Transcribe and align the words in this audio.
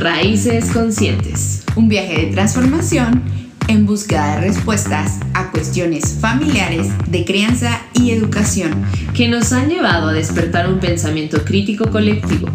Raíces 0.00 0.70
Conscientes. 0.70 1.62
Un 1.76 1.90
viaje 1.90 2.24
de 2.24 2.32
transformación 2.32 3.22
en 3.68 3.84
búsqueda 3.84 4.36
de 4.36 4.40
respuestas 4.40 5.20
a 5.34 5.50
cuestiones 5.50 6.16
familiares 6.18 6.88
de 7.10 7.26
crianza 7.26 7.82
y 7.92 8.12
educación. 8.12 8.82
Que 9.12 9.28
nos 9.28 9.52
han 9.52 9.68
llevado 9.68 10.08
a 10.08 10.14
despertar 10.14 10.70
un 10.72 10.80
pensamiento 10.80 11.44
crítico 11.44 11.90
colectivo, 11.90 12.48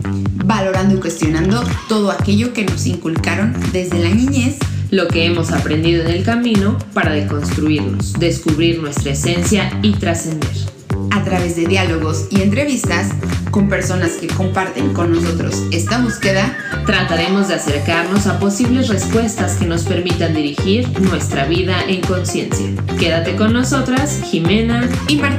valorando 0.44 0.96
y 0.96 1.00
cuestionando 1.00 1.64
todo 1.88 2.10
aquello 2.10 2.52
que 2.52 2.66
nos 2.66 2.88
inculcaron 2.88 3.54
desde 3.72 4.00
la 4.00 4.10
niñez, 4.10 4.58
lo 4.90 5.08
que 5.08 5.26
hemos 5.26 5.52
aprendido 5.52 6.04
en 6.04 6.10
el 6.10 6.24
camino 6.24 6.80
para 6.96 7.12
deconstruirnos, 7.12 8.14
descubrir 8.14 8.82
nuestra 8.82 9.12
esencia 9.12 9.70
y 9.84 9.92
trascender 9.92 10.75
a 11.16 11.24
través 11.24 11.56
de 11.56 11.66
diálogos 11.66 12.28
y 12.30 12.42
entrevistas 12.42 13.10
con 13.52 13.70
personas 13.70 14.14
que 14.14 14.28
comparten 14.28 14.94
con 14.94 15.14
nosotros 15.14 15.64
esta 15.72 16.00
búsqueda, 16.00 16.58
trataremos 16.86 17.48
de 17.48 17.56
acercarnos 17.56 18.28
a 18.28 18.38
posibles 18.38 18.90
respuestas 18.90 19.56
que 19.56 19.66
nos 19.66 19.84
permitan 19.84 20.34
dirigir 20.34 20.88
nuestra 21.00 21.46
vida 21.46 21.82
en 21.88 22.02
conciencia. 22.02 22.68
Quédate 23.00 23.36
con 23.36 23.54
nosotras, 23.54 24.22
Jimena 24.26 24.90
y 25.08 25.16
Marta. 25.18 25.36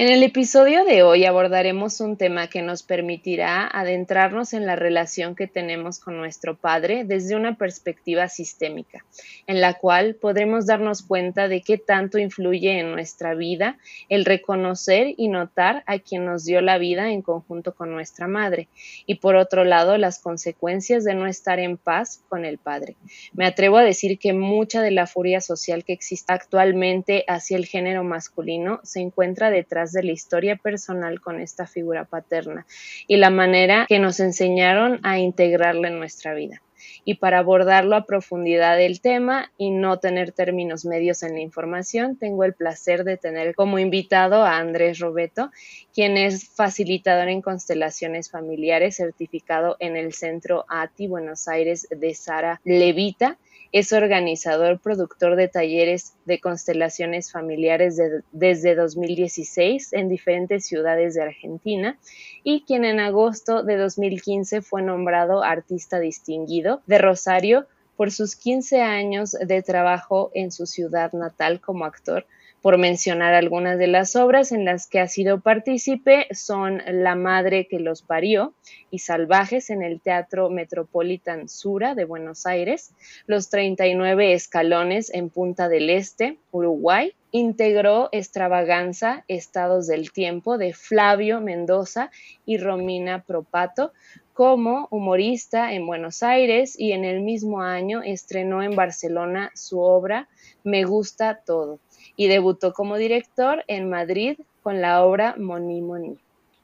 En 0.00 0.06
el 0.06 0.22
episodio 0.22 0.84
de 0.84 1.02
hoy 1.02 1.24
abordaremos 1.24 2.00
un 2.00 2.16
tema 2.16 2.46
que 2.46 2.62
nos 2.62 2.84
permitirá 2.84 3.66
adentrarnos 3.66 4.52
en 4.52 4.64
la 4.64 4.76
relación 4.76 5.34
que 5.34 5.48
tenemos 5.48 5.98
con 5.98 6.16
nuestro 6.16 6.56
Padre 6.56 7.02
desde 7.02 7.34
una 7.34 7.56
perspectiva 7.56 8.28
sistémica, 8.28 9.04
en 9.48 9.60
la 9.60 9.74
cual 9.74 10.14
podremos 10.14 10.66
darnos 10.66 11.02
cuenta 11.02 11.48
de 11.48 11.62
qué 11.62 11.78
tanto 11.78 12.20
influye 12.20 12.78
en 12.78 12.92
nuestra 12.92 13.34
vida 13.34 13.76
el 14.08 14.24
reconocer 14.24 15.14
y 15.16 15.26
notar 15.26 15.82
a 15.86 15.98
quien 15.98 16.24
nos 16.24 16.44
dio 16.44 16.60
la 16.60 16.78
vida 16.78 17.10
en 17.10 17.20
conjunto 17.20 17.74
con 17.74 17.90
nuestra 17.90 18.28
Madre, 18.28 18.68
y 19.04 19.16
por 19.16 19.34
otro 19.34 19.64
lado 19.64 19.98
las 19.98 20.20
consecuencias 20.20 21.02
de 21.02 21.16
no 21.16 21.26
estar 21.26 21.58
en 21.58 21.76
paz 21.76 22.22
con 22.28 22.44
el 22.44 22.58
Padre. 22.58 22.94
Me 23.32 23.46
atrevo 23.46 23.78
a 23.78 23.82
decir 23.82 24.20
que 24.20 24.32
mucha 24.32 24.80
de 24.80 24.92
la 24.92 25.08
furia 25.08 25.40
social 25.40 25.82
que 25.82 25.92
existe 25.92 26.32
actualmente 26.32 27.24
hacia 27.26 27.56
el 27.56 27.66
género 27.66 28.04
masculino 28.04 28.78
se 28.84 29.00
encuentra 29.00 29.50
detrás 29.50 29.87
de 29.92 30.02
la 30.02 30.12
historia 30.12 30.56
personal 30.56 31.20
con 31.20 31.40
esta 31.40 31.66
figura 31.66 32.04
paterna 32.04 32.66
y 33.06 33.16
la 33.16 33.30
manera 33.30 33.86
que 33.88 33.98
nos 33.98 34.20
enseñaron 34.20 35.00
a 35.02 35.18
integrarla 35.18 35.88
en 35.88 35.98
nuestra 35.98 36.34
vida. 36.34 36.62
Y 37.04 37.14
para 37.14 37.38
abordarlo 37.38 37.96
a 37.96 38.04
profundidad 38.04 38.80
el 38.80 39.00
tema 39.00 39.50
y 39.56 39.70
no 39.70 39.98
tener 39.98 40.32
términos 40.32 40.84
medios 40.84 41.22
en 41.22 41.34
la 41.34 41.40
información, 41.40 42.16
tengo 42.16 42.44
el 42.44 42.54
placer 42.54 43.04
de 43.04 43.16
tener 43.16 43.54
como 43.54 43.78
invitado 43.78 44.44
a 44.44 44.58
Andrés 44.58 44.98
Robeto, 44.98 45.50
quien 45.98 46.16
es 46.16 46.48
facilitador 46.50 47.28
en 47.28 47.42
constelaciones 47.42 48.30
familiares, 48.30 48.94
certificado 48.94 49.74
en 49.80 49.96
el 49.96 50.12
Centro 50.12 50.64
ATI 50.68 51.08
Buenos 51.08 51.48
Aires 51.48 51.88
de 51.90 52.14
Sara 52.14 52.60
Levita. 52.62 53.36
Es 53.72 53.92
organizador, 53.92 54.78
productor 54.78 55.34
de 55.34 55.48
talleres 55.48 56.14
de 56.24 56.38
constelaciones 56.38 57.32
familiares 57.32 58.00
desde 58.30 58.76
2016 58.76 59.92
en 59.92 60.08
diferentes 60.08 60.68
ciudades 60.68 61.14
de 61.14 61.22
Argentina 61.22 61.98
y 62.44 62.60
quien 62.60 62.84
en 62.84 63.00
agosto 63.00 63.64
de 63.64 63.76
2015 63.76 64.62
fue 64.62 64.82
nombrado 64.82 65.42
artista 65.42 65.98
distinguido 65.98 66.80
de 66.86 66.98
Rosario 66.98 67.66
por 67.96 68.12
sus 68.12 68.36
15 68.36 68.82
años 68.82 69.32
de 69.32 69.62
trabajo 69.64 70.30
en 70.32 70.52
su 70.52 70.64
ciudad 70.64 71.12
natal 71.12 71.60
como 71.60 71.84
actor 71.86 72.24
por 72.62 72.76
mencionar 72.76 73.34
algunas 73.34 73.78
de 73.78 73.86
las 73.86 74.16
obras 74.16 74.50
en 74.52 74.64
las 74.64 74.88
que 74.88 75.00
ha 75.00 75.08
sido 75.08 75.40
partícipe, 75.40 76.26
son 76.32 76.82
La 76.86 77.14
madre 77.14 77.68
que 77.68 77.78
los 77.78 78.02
parió 78.02 78.52
y 78.90 78.98
Salvajes 78.98 79.70
en 79.70 79.82
el 79.82 80.00
Teatro 80.00 80.50
Metropolitan 80.50 81.48
Sura 81.48 81.94
de 81.94 82.04
Buenos 82.04 82.46
Aires, 82.46 82.92
Los 83.26 83.48
39 83.50 84.32
escalones 84.32 85.10
en 85.14 85.30
Punta 85.30 85.68
del 85.68 85.88
Este, 85.90 86.38
Uruguay, 86.50 87.14
integró 87.30 88.08
Extravaganza, 88.10 89.24
Estados 89.28 89.86
del 89.86 90.10
Tiempo 90.10 90.58
de 90.58 90.72
Flavio 90.72 91.40
Mendoza 91.40 92.10
y 92.44 92.58
Romina 92.58 93.22
Propato 93.22 93.92
como 94.32 94.88
humorista 94.90 95.72
en 95.72 95.86
Buenos 95.86 96.22
Aires 96.22 96.78
y 96.78 96.92
en 96.92 97.04
el 97.04 97.20
mismo 97.22 97.60
año 97.60 98.02
estrenó 98.02 98.62
en 98.62 98.76
Barcelona 98.76 99.50
su 99.54 99.80
obra 99.80 100.28
Me 100.62 100.84
gusta 100.84 101.42
todo 101.44 101.80
y 102.18 102.26
debutó 102.26 102.72
como 102.72 102.96
director 102.96 103.64
en 103.68 103.88
Madrid 103.88 104.40
con 104.62 104.82
la 104.82 105.04
obra 105.04 105.36
Moni 105.38 105.80
Moni. 105.80 106.18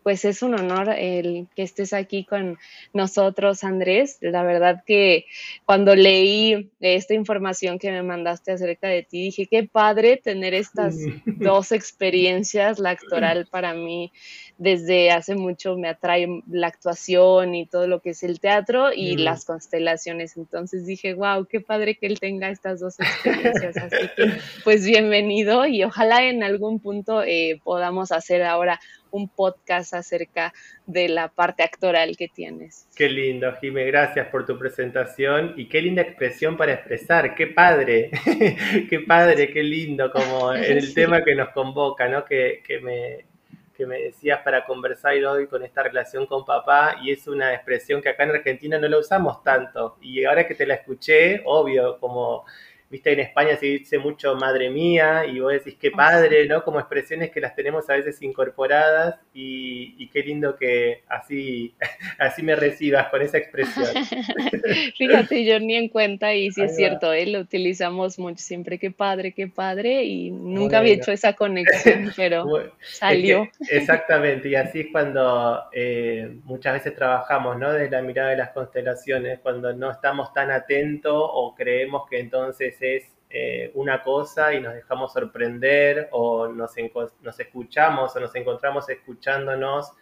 Pues 0.04 0.24
es 0.26 0.42
un 0.42 0.54
honor 0.54 0.90
el 0.90 1.48
que 1.56 1.62
estés 1.62 1.94
aquí 1.94 2.24
con 2.24 2.58
nosotros, 2.92 3.64
Andrés. 3.64 4.18
La 4.20 4.44
verdad 4.44 4.84
que 4.86 5.24
cuando 5.64 5.96
leí 5.96 6.70
esta 6.78 7.14
información 7.14 7.78
que 7.78 7.90
me 7.90 8.02
mandaste 8.02 8.52
acerca 8.52 8.86
de 8.86 9.02
ti, 9.02 9.22
dije, 9.22 9.48
qué 9.50 9.64
padre 9.64 10.18
tener 10.18 10.54
estas 10.54 10.94
dos 11.24 11.72
experiencias, 11.72 12.78
la 12.78 12.90
actoral 12.90 13.46
para 13.50 13.72
mí 13.72 14.12
desde 14.58 15.10
hace 15.10 15.34
mucho 15.34 15.76
me 15.76 15.88
atrae 15.88 16.42
la 16.48 16.68
actuación 16.68 17.54
y 17.54 17.66
todo 17.66 17.88
lo 17.88 18.00
que 18.00 18.10
es 18.10 18.22
el 18.22 18.40
teatro 18.40 18.92
y 18.92 19.16
las 19.16 19.44
constelaciones. 19.44 20.36
Entonces 20.36 20.86
dije, 20.86 21.14
wow, 21.14 21.46
qué 21.46 21.60
padre 21.60 21.96
que 21.96 22.06
él 22.06 22.20
tenga 22.20 22.50
estas 22.50 22.80
dos 22.80 23.00
experiencias. 23.00 23.76
Así 23.76 24.08
que, 24.16 24.32
pues 24.62 24.84
bienvenido 24.84 25.66
y 25.66 25.82
ojalá 25.82 26.24
en 26.24 26.42
algún 26.42 26.78
punto 26.78 27.22
eh, 27.22 27.60
podamos 27.64 28.12
hacer 28.12 28.42
ahora 28.42 28.80
un 29.14 29.28
podcast 29.28 29.94
acerca 29.94 30.52
de 30.86 31.08
la 31.08 31.28
parte 31.28 31.62
actoral 31.62 32.16
que 32.16 32.26
tienes. 32.28 32.88
Qué 32.96 33.08
lindo, 33.08 33.52
Jime, 33.60 33.84
gracias 33.84 34.26
por 34.26 34.44
tu 34.44 34.58
presentación 34.58 35.54
y 35.56 35.68
qué 35.68 35.80
linda 35.80 36.02
expresión 36.02 36.56
para 36.56 36.72
expresar, 36.72 37.36
qué 37.36 37.46
padre, 37.46 38.10
qué 38.90 39.00
padre, 39.06 39.52
qué 39.52 39.62
lindo 39.62 40.10
como 40.10 40.52
el 40.52 40.92
tema 40.94 41.22
que 41.22 41.36
nos 41.36 41.50
convoca, 41.50 42.08
¿no? 42.08 42.24
Que, 42.24 42.60
que 42.66 42.80
me, 42.80 43.24
que 43.76 43.86
me 43.86 44.00
decías 44.00 44.40
para 44.42 44.64
conversar 44.64 45.14
hoy 45.24 45.46
con 45.46 45.62
esta 45.62 45.84
relación 45.84 46.26
con 46.26 46.44
papá 46.44 46.96
y 47.00 47.12
es 47.12 47.28
una 47.28 47.54
expresión 47.54 48.02
que 48.02 48.08
acá 48.08 48.24
en 48.24 48.30
Argentina 48.30 48.78
no 48.78 48.88
la 48.88 48.98
usamos 48.98 49.44
tanto 49.44 49.96
y 50.00 50.24
ahora 50.24 50.46
que 50.48 50.56
te 50.56 50.66
la 50.66 50.74
escuché, 50.74 51.40
obvio, 51.44 52.00
como 52.00 52.44
viste, 52.90 53.12
en 53.12 53.20
España 53.20 53.56
se 53.56 53.66
dice 53.66 53.98
mucho 53.98 54.36
madre 54.36 54.70
mía 54.70 55.24
y 55.26 55.40
vos 55.40 55.52
decís 55.52 55.76
qué 55.80 55.90
padre, 55.90 56.46
¿no? 56.46 56.62
Como 56.62 56.78
expresiones 56.78 57.30
que 57.30 57.40
las 57.40 57.54
tenemos 57.54 57.88
a 57.90 57.94
veces 57.94 58.20
incorporadas 58.22 59.16
y, 59.32 60.08
qué 60.12 60.22
lindo 60.22 60.54
que 60.54 61.02
así, 61.08 61.74
así 62.18 62.42
me 62.42 62.54
recibas 62.54 63.08
con 63.08 63.22
esa 63.22 63.38
expresión. 63.38 63.86
Fíjate, 64.96 65.44
yo 65.44 65.58
ni 65.58 65.74
en 65.74 65.88
cuenta 65.88 66.34
y 66.34 66.52
sí 66.52 66.62
es 66.62 66.76
cierto, 66.76 67.12
¿eh? 67.12 67.26
lo 67.26 67.40
utilizamos 67.40 68.18
mucho 68.18 68.38
siempre, 68.38 68.78
qué 68.78 68.92
padre, 68.92 69.32
qué 69.32 69.48
padre 69.48 70.04
y 70.04 70.30
nunca 70.30 70.78
había 70.78 70.94
hecho 70.94 71.10
esa 71.10 71.32
conexión, 71.32 72.12
pero 72.16 72.46
salió. 72.80 73.48
exactamente, 73.70 74.50
y 74.50 74.54
así 74.54 74.80
es 74.80 74.86
cuando 74.92 75.64
eh, 75.72 76.36
muchas 76.44 76.74
veces 76.74 76.94
trabajamos, 76.94 77.58
¿no? 77.58 77.72
Desde 77.72 77.90
la 77.90 78.02
mirada 78.02 78.30
de 78.30 78.36
las 78.36 78.50
constelaciones, 78.50 79.40
cuando 79.40 79.72
no 79.72 79.90
estamos 79.90 80.32
tan 80.32 80.52
atentos 80.52 81.12
o 81.16 81.54
creemos 81.56 82.08
que 82.08 82.20
entonces 82.20 82.73
es 82.80 83.04
eh, 83.30 83.70
una 83.74 84.02
cosa 84.02 84.54
y 84.54 84.60
nos 84.60 84.74
dejamos 84.74 85.12
sorprender 85.12 86.08
o 86.12 86.48
nos, 86.48 86.72
nos 87.22 87.40
escuchamos 87.40 88.14
o 88.14 88.20
nos 88.20 88.34
encontramos 88.34 88.88
escuchándonos 88.88 89.92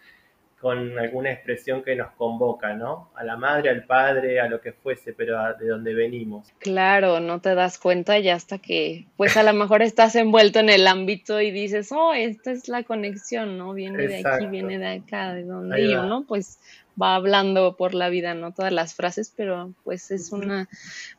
con 0.62 0.96
alguna 0.96 1.32
expresión 1.32 1.82
que 1.82 1.96
nos 1.96 2.12
convoca, 2.12 2.72
¿no? 2.72 3.10
A 3.16 3.24
la 3.24 3.36
madre, 3.36 3.68
al 3.68 3.84
padre, 3.84 4.38
a 4.38 4.46
lo 4.46 4.60
que 4.60 4.72
fuese, 4.72 5.12
pero 5.12 5.36
de 5.58 5.66
donde 5.66 5.92
venimos. 5.92 6.52
Claro, 6.60 7.18
no 7.18 7.40
te 7.40 7.56
das 7.56 7.78
cuenta 7.78 8.20
ya 8.20 8.36
hasta 8.36 8.58
que, 8.58 9.06
pues 9.16 9.36
a 9.36 9.42
lo 9.42 9.52
mejor 9.54 9.82
estás 9.82 10.14
envuelto 10.14 10.60
en 10.60 10.70
el 10.70 10.86
ámbito 10.86 11.40
y 11.40 11.50
dices, 11.50 11.90
oh, 11.90 12.14
esta 12.14 12.52
es 12.52 12.68
la 12.68 12.84
conexión, 12.84 13.58
¿no? 13.58 13.74
Viene 13.74 14.06
de 14.06 14.22
aquí, 14.24 14.46
viene 14.46 14.78
de 14.78 14.86
acá, 14.86 15.34
de 15.34 15.42
donde 15.42 15.90
yo, 15.90 16.04
¿no? 16.04 16.22
Pues 16.28 16.60
va 17.00 17.14
hablando 17.14 17.76
por 17.76 17.94
la 17.94 18.08
vida, 18.08 18.34
no 18.34 18.52
todas 18.52 18.72
las 18.72 18.94
frases, 18.94 19.32
pero 19.36 19.72
pues 19.84 20.10
es 20.10 20.32
una, 20.32 20.68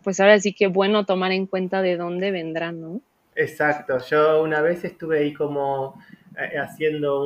pues 0.04 0.20
ahora 0.20 0.40
sí 0.40 0.54
que 0.54 0.68
bueno 0.68 1.06
tomar 1.06 1.32
en 1.32 1.48
cuenta 1.48 1.82
de 1.82 1.98
dónde 1.98 2.32
vendrán, 2.32 2.82
¿no? 2.82 3.02
Exacto, 3.36 3.98
yo 4.10 4.44
una 4.44 4.62
vez 4.62 4.84
estuve 4.84 5.20
ahí 5.20 5.34
como 5.34 6.00
eh, 6.38 6.58
haciendo 6.58 7.22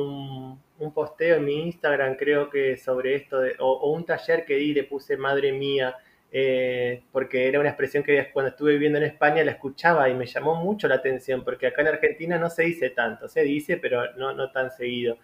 un, 0.78 0.92
posteo 0.94 1.36
en 1.36 1.44
mi 1.44 1.62
Instagram, 1.66 2.16
creo 2.16 2.48
que 2.48 2.76
sobre 2.76 3.16
esto, 3.16 3.40
de, 3.40 3.56
o, 3.58 3.92
un 3.92 4.06
taller 4.06 4.44
que 4.44 4.54
di, 4.54 4.72
le 4.72 4.84
puse 4.84 5.16
madre 5.16 5.52
mía, 5.52 5.96
eh, 6.30 7.02
porque 7.12 7.48
era 7.48 7.58
una 7.60 7.70
expresión 7.70 8.02
que 8.02 8.30
cuando 8.32 8.50
estuve 8.50 8.72
viviendo 8.72 8.98
en 8.98 9.04
España 9.04 9.44
la 9.44 9.52
escuchaba 9.52 10.08
y 10.08 10.14
me 10.14 10.26
llamó 10.26 10.54
mucho 10.54 10.88
la 10.88 10.96
atención, 10.96 11.44
porque 11.44 11.66
acá 11.66 11.82
en 11.82 11.88
Argentina 11.88 12.38
no 12.38 12.48
se 12.48 12.62
dice 12.62 12.90
tanto, 12.90 13.28
se 13.28 13.42
dice, 13.42 13.76
pero 13.76 14.14
no, 14.14 14.32
no 14.32 14.50
tan 14.52 14.70
seguido 14.70 15.18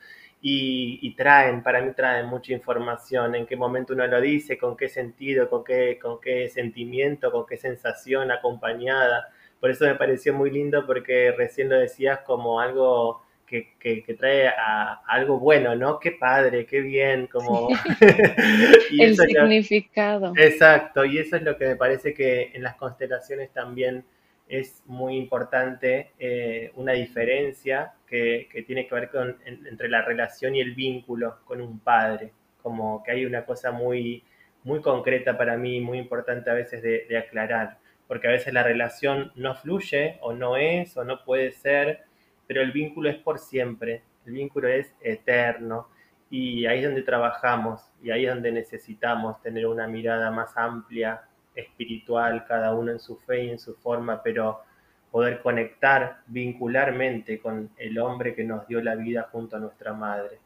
y, 0.46 1.14
traen, 1.16 1.62
para 1.62 1.80
mí 1.80 1.92
traen 1.96 2.26
mucha 2.26 2.52
información, 2.52 3.34
en 3.34 3.46
qué 3.46 3.56
momento 3.56 3.94
uno 3.94 4.06
lo 4.06 4.20
dice, 4.20 4.58
con 4.58 4.76
qué 4.76 4.90
sentido, 4.90 5.48
con 5.48 5.64
qué, 5.64 5.98
con 5.98 6.20
qué 6.20 6.50
sentimiento, 6.50 7.32
con 7.32 7.46
qué 7.46 7.56
sensación 7.56 8.30
acompañada. 8.30 9.30
Por 9.58 9.70
eso 9.70 9.86
me 9.86 9.94
pareció 9.94 10.34
muy 10.34 10.50
lindo 10.50 10.84
porque 10.84 11.32
recién 11.32 11.70
lo 11.70 11.78
decías 11.78 12.18
como 12.26 12.60
algo 12.60 13.22
que, 13.46 14.04
trae 14.18 14.48
a, 14.48 15.00
algo 15.06 15.38
bueno, 15.38 15.74
¿no? 15.76 15.98
Qué 15.98 16.12
padre, 16.12 16.66
qué 16.66 16.80
bien, 16.80 17.26
como... 17.26 17.68
El 18.98 19.16
significado. 19.16 20.34
exacto, 20.36 21.06
y 21.06 21.20
eso 21.20 21.36
es 21.36 21.42
lo 21.42 21.56
que 21.56 21.68
me 21.68 21.76
parece 21.76 22.12
que 22.12 22.50
en 22.52 22.62
las 22.62 22.74
constelaciones 22.74 23.50
también 23.50 24.04
es 24.48 24.82
muy 24.86 25.16
importante, 25.16 26.12
eh, 26.18 26.70
una 26.76 26.92
diferencia 26.92 27.94
que, 28.06 28.48
tiene 28.66 28.86
que 28.86 28.94
ver 28.94 29.10
con, 29.10 29.38
entre 29.44 29.88
la 29.88 30.02
relación 30.02 30.54
y 30.54 30.60
el 30.60 30.74
vínculo 30.74 31.38
con 31.44 31.60
un 31.60 31.80
padre, 31.80 32.32
como 32.62 33.02
que 33.02 33.12
hay 33.12 33.24
una 33.26 33.44
cosa 33.44 33.72
muy, 33.72 34.22
muy 34.62 34.80
concreta 34.80 35.36
para 35.36 35.56
mí, 35.56 35.80
muy 35.80 35.98
importante 35.98 36.50
a 36.50 36.54
veces 36.54 36.82
de 36.82 37.18
aclarar, 37.18 37.78
porque 38.06 38.28
a 38.28 38.32
veces 38.32 38.52
la 38.52 38.62
relación 38.62 39.32
no 39.34 39.54
fluye 39.54 40.18
o 40.20 40.32
no 40.32 40.56
es 40.56 40.96
o 40.96 41.04
no 41.04 41.24
puede 41.24 41.52
ser, 41.52 42.04
pero 42.46 42.62
el 42.62 42.72
vínculo 42.72 43.08
es 43.08 43.16
por 43.16 43.38
siempre, 43.38 44.02
el 44.26 44.32
vínculo 44.32 44.68
es 44.68 44.94
eterno. 45.00 45.88
Y 46.30 46.66
ahí 46.66 46.78
es 46.78 46.84
donde 46.84 47.02
trabajamos 47.02 47.82
y 48.02 48.10
ahí 48.10 48.26
es 48.26 48.34
donde 48.34 48.50
necesitamos 48.50 49.40
tener 49.42 49.66
una 49.66 49.86
mirada 49.86 50.30
más 50.30 50.56
amplia, 50.56 51.22
espiritual, 51.54 52.44
cada 52.46 52.74
uno 52.74 52.92
en 52.92 52.98
su 52.98 53.16
fe 53.16 53.44
y 53.44 53.50
en 53.50 53.58
su 53.58 53.74
forma, 53.74 54.22
pero 54.22 54.62
poder 55.10 55.40
conectar 55.40 56.22
vincularmente 56.26 57.38
con 57.38 57.70
el 57.76 57.98
hombre 57.98 58.34
que 58.34 58.44
nos 58.44 58.66
dio 58.66 58.82
la 58.82 58.96
vida 58.96 59.28
junto 59.30 59.56
a 59.56 59.60
nuestra 59.60 59.92
madre. 59.92 60.38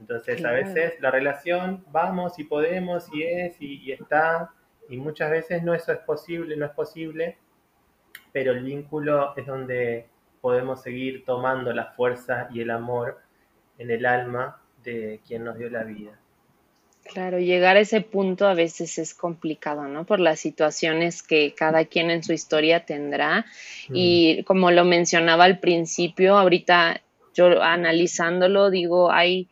Entonces 0.00 0.44
a 0.44 0.50
veces 0.52 1.00
la 1.00 1.10
relación, 1.10 1.84
vamos 1.90 2.38
y 2.38 2.44
podemos 2.44 3.12
y 3.12 3.22
es 3.22 3.60
y, 3.60 3.82
y 3.82 3.92
está, 3.92 4.50
y 4.88 4.96
muchas 4.96 5.30
veces 5.30 5.62
no 5.62 5.74
eso 5.74 5.92
es 5.92 5.98
posible, 5.98 6.56
no 6.56 6.66
es 6.66 6.72
posible, 6.72 7.38
pero 8.32 8.52
el 8.52 8.62
vínculo 8.62 9.36
es 9.36 9.46
donde 9.46 10.08
podemos 10.40 10.82
seguir 10.82 11.24
tomando 11.24 11.72
la 11.72 11.92
fuerza 11.92 12.48
y 12.52 12.60
el 12.60 12.70
amor 12.70 13.18
en 13.78 13.90
el 13.90 14.06
alma 14.06 14.60
de 14.82 15.20
quien 15.26 15.44
nos 15.44 15.58
dio 15.58 15.70
la 15.70 15.84
vida. 15.84 16.18
Claro, 17.12 17.38
llegar 17.38 17.76
a 17.76 17.80
ese 17.80 18.02
punto 18.02 18.46
a 18.46 18.54
veces 18.54 18.98
es 18.98 19.14
complicado, 19.14 19.84
¿no? 19.84 20.04
Por 20.04 20.20
las 20.20 20.40
situaciones 20.40 21.22
que 21.22 21.54
cada 21.54 21.86
quien 21.86 22.10
en 22.10 22.22
su 22.22 22.34
historia 22.34 22.84
tendrá. 22.84 23.46
Mm. 23.88 23.92
Y 23.94 24.42
como 24.44 24.70
lo 24.70 24.84
mencionaba 24.84 25.44
al 25.44 25.58
principio, 25.58 26.36
ahorita 26.36 27.00
yo 27.34 27.62
analizándolo, 27.62 28.70
digo, 28.70 29.10
hay 29.10 29.48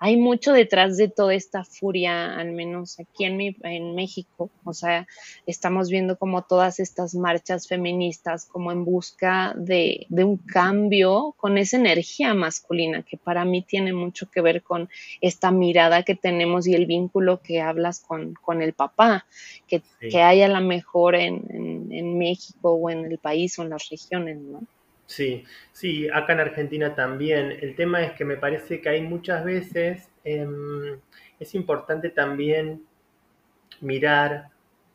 hay 0.00 0.16
mucho 0.16 0.52
detrás 0.52 0.96
de 0.96 1.08
toda 1.08 1.34
esta 1.34 1.64
furia, 1.64 2.36
al 2.38 2.52
menos 2.52 3.00
aquí 3.00 3.24
en, 3.24 3.36
mi, 3.36 3.56
en 3.62 3.94
México. 3.94 4.50
O 4.64 4.72
sea, 4.72 5.06
estamos 5.46 5.90
viendo 5.90 6.16
como 6.16 6.42
todas 6.42 6.78
estas 6.78 7.14
marchas 7.14 7.66
feministas 7.66 8.46
como 8.46 8.70
en 8.70 8.84
busca 8.84 9.54
de, 9.56 10.06
un 10.10 10.36
cambio 10.36 11.34
con 11.36 11.58
esa 11.58 11.76
energía 11.76 12.32
masculina 12.34 13.02
que 13.02 13.16
para 13.16 13.44
mí 13.44 13.62
tiene 13.62 13.92
mucho 13.92 14.30
que 14.30 14.40
ver 14.40 14.62
con 14.62 14.88
esta 15.20 15.50
mirada 15.50 16.04
que 16.04 16.14
tenemos 16.14 16.66
y 16.66 16.74
el 16.74 16.86
vínculo 16.86 17.40
que 17.42 17.60
hablas 17.60 18.00
con, 18.00 18.36
el 18.62 18.72
papá, 18.72 19.26
que, 19.66 19.82
hay 20.22 20.42
a 20.42 20.48
lo 20.48 20.60
mejor 20.60 21.16
en, 21.16 21.44
en, 21.50 21.92
en 21.92 22.18
México 22.18 22.72
o 22.72 22.90
en 22.90 23.04
el 23.04 23.18
país 23.18 23.58
o 23.58 23.62
en 23.62 23.70
las 23.70 23.88
regiones, 23.88 24.38
¿no? 24.38 24.60
Sí, 25.08 25.44
sí, 25.72 26.08
acá 26.10 26.34
en 26.34 26.40
Argentina 26.40 26.94
también. 26.94 27.50
El 27.60 27.74
tema 27.74 28.02
es 28.04 28.12
que 28.12 28.24
me 28.24 28.36
parece 28.36 28.80
que 28.80 28.88
hay 28.90 29.00
muchas 29.02 29.44
veces, 29.44 30.10
em, 30.24 31.00
es 31.40 31.54
importante 31.54 32.10
también 32.10 32.86
mirar 33.80 34.50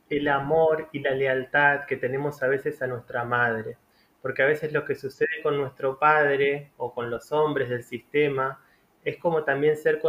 el 0.10 0.28
amor 0.28 0.90
y 0.92 1.00
la 1.00 1.12
lealtad 1.12 1.86
que 1.88 1.98
tenemos 1.98 2.44
a 2.44 2.48
veces 2.48 2.82
a 2.82 2.88
nuestra 2.88 3.24
madre, 3.26 3.78
porque 4.22 4.44
a 4.44 4.48
veces 4.48 4.74
lo 4.74 4.86
que 4.86 4.96
sucede 4.96 5.42
con 5.44 5.58
nuestro 5.58 6.00
padre 6.00 6.72
o 6.78 6.94
con 6.94 7.10
los 7.10 7.32
hombres 7.32 7.70
del 7.70 7.84
sistema 7.84 8.60
es 9.04 9.18
como 9.18 9.44
también 9.44 9.78
ser 9.78 10.02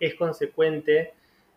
es 0.00 0.14
consecuente 0.16 1.14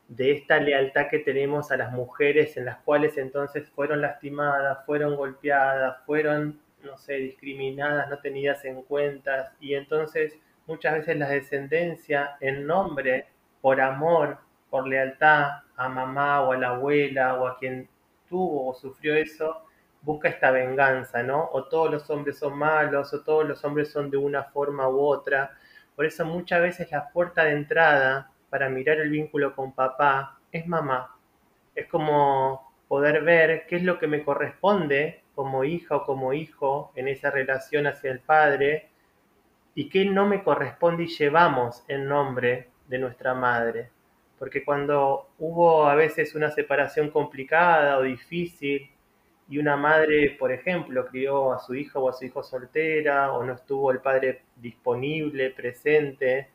de 0.07 0.31
esta 0.31 0.59
lealtad 0.59 1.07
que 1.09 1.19
tenemos 1.19 1.71
a 1.71 1.77
las 1.77 1.91
mujeres 1.91 2.57
en 2.57 2.65
las 2.65 2.77
cuales 2.79 3.17
entonces 3.17 3.69
fueron 3.71 4.01
lastimadas, 4.01 4.85
fueron 4.85 5.15
golpeadas, 5.15 5.97
fueron 6.05 6.59
no 6.87 6.97
sé, 6.97 7.15
discriminadas, 7.15 8.09
no 8.09 8.19
tenidas 8.19 8.65
en 8.65 8.81
cuenta, 8.83 9.53
y 9.59 9.75
entonces 9.75 10.37
muchas 10.65 10.95
veces 10.95 11.17
la 11.17 11.29
descendencia 11.29 12.37
en 12.39 12.65
nombre, 12.65 13.27
por 13.61 13.79
amor, 13.81 14.39
por 14.69 14.87
lealtad 14.87 15.63
a 15.75 15.89
mamá 15.89 16.41
o 16.41 16.53
a 16.53 16.57
la 16.57 16.69
abuela 16.69 17.35
o 17.35 17.47
a 17.47 17.57
quien 17.57 17.87
tuvo 18.27 18.69
o 18.69 18.73
sufrió 18.73 19.15
eso, 19.15 19.63
busca 20.01 20.29
esta 20.29 20.51
venganza, 20.51 21.23
¿no? 21.23 21.49
O 21.51 21.65
todos 21.65 21.91
los 21.91 22.09
hombres 22.09 22.37
son 22.37 22.57
malos, 22.57 23.13
o 23.13 23.21
todos 23.23 23.47
los 23.47 23.63
hombres 23.63 23.91
son 23.91 24.09
de 24.09 24.17
una 24.17 24.43
forma 24.43 24.87
u 24.89 24.99
otra. 24.99 25.57
Por 25.95 26.05
eso 26.05 26.25
muchas 26.25 26.61
veces 26.61 26.91
la 26.91 27.09
puerta 27.09 27.43
de 27.45 27.51
entrada 27.51 28.31
para 28.49 28.69
mirar 28.69 28.97
el 28.99 29.09
vínculo 29.09 29.55
con 29.55 29.73
papá 29.73 30.39
es 30.51 30.65
mamá. 30.67 31.15
Es 31.75 31.87
como 31.87 32.73
poder 32.87 33.23
ver 33.23 33.65
qué 33.67 33.77
es 33.77 33.83
lo 33.83 33.99
que 33.99 34.07
me 34.07 34.23
corresponde 34.23 35.23
como 35.37 35.63
hija 35.63 35.97
o 35.97 36.03
como 36.03 36.33
hijo 36.33 36.91
en 36.95 37.07
esa 37.07 37.29
relación 37.29 37.85
hacia 37.85 38.09
el 38.09 38.21
Padre 38.21 38.89
y 39.75 39.87
qué 39.87 40.03
no 40.03 40.25
me 40.25 40.41
corresponde 40.43 41.03
y 41.03 41.15
llevamos 41.15 41.83
en 41.87 42.07
nombre 42.07 42.71
de 42.87 42.97
nuestra 42.97 43.35
madre. 43.35 43.91
Porque 44.39 44.65
cuando 44.65 45.29
hubo 45.37 45.85
a 45.85 45.93
veces 45.93 46.33
una 46.33 46.49
separación 46.49 47.11
complicada 47.11 47.99
o 47.99 48.01
difícil 48.01 48.89
y 49.47 49.59
una 49.59 49.77
madre, 49.77 50.35
por 50.39 50.51
ejemplo, 50.51 51.05
crió 51.05 51.53
a 51.53 51.59
su 51.59 51.75
hijo 51.75 51.99
o 51.99 52.09
a 52.09 52.13
su 52.13 52.25
hijo 52.25 52.41
soltera 52.41 53.31
o 53.33 53.43
no 53.43 53.53
estuvo 53.53 53.91
el 53.91 53.99
padre 53.99 54.41
disponible, 54.55 55.51
presente, 55.51 56.47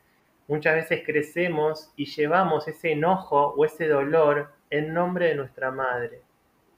muchas 0.49 0.75
veces 0.75 1.05
crecemos 1.07 1.93
y 1.95 2.07
llevamos 2.07 2.67
ese 2.67 2.91
enojo 2.91 3.55
o 3.57 3.65
ese 3.65 3.87
dolor 3.87 4.51
en 4.71 4.93
nombre 4.93 5.29
de 5.29 5.37
nuestra 5.37 5.71
madre. 5.71 6.23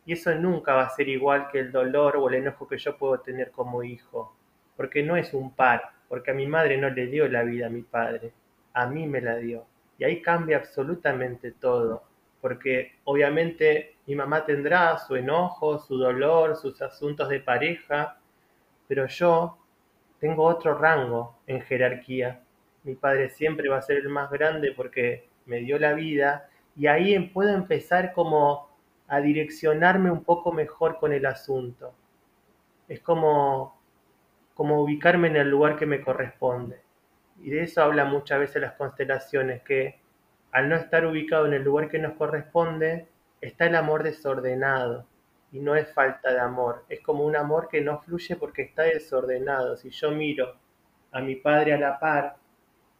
Y 0.06 0.12
eso 0.12 0.34
nunca 0.34 0.74
va 0.74 0.84
a 0.84 0.90
ser 0.90 1.08
igual 1.08 1.48
que 1.50 1.60
el 1.60 1.72
dolor 1.72 2.16
o 2.16 2.28
el 2.28 2.34
enojo 2.36 2.68
que 2.68 2.78
yo 2.78 2.96
puedo 2.96 3.20
tener 3.20 3.50
como 3.50 3.82
hijo, 3.82 4.36
porque 4.76 5.02
no 5.02 5.16
es 5.16 5.32
un 5.32 5.54
par, 5.54 5.90
porque 6.08 6.30
a 6.30 6.34
mi 6.34 6.46
madre 6.46 6.76
no 6.76 6.90
le 6.90 7.06
dio 7.06 7.26
la 7.28 7.42
vida 7.42 7.66
a 7.66 7.70
mi 7.70 7.82
padre, 7.82 8.32
a 8.74 8.86
mí 8.86 9.06
me 9.06 9.20
la 9.20 9.36
dio. 9.36 9.66
Y 9.98 10.04
ahí 10.04 10.20
cambia 10.20 10.58
absolutamente 10.58 11.52
todo, 11.52 12.02
porque 12.40 12.96
obviamente 13.04 13.96
mi 14.06 14.14
mamá 14.14 14.44
tendrá 14.44 14.98
su 14.98 15.16
enojo, 15.16 15.78
su 15.78 15.96
dolor, 15.96 16.56
sus 16.56 16.82
asuntos 16.82 17.28
de 17.28 17.40
pareja, 17.40 18.18
pero 18.86 19.06
yo 19.06 19.56
tengo 20.18 20.44
otro 20.44 20.76
rango 20.76 21.38
en 21.46 21.62
jerarquía. 21.62 22.42
Mi 22.82 22.94
padre 22.94 23.30
siempre 23.30 23.68
va 23.68 23.78
a 23.78 23.82
ser 23.82 23.98
el 23.98 24.08
más 24.10 24.30
grande 24.30 24.72
porque 24.72 25.28
me 25.46 25.60
dio 25.60 25.78
la 25.78 25.94
vida 25.94 26.48
y 26.76 26.86
ahí 26.86 27.18
puedo 27.28 27.50
empezar 27.54 28.12
como 28.12 28.73
a 29.08 29.20
direccionarme 29.20 30.10
un 30.10 30.24
poco 30.24 30.52
mejor 30.52 30.98
con 30.98 31.12
el 31.12 31.26
asunto. 31.26 31.94
Es 32.88 33.00
como, 33.00 33.80
como 34.54 34.82
ubicarme 34.82 35.28
en 35.28 35.36
el 35.36 35.50
lugar 35.50 35.76
que 35.76 35.86
me 35.86 36.00
corresponde. 36.00 36.80
Y 37.42 37.50
de 37.50 37.64
eso 37.64 37.82
habla 37.82 38.04
muchas 38.04 38.38
veces 38.38 38.62
las 38.62 38.72
constelaciones, 38.72 39.62
que 39.62 40.00
al 40.52 40.68
no 40.68 40.76
estar 40.76 41.04
ubicado 41.04 41.46
en 41.46 41.54
el 41.54 41.62
lugar 41.62 41.88
que 41.88 41.98
nos 41.98 42.14
corresponde, 42.14 43.08
está 43.40 43.66
el 43.66 43.74
amor 43.74 44.02
desordenado. 44.02 45.06
Y 45.52 45.60
no 45.60 45.76
es 45.76 45.92
falta 45.92 46.32
de 46.32 46.40
amor, 46.40 46.84
es 46.88 47.00
como 47.00 47.24
un 47.24 47.36
amor 47.36 47.68
que 47.68 47.80
no 47.80 48.00
fluye 48.00 48.34
porque 48.36 48.62
está 48.62 48.82
desordenado. 48.82 49.76
Si 49.76 49.90
yo 49.90 50.10
miro 50.10 50.56
a 51.12 51.20
mi 51.20 51.36
padre 51.36 51.74
a 51.74 51.78
la 51.78 51.98
par, 52.00 52.36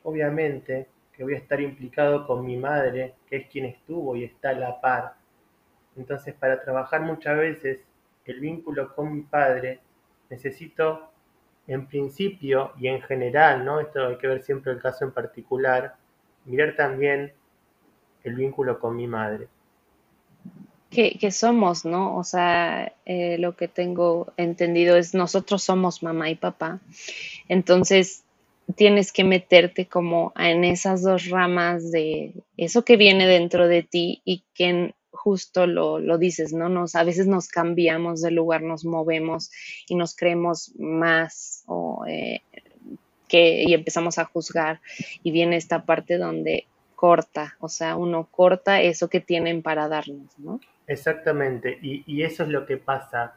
obviamente 0.05 0.89
que 1.13 1.25
voy 1.25 1.35
a 1.35 1.39
estar 1.39 1.61
implicado 1.61 2.27
con 2.27 2.45
mi 2.45 2.57
madre, 2.57 3.15
que 3.27 3.37
es 3.37 3.49
quien 3.49 3.67
estuvo 3.67 4.15
y 4.15 4.25
está 4.25 4.51
a 4.51 4.55
la 4.55 4.81
par 4.81 5.15
entonces, 5.97 6.35
para 6.35 6.61
trabajar 6.63 7.03
muchas 7.03 7.37
veces 7.39 7.81
el 8.25 8.41
vínculo 8.41 8.95
con 8.95 9.15
mi 9.15 9.23
padre, 9.23 9.81
necesito, 10.31 11.11
en 11.67 11.87
principio 11.87 12.73
y 12.79 12.89
en 12.89 13.01
general, 13.03 13.65
¿no? 13.65 13.81
Esto 13.81 14.07
hay 14.07 14.19
que 14.19 14.27
ver 14.27 14.43
siempre 14.43 14.73
el 14.73 14.81
caso 14.81 15.05
en 15.05 15.13
particular, 15.13 15.97
mirar 16.45 16.75
también 16.77 17.33
el 18.23 18.35
vínculo 18.35 18.79
con 18.79 18.97
mi 18.97 19.07
madre. 19.07 19.49
Que, 20.91 21.33
somos, 21.33 21.85
¿no? 21.85 22.17
O 22.17 22.23
sea, 22.23 22.93
eh, 23.05 23.37
lo 23.39 23.57
que 23.57 23.67
tengo 23.67 24.33
entendido 24.37 24.97
es 24.97 25.13
nosotros 25.13 25.65
somos 25.65 26.05
mamá 26.05 26.31
y 26.31 26.37
papá. 26.37 26.79
Entonces, 27.49 28.25
tienes 28.77 29.13
que 29.13 29.25
meterte 29.25 29.87
como 29.87 30.33
en 30.37 30.63
esas 30.63 31.03
dos 31.03 31.29
ramas 31.29 31.91
de 31.91 32.35
eso 32.57 32.85
que 32.85 32.97
viene 32.97 33.27
dentro 33.27 33.67
de 33.67 33.83
ti 33.83 34.23
y 34.25 34.45
que 34.55 34.95
justo 35.25 35.67
lo, 35.67 35.99
lo, 35.99 36.19
dices, 36.19 36.53
¿no? 36.53 36.69
Nos, 36.69 36.95
a 36.95 37.03
veces 37.03 37.27
nos 37.27 37.49
cambiamos 37.49 38.21
de 38.21 38.31
lugar, 38.31 38.63
nos 38.63 38.85
movemos 38.85 39.51
y 39.89 39.95
nos 39.95 40.15
creemos 40.15 40.73
más 40.79 41.65
o, 41.67 42.05
eh, 42.07 42.43
que, 43.27 43.65
y 43.67 43.73
empezamos 43.73 44.19
a 44.19 44.27
juzgar 44.27 44.81
y 45.23 45.31
viene 45.31 45.57
esta 45.57 45.85
parte 45.85 46.19
donde 46.19 46.67
corta, 46.95 47.57
o 47.59 47.69
sea, 47.69 47.97
uno 47.97 48.29
corta 48.31 48.83
eso 48.83 49.09
que 49.09 49.21
tienen 49.21 49.63
para 49.63 49.89
darnos, 49.89 50.39
¿no? 50.39 50.61
Exactamente, 50.87 51.79
y, 51.81 52.05
y 52.07 52.23
eso 52.23 52.43
es 52.43 52.51
lo 52.51 52.67
que 52.67 52.77
pasa 52.77 53.35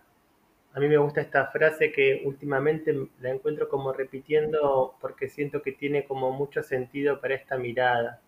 a 0.77 0.79
mí 0.79 0.87
me 0.87 0.97
gusta 0.97 1.21
esta 1.21 1.47
frase 1.47 1.91
que 1.91 2.21
últimamente 2.23 2.93
la 3.19 3.31
encuentro 3.31 3.67
como 3.67 3.93
repitiendo 3.93 4.93
porque 5.01 5.27
siento 5.27 5.63
que 5.63 5.71
tiene 5.71 6.05
como 6.05 6.31
mucho 6.31 6.61
sentido 6.61 7.19
para 7.19 7.33
esta 7.33 7.57
mirada. 7.57 8.21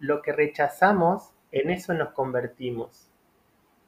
lo 0.00 0.20
que 0.20 0.32
rechazamos, 0.32 1.32
en 1.54 1.70
eso 1.70 1.94
nos 1.94 2.10
convertimos. 2.10 3.08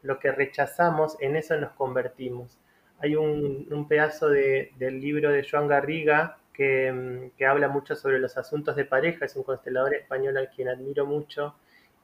Lo 0.02 0.18
que 0.18 0.30
rechazamos, 0.30 1.16
en 1.20 1.37
eso 1.37 1.56
nos 1.56 1.73
convertimos. 1.73 2.58
Hay 3.00 3.16
un, 3.16 3.87
pedazo 3.88 4.28
del 4.28 5.00
libro 5.00 5.30
de 5.30 5.46
Joan 5.49 5.68
Garriga 5.68 6.38
que, 6.52 7.30
que 7.37 7.44
habla 7.44 7.68
mucho 7.68 7.94
sobre 7.94 8.18
los 8.18 8.38
asuntos 8.38 8.76
de 8.76 8.85
pareja, 8.85 9.26
es 9.26 9.37
un 9.37 9.42
constelador 9.42 9.94
español 9.94 10.37
al 10.38 10.49
quien 10.50 10.68
admiro 10.68 11.04
mucho, 11.06 11.56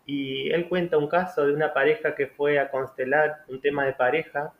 y 0.04 0.50
él 0.50 0.68
cuenta 0.68 0.98
un 0.98 1.08
caso 1.08 1.46
de 1.46 1.54
una 1.54 1.72
pareja 1.72 2.14
que 2.14 2.26
fue 2.26 2.58
a 2.58 2.70
constelar 2.70 3.44
un 3.48 3.60
tema 3.60 3.84
de 3.86 3.92
pareja 3.92 4.52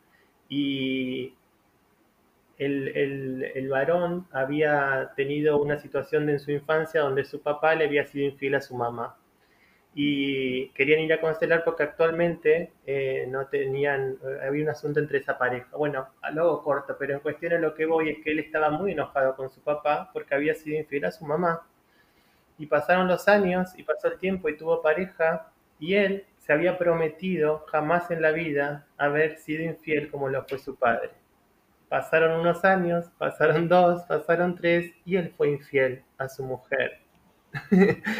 y 0.47 1.35
el, 2.57 3.67
varón 3.69 4.27
había 4.31 5.11
tenido 5.15 5.61
una 5.61 5.77
situación 5.77 6.29
en 6.29 6.39
su 6.39 6.51
infancia 6.51 7.01
donde 7.01 7.25
su 7.25 7.41
papá 7.41 7.75
le 7.75 7.85
había 7.85 8.05
sido 8.05 8.25
infiel 8.25 8.55
a 8.55 8.61
su 8.61 8.75
mamá. 8.75 9.17
Y 9.95 10.69
querían 10.69 11.01
ir 11.01 11.13
a 11.13 11.21
constelar 11.21 11.63
porque 11.63 11.83
actualmente 11.83 12.71
eh, 12.87 13.27
no 13.29 13.45
tenían, 13.47 14.17
había 14.45 14.63
un 14.63 14.69
asunto 14.69 14.99
entre 14.99 15.19
esa 15.19 15.37
pareja. 15.37 15.77
Bueno, 15.77 16.07
a 16.21 16.31
luego 16.31 16.63
corto, 16.63 16.95
pero 16.97 17.13
en 17.13 17.19
cuestión 17.19 17.53
a 17.53 17.59
lo 17.59 17.75
que 17.75 17.85
voy 17.85 18.09
es 18.09 18.23
que 18.23 18.31
él 18.31 18.39
estaba 18.39 18.71
muy 18.71 18.93
enojado 18.93 19.35
con 19.35 19.49
su 19.51 19.61
papá 19.61 20.09
porque 20.11 20.33
había 20.33 20.55
sido 20.55 20.77
infiel 20.79 21.05
a 21.05 21.11
su 21.11 21.25
mamá. 21.25 21.67
Y 22.57 22.65
pasaron 22.65 23.07
los 23.07 23.27
años 23.27 23.69
y 23.77 23.83
pasó 23.83 24.07
el 24.07 24.17
tiempo 24.17 24.49
y 24.49 24.57
tuvo 24.57 24.81
pareja 24.81 25.51
y 25.79 25.95
él 25.95 26.25
se 26.39 26.53
había 26.53 26.77
prometido 26.77 27.65
jamás 27.71 28.11
en 28.11 28.21
la 28.21 28.31
vida 28.31 28.85
haber 28.97 29.37
sido 29.37 29.63
infiel 29.63 30.09
como 30.11 30.29
lo 30.29 30.43
fue 30.45 30.59
su 30.59 30.75
padre. 30.75 31.11
Pasaron 31.87 32.39
unos 32.39 32.65
años, 32.65 33.05
pasaron 33.17 33.67
dos, 33.69 34.03
pasaron 34.03 34.55
tres 34.55 34.91
y 35.05 35.15
él 35.15 35.33
fue 35.37 35.51
infiel 35.51 36.03
a 36.17 36.27
su 36.27 36.43
mujer. 36.43 37.02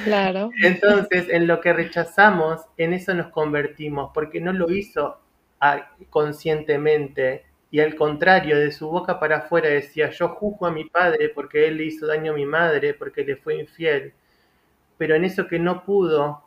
Claro. 0.04 0.52
Entonces, 0.64 1.28
en 1.30 1.48
lo 1.48 1.62
que 1.62 1.74
rechazamos, 1.74 2.62
en 2.78 2.94
eso 2.94 3.14
nos 3.14 3.28
convertimos, 3.28 4.12
porque 4.14 4.40
no 4.42 4.54
lo 4.54 4.72
hizo 4.72 5.20
conscientemente 6.10 7.46
y 7.74 7.80
al 7.80 7.96
contrario, 7.96 8.60
de 8.60 8.72
su 8.72 8.88
boca 8.88 9.20
para 9.20 9.38
afuera 9.38 9.68
decía, 9.68 10.12
yo 10.12 10.30
juzgo 10.30 10.68
a 10.68 10.72
mi 10.72 10.86
padre 10.86 11.30
porque 11.30 11.68
él 11.68 11.78
le 11.78 11.86
hizo 11.86 12.06
daño 12.06 12.34
a 12.34 12.36
mi 12.36 12.46
madre, 12.46 12.94
porque 12.94 13.24
le 13.24 13.36
fue 13.36 13.56
infiel, 13.56 14.14
pero 15.00 15.16
en 15.16 15.26
eso 15.26 15.48
que 15.48 15.58
no 15.58 15.84
pudo 15.84 16.44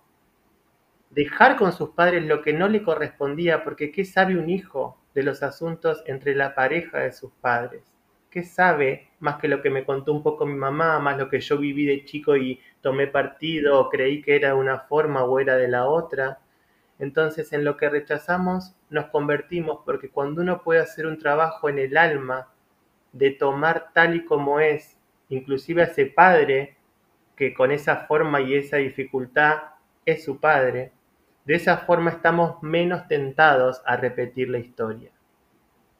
dejar 1.10 1.56
con 1.56 1.72
sus 1.72 1.90
padres 1.90 2.24
lo 2.24 2.42
que 2.42 2.52
no 2.52 2.68
le 2.68 2.84
correspondía, 2.84 3.64
porque 3.64 3.90
¿qué 3.90 4.04
sabe 4.04 4.38
un 4.38 4.48
hijo 4.48 4.98
de 5.16 5.24
los 5.24 5.42
asuntos 5.42 6.00
entre 6.06 6.36
la 6.36 6.54
pareja 6.54 7.00
de 7.00 7.10
sus 7.10 7.32
padres? 7.40 7.82
¿Qué 8.36 8.42
sabe 8.42 9.08
más 9.18 9.38
que 9.38 9.48
lo 9.48 9.62
que 9.62 9.70
me 9.70 9.86
contó 9.86 10.12
un 10.12 10.22
poco 10.22 10.44
mi 10.44 10.56
mamá, 10.56 10.98
más 10.98 11.16
lo 11.16 11.30
que 11.30 11.40
yo 11.40 11.56
viví 11.56 11.86
de 11.86 12.04
chico 12.04 12.36
y 12.36 12.60
tomé 12.82 13.06
partido 13.06 13.80
o 13.80 13.88
creí 13.88 14.20
que 14.20 14.36
era 14.36 14.48
de 14.48 14.56
una 14.56 14.80
forma 14.80 15.24
o 15.24 15.40
era 15.40 15.56
de 15.56 15.68
la 15.68 15.86
otra? 15.86 16.40
Entonces 16.98 17.54
en 17.54 17.64
lo 17.64 17.78
que 17.78 17.88
rechazamos 17.88 18.76
nos 18.90 19.06
convertimos 19.06 19.80
porque 19.86 20.10
cuando 20.10 20.42
uno 20.42 20.62
puede 20.62 20.80
hacer 20.80 21.06
un 21.06 21.18
trabajo 21.18 21.70
en 21.70 21.78
el 21.78 21.96
alma 21.96 22.48
de 23.12 23.30
tomar 23.30 23.94
tal 23.94 24.14
y 24.16 24.26
como 24.26 24.60
es, 24.60 24.98
inclusive 25.30 25.80
a 25.80 25.86
ese 25.86 26.04
padre 26.04 26.76
que 27.36 27.54
con 27.54 27.70
esa 27.70 28.04
forma 28.04 28.42
y 28.42 28.54
esa 28.54 28.76
dificultad 28.76 29.62
es 30.04 30.24
su 30.24 30.38
padre, 30.40 30.92
de 31.46 31.54
esa 31.54 31.78
forma 31.78 32.10
estamos 32.10 32.62
menos 32.62 33.08
tentados 33.08 33.80
a 33.86 33.96
repetir 33.96 34.50
la 34.50 34.58
historia. 34.58 35.15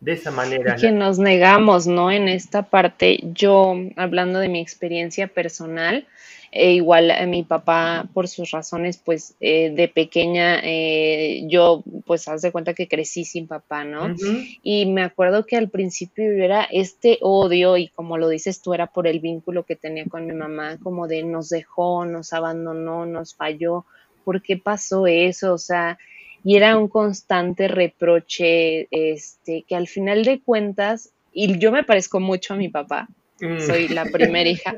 De 0.06 0.12
esa 0.12 0.30
manera. 0.30 0.76
que 0.76 0.92
nos 0.92 1.18
negamos, 1.18 1.88
¿no? 1.88 2.12
En 2.12 2.28
esta 2.28 2.62
parte, 2.62 3.18
yo, 3.34 3.74
hablando 3.96 4.38
de 4.38 4.48
mi 4.48 4.60
experiencia 4.60 5.26
personal, 5.26 6.06
e 6.52 6.74
igual 6.74 7.10
a 7.10 7.26
mi 7.26 7.42
papá, 7.42 8.06
por 8.14 8.28
sus 8.28 8.52
razones, 8.52 8.98
pues 8.98 9.34
eh, 9.40 9.70
de 9.70 9.88
pequeña, 9.88 10.60
eh, 10.62 11.42
yo, 11.48 11.82
pues, 12.06 12.28
haz 12.28 12.42
de 12.42 12.52
cuenta 12.52 12.72
que 12.72 12.86
crecí 12.86 13.24
sin 13.24 13.48
papá, 13.48 13.82
¿no? 13.82 14.14
Y 14.62 14.86
me 14.86 15.02
acuerdo 15.02 15.44
que 15.44 15.56
al 15.56 15.70
principio 15.70 16.24
era 16.30 16.62
este 16.70 17.18
odio, 17.20 17.76
y 17.76 17.88
como 17.88 18.16
lo 18.16 18.28
dices 18.28 18.62
tú, 18.62 18.74
era 18.74 18.86
por 18.86 19.08
el 19.08 19.18
vínculo 19.18 19.64
que 19.64 19.74
tenía 19.74 20.04
con 20.04 20.24
mi 20.24 20.34
mamá, 20.34 20.78
como 20.84 21.08
de 21.08 21.24
nos 21.24 21.48
dejó, 21.48 22.04
nos 22.04 22.32
abandonó, 22.32 23.06
nos 23.06 23.34
falló, 23.34 23.84
¿por 24.24 24.40
qué 24.40 24.56
pasó 24.56 25.08
eso? 25.08 25.52
O 25.52 25.58
sea, 25.58 25.98
y 26.46 26.54
era 26.54 26.78
un 26.78 26.86
constante 26.86 27.66
reproche, 27.66 28.86
este, 28.92 29.64
que 29.66 29.74
al 29.74 29.88
final 29.88 30.24
de 30.24 30.40
cuentas, 30.40 31.10
y 31.32 31.58
yo 31.58 31.72
me 31.72 31.82
parezco 31.82 32.20
mucho 32.20 32.54
a 32.54 32.56
mi 32.56 32.68
papá, 32.68 33.08
mm. 33.40 33.58
soy 33.58 33.88
la 33.88 34.04
primera 34.04 34.48
hija, 34.48 34.76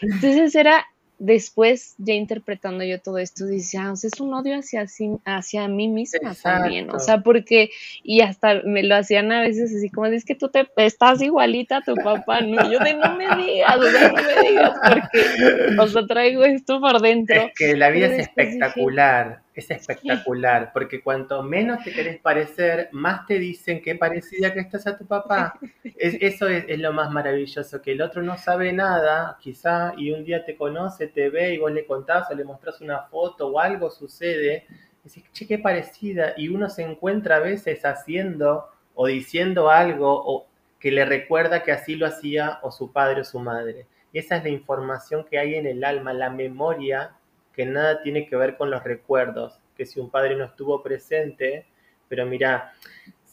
entonces 0.00 0.52
era 0.56 0.84
después 1.20 1.94
ya 1.98 2.14
interpretando 2.14 2.82
yo 2.82 3.00
todo 3.00 3.18
esto, 3.18 3.46
dice, 3.46 3.78
ah, 3.78 3.92
o 3.92 3.96
sea, 3.96 4.10
es 4.12 4.18
un 4.18 4.34
odio 4.34 4.58
hacia, 4.58 4.86
hacia 5.24 5.68
mí 5.68 5.86
misma 5.86 6.34
también, 6.34 6.90
o 6.90 6.98
sea, 6.98 7.22
porque, 7.22 7.70
y 8.02 8.22
hasta 8.22 8.62
me 8.64 8.82
lo 8.82 8.96
hacían 8.96 9.30
a 9.30 9.42
veces 9.42 9.72
así 9.72 9.90
como, 9.90 10.06
es 10.06 10.24
que 10.24 10.34
tú 10.34 10.48
te 10.48 10.66
estás 10.78 11.22
igualita 11.22 11.76
a 11.76 11.82
tu 11.82 11.94
papá, 11.94 12.40
no, 12.40 12.72
yo 12.72 12.80
de 12.80 12.94
no 12.94 13.14
me 13.14 13.26
digas, 13.36 13.76
o 13.76 13.84
sea, 13.84 14.08
no 14.08 14.14
me 14.20 14.48
digas, 14.48 14.72
porque, 14.82 15.80
o 15.80 15.86
sea, 15.86 16.06
traigo 16.08 16.44
esto 16.44 16.80
por 16.80 17.00
dentro. 17.00 17.36
Es 17.36 17.52
que 17.56 17.76
la 17.76 17.90
vida 17.90 18.06
es 18.06 18.18
espectacular, 18.18 19.43
es 19.60 19.70
espectacular, 19.70 20.72
porque 20.72 21.00
cuanto 21.02 21.42
menos 21.42 21.82
te 21.84 21.92
querés 21.92 22.18
parecer, 22.18 22.88
más 22.92 23.26
te 23.26 23.38
dicen 23.38 23.80
qué 23.80 23.94
parecida 23.94 24.52
que 24.52 24.60
estás 24.60 24.86
a 24.86 24.98
tu 24.98 25.06
papá. 25.06 25.58
Es, 25.96 26.16
eso 26.20 26.48
es, 26.48 26.78
lo 26.78 26.92
más 26.92 27.10
maravilloso, 27.10 27.80
que 27.80 27.92
el 27.92 28.02
otro 28.02 28.22
no 28.22 28.36
sabe 28.36 28.72
nada, 28.72 29.38
quizá, 29.40 29.94
y 29.96 30.10
un 30.10 30.24
día 30.24 30.44
te 30.44 30.56
conoce, 30.56 31.06
te 31.06 31.30
ve 31.30 31.54
y 31.54 31.58
vos 31.58 31.72
le 31.72 31.86
contás 31.86 32.30
o 32.30 32.34
le 32.34 32.44
mostrás 32.44 32.80
una 32.80 33.02
foto 33.02 33.48
o 33.48 33.60
algo 33.60 33.90
sucede, 33.90 34.66
y 35.04 35.08
decís, 35.08 35.24
che, 35.32 35.46
qué 35.46 35.58
parecida, 35.58 36.34
y 36.36 36.48
uno 36.48 36.68
se 36.68 36.82
encuentra 36.82 37.36
a 37.36 37.40
veces 37.40 37.84
haciendo 37.84 38.68
o 38.94 39.06
diciendo 39.06 39.70
algo 39.70 40.12
o 40.12 40.46
que 40.80 40.90
le 40.90 41.04
recuerda 41.04 41.62
que 41.62 41.72
así 41.72 41.94
lo 41.94 42.06
hacía 42.06 42.58
o 42.62 42.70
su 42.70 42.92
padre 42.92 43.20
o 43.22 43.24
su 43.24 43.38
madre. 43.38 43.86
Y 44.12 44.18
esa 44.18 44.36
es 44.36 44.44
la 44.44 44.50
información 44.50 45.24
que 45.24 45.38
hay 45.38 45.54
en 45.54 45.66
el 45.66 45.82
alma, 45.82 46.12
la 46.12 46.30
memoria 46.30 47.16
que 47.54 47.66
nada 47.66 48.02
tiene 48.02 48.26
que 48.26 48.36
ver 48.36 48.56
con 48.56 48.70
los 48.70 48.82
recuerdos, 48.84 49.60
que 49.76 49.86
si 49.86 50.00
un 50.00 50.10
padre 50.10 50.36
no 50.36 50.44
estuvo 50.44 50.82
presente, 50.82 51.66
pero 52.08 52.26
mira, 52.26 52.72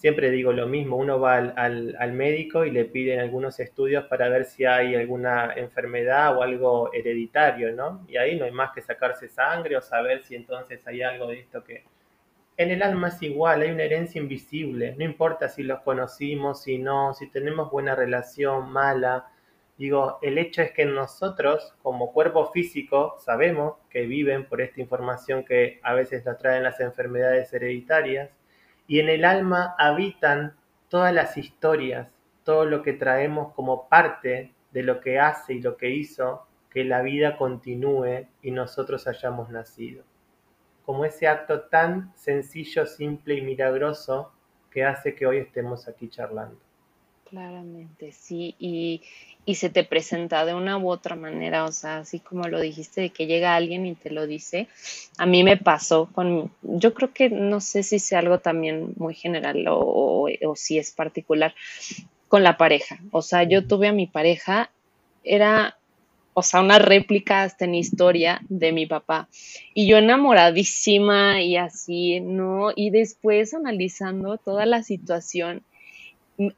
siempre 0.01 0.31
digo 0.31 0.51
lo 0.51 0.65
mismo, 0.67 0.97
uno 0.97 1.19
va 1.19 1.37
al, 1.37 2.13
médico 2.13 2.65
y 2.65 2.71
le 2.71 2.85
piden 2.85 3.19
algunos 3.19 3.59
estudios 3.59 4.05
para 4.05 4.29
ver 4.29 4.45
si 4.45 4.65
hay 4.65 4.95
alguna 4.95 5.53
enfermedad 5.55 6.35
o 6.35 6.41
algo 6.41 6.91
hereditario, 6.91 7.71
¿no? 7.73 8.03
Y 8.07 8.17
ahí 8.17 8.35
no 8.35 8.45
hay 8.45 8.51
más 8.51 8.71
que 8.71 8.81
sacarse 8.81 9.29
sangre 9.29 9.77
o 9.77 9.81
saber 9.81 10.23
si 10.23 10.35
entonces 10.35 10.85
hay 10.87 11.03
algo 11.03 11.27
de 11.27 11.41
esto 11.41 11.63
que... 11.63 11.83
En 12.57 12.69
el 12.69 12.81
alma 12.83 13.07
es 13.07 13.21
igual, 13.21 13.61
hay 13.61 13.71
una 13.71 13.83
herencia 13.83 14.19
invisible, 14.19 14.95
no 14.97 15.03
importa 15.03 15.47
si 15.49 15.63
los 15.63 15.81
conocimos, 15.81 16.63
si 16.63 16.79
no, 16.79 17.13
si 17.13 17.27
tenemos 17.29 17.71
buena 17.71 17.95
relación, 17.95 18.71
mala, 18.71 19.30
Digo, 19.81 20.19
el 20.21 20.37
hecho 20.37 20.61
es 20.61 20.73
que 20.73 20.85
nosotros, 20.85 21.73
como 21.81 22.13
cuerpo 22.13 22.51
físico, 22.51 23.15
sabemos 23.17 23.77
que 23.89 24.05
viven 24.05 24.45
por 24.45 24.61
esta 24.61 24.79
información 24.79 25.43
que 25.43 25.79
a 25.81 25.95
veces 25.95 26.23
nos 26.23 26.37
traen 26.37 26.61
las 26.61 26.79
enfermedades 26.79 27.51
hereditarias, 27.51 28.29
y 28.85 28.99
en 28.99 29.09
el 29.09 29.25
alma 29.25 29.73
habitan 29.79 30.55
todas 30.87 31.11
las 31.11 31.35
historias, 31.35 32.09
todo 32.43 32.65
lo 32.65 32.83
que 32.83 32.93
traemos 32.93 33.55
como 33.55 33.89
parte 33.89 34.53
de 34.69 34.83
lo 34.83 35.01
que 35.01 35.17
hace 35.17 35.55
y 35.55 35.61
lo 35.61 35.77
que 35.77 35.89
hizo 35.89 36.45
que 36.69 36.83
la 36.83 37.01
vida 37.01 37.35
continúe 37.35 38.27
y 38.43 38.51
nosotros 38.51 39.07
hayamos 39.07 39.49
nacido. 39.49 40.03
Como 40.85 41.05
ese 41.05 41.27
acto 41.27 41.61
tan 41.61 42.15
sencillo, 42.15 42.85
simple 42.85 43.33
y 43.33 43.41
milagroso 43.41 44.31
que 44.69 44.85
hace 44.85 45.15
que 45.15 45.25
hoy 45.25 45.37
estemos 45.39 45.87
aquí 45.87 46.07
charlando. 46.07 46.70
Claramente, 47.31 48.11
sí, 48.11 48.55
y, 48.59 49.03
y 49.45 49.55
se 49.55 49.69
te 49.69 49.85
presenta 49.85 50.43
de 50.43 50.53
una 50.53 50.77
u 50.77 50.89
otra 50.89 51.15
manera, 51.15 51.63
o 51.63 51.71
sea, 51.71 51.99
así 51.99 52.19
como 52.19 52.49
lo 52.49 52.59
dijiste, 52.59 52.99
de 52.99 53.09
que 53.11 53.25
llega 53.25 53.55
alguien 53.55 53.85
y 53.85 53.95
te 53.95 54.11
lo 54.11 54.27
dice, 54.27 54.67
a 55.17 55.25
mí 55.25 55.41
me 55.41 55.55
pasó 55.55 56.09
con, 56.11 56.51
yo 56.61 56.93
creo 56.93 57.13
que 57.13 57.29
no 57.29 57.61
sé 57.61 57.83
si 57.83 57.99
sea 57.99 58.19
algo 58.19 58.39
también 58.39 58.95
muy 58.97 59.13
general 59.13 59.65
o, 59.69 60.27
o, 60.43 60.55
si 60.57 60.77
es 60.77 60.91
particular 60.91 61.55
con 62.27 62.43
la 62.43 62.57
pareja, 62.57 62.99
o 63.11 63.21
sea, 63.21 63.43
yo 63.43 63.65
tuve 63.65 63.87
a 63.87 63.93
mi 63.93 64.07
pareja, 64.07 64.69
era, 65.23 65.77
o 66.33 66.41
sea, 66.43 66.59
una 66.59 66.79
réplica 66.79 67.43
hasta 67.43 67.63
en 67.63 67.75
historia 67.75 68.41
de 68.49 68.73
mi 68.73 68.87
papá, 68.87 69.29
y 69.73 69.87
yo 69.87 69.99
enamoradísima 69.99 71.41
y 71.41 71.55
así, 71.55 72.19
¿no? 72.19 72.73
Y 72.75 72.89
después 72.89 73.53
analizando 73.53 74.35
toda 74.35 74.65
la 74.65 74.83
situación, 74.83 75.63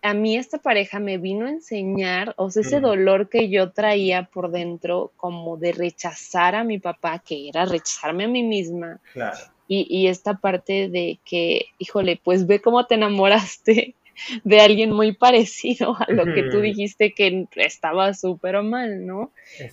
a 0.01 0.13
mí 0.13 0.37
esta 0.37 0.57
pareja 0.57 0.99
me 0.99 1.17
vino 1.17 1.45
a 1.45 1.49
enseñar, 1.49 2.33
o 2.37 2.51
sea, 2.51 2.61
ese 2.61 2.79
dolor 2.79 3.29
que 3.29 3.49
yo 3.49 3.71
traía 3.71 4.23
por 4.23 4.51
dentro, 4.51 5.11
como 5.17 5.57
de 5.57 5.71
rechazar 5.71 6.55
a 6.55 6.63
mi 6.63 6.79
papá, 6.79 7.19
que 7.19 7.49
era 7.49 7.65
rechazarme 7.65 8.25
a 8.25 8.27
mí 8.27 8.43
misma. 8.43 8.99
Claro. 9.13 9.37
Y, 9.67 10.07
esta 10.07 10.35
parte 10.35 10.87
de 10.89 11.19
que, 11.25 11.65
híjole, 11.79 12.21
pues 12.23 12.45
ve 12.45 12.61
cómo 12.61 12.85
te 12.85 12.93
enamoraste 12.93 13.95
de 14.43 14.61
alguien 14.61 14.91
muy 14.91 15.13
parecido 15.13 15.95
a 15.97 16.05
lo 16.11 16.25
que 16.25 16.43
tú 16.43 16.59
dijiste 16.59 17.13
que 17.13 17.47
estaba 17.55 18.13
súper 18.13 18.61
mal, 18.61 19.07
¿no? 19.07 19.31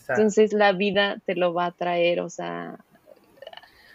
Entonces 0.09 0.55
la 0.55 0.73
vida 0.73 1.21
te 1.26 1.35
lo 1.35 1.52
va 1.52 1.67
a 1.67 1.73
traer, 1.73 2.21
o 2.21 2.31
sea, 2.31 2.79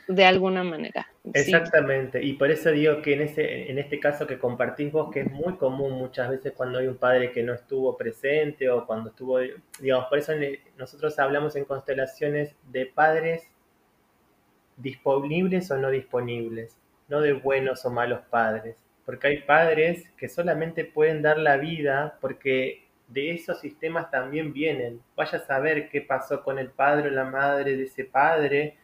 de 0.07 0.25
alguna 0.25 0.63
manera. 0.63 1.07
Exactamente, 1.33 2.23
y 2.23 2.33
por 2.33 2.49
eso 2.49 2.71
digo 2.71 3.01
que 3.01 3.13
en, 3.13 3.21
ese, 3.21 3.69
en 3.69 3.77
este 3.77 3.99
caso 3.99 4.25
que 4.25 4.39
compartís 4.39 4.91
vos, 4.91 5.11
que 5.11 5.21
es 5.21 5.31
muy 5.31 5.57
común 5.57 5.91
muchas 5.93 6.29
veces 6.29 6.53
cuando 6.53 6.79
hay 6.79 6.87
un 6.87 6.95
padre 6.97 7.31
que 7.31 7.43
no 7.43 7.53
estuvo 7.53 7.97
presente 7.97 8.69
o 8.69 8.85
cuando 8.85 9.09
estuvo, 9.09 9.39
digamos, 9.79 10.05
por 10.07 10.17
eso 10.17 10.31
nosotros 10.77 11.19
hablamos 11.19 11.57
en 11.57 11.65
constelaciones 11.65 12.55
de 12.71 12.85
padres 12.85 13.49
disponibles 14.77 15.69
o 15.71 15.77
no 15.77 15.89
disponibles, 15.89 16.77
no 17.09 17.19
de 17.19 17.33
buenos 17.33 17.85
o 17.85 17.91
malos 17.91 18.21
padres, 18.29 18.77
porque 19.05 19.27
hay 19.27 19.37
padres 19.41 20.09
que 20.17 20.29
solamente 20.29 20.85
pueden 20.85 21.21
dar 21.21 21.37
la 21.37 21.57
vida 21.57 22.17
porque 22.21 22.85
de 23.09 23.31
esos 23.31 23.59
sistemas 23.59 24.09
también 24.09 24.53
vienen. 24.53 25.01
Vaya 25.15 25.39
a 25.39 25.45
saber 25.45 25.89
qué 25.89 26.01
pasó 26.01 26.43
con 26.43 26.59
el 26.59 26.69
padre 26.69 27.09
o 27.09 27.11
la 27.11 27.25
madre 27.25 27.75
de 27.75 27.83
ese 27.83 28.05
padre 28.05 28.77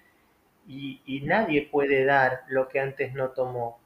y, 0.71 1.21
nadie 1.21 1.67
puede 1.69 2.05
dar 2.05 2.43
lo 2.47 2.69
que 2.69 2.79
antes 2.79 3.13
no 3.13 3.29
tomó. 3.29 3.79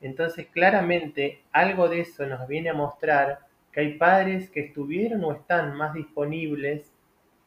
Entonces, 0.00 0.46
claramente, 0.46 1.42
algo 1.52 1.88
de 1.88 2.00
eso 2.00 2.26
nos 2.26 2.48
viene 2.48 2.70
a 2.70 2.74
mostrar 2.74 3.40
que 3.72 3.80
hay 3.80 3.94
padres 3.98 4.50
que 4.50 4.60
estuvieron 4.60 5.24
o 5.24 5.32
están 5.32 5.76
más 5.76 5.94
disponibles 5.94 6.92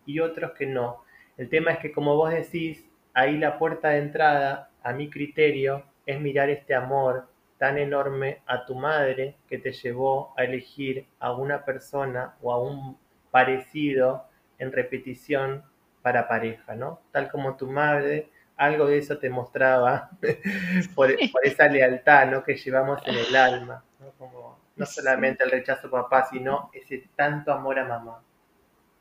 y 0.06 0.20
otros 0.20 0.52
que 0.52 0.66
no. 0.66 1.04
El 1.38 1.50
tema 1.50 1.72
es 1.72 1.80
que, 1.80 1.92
como 1.92 2.16
vos 2.16 2.32
decís, 2.32 2.86
ahí 3.14 3.38
la 3.38 3.58
puerta 3.58 3.90
de 3.90 4.00
entrada, 4.00 4.70
a 4.84 4.94
mi 4.94 5.10
criterio, 5.10 5.84
es 6.06 6.20
mirar 6.22 6.50
este 6.50 6.74
amor 6.74 7.28
tan 7.58 7.78
enorme 7.78 8.42
a 8.46 8.66
tu 8.66 8.76
madre 8.76 9.36
que 9.50 9.58
te 9.58 9.72
llevó 9.72 10.34
a 10.38 10.44
elegir 10.44 11.08
a 11.20 11.34
una 11.34 11.66
persona 11.66 12.36
o 12.42 12.54
a 12.54 12.62
un 12.62 12.98
parecido 13.32 14.26
en 14.60 14.72
repetición 14.72 15.64
para 16.02 16.28
pareja, 16.28 16.76
¿no? 16.76 17.02
Tal 17.12 17.30
como 17.30 17.58
tu 17.58 17.68
madre 17.70 18.30
algo 18.58 18.88
de 18.88 18.98
eso 18.98 19.18
te 19.18 19.30
mostraba 19.30 20.10
por, 20.96 21.16
esa 21.44 21.68
lealtad 21.68 22.30
¿no? 22.30 22.44
que 22.44 22.58
llevamos 22.58 23.02
en 23.06 23.16
el 23.16 23.36
alma, 23.36 23.84
¿no? 24.00 24.12
Como, 24.18 24.60
no 24.76 24.86
solamente 24.86 25.44
el 25.44 25.52
rechazo 25.52 25.88
a 25.88 25.92
papá, 25.92 26.28
sino 26.30 26.70
ese 26.74 27.10
tanto 27.16 27.52
amor 27.52 27.80
a 27.80 27.86
mamá. 27.86 28.22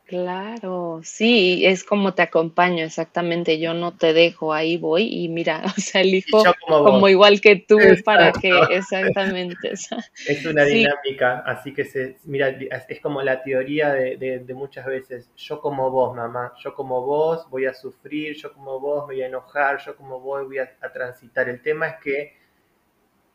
Claro, 0.07 1.01
sí, 1.03 1.67
es 1.67 1.83
como 1.83 2.15
te 2.15 2.23
acompaño 2.23 2.85
exactamente, 2.85 3.59
yo 3.59 3.75
no 3.75 3.97
te 3.97 4.13
dejo, 4.13 4.55
ahí 4.55 4.77
voy 4.77 5.09
y 5.13 5.29
mira, 5.29 5.63
o 5.77 5.81
sea, 5.81 6.03
elijo 6.03 6.45
como, 6.69 7.09
igual 7.09 7.41
que 7.41 7.57
tú 7.57 7.77
para 8.05 8.31
que, 8.31 8.53
exactamente. 8.71 9.57
es 10.29 10.47
una 10.47 10.63
dinámica, 10.63 11.41
así 11.41 11.75
que 11.75 11.85
se, 11.85 12.19
mira, 12.23 12.51
es 12.89 13.01
como 13.01 13.21
la 13.21 13.43
teoría 13.43 13.93
de, 13.93 14.17
de, 14.17 14.55
muchas 14.55 14.87
veces, 14.87 15.29
yo 15.37 15.61
como 15.61 15.91
vos, 15.91 16.15
mamá, 16.15 16.53
yo 16.63 16.73
como 16.73 17.03
vos 17.05 17.51
voy 17.51 17.67
a 17.67 17.75
sufrir, 17.75 18.37
yo 18.37 18.53
como 18.53 18.79
vos 18.79 19.09
me 19.09 19.15
voy 19.15 19.23
a 19.23 19.27
enojar, 19.27 19.81
yo 19.85 19.97
como 19.97 20.21
vos 20.21 20.47
voy 20.47 20.59
a 20.59 20.71
transitar. 20.93 21.49
El 21.49 21.61
tema 21.61 21.89
es 21.89 21.95
que 21.97 22.37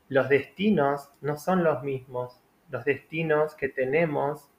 los 0.07 0.29
destinos 0.29 1.09
no 1.19 1.37
son 1.37 1.65
los 1.65 1.83
mismos, 1.83 2.39
los 2.69 2.85
destinos 2.85 3.55
que 3.55 3.67
tenemos 3.67 4.50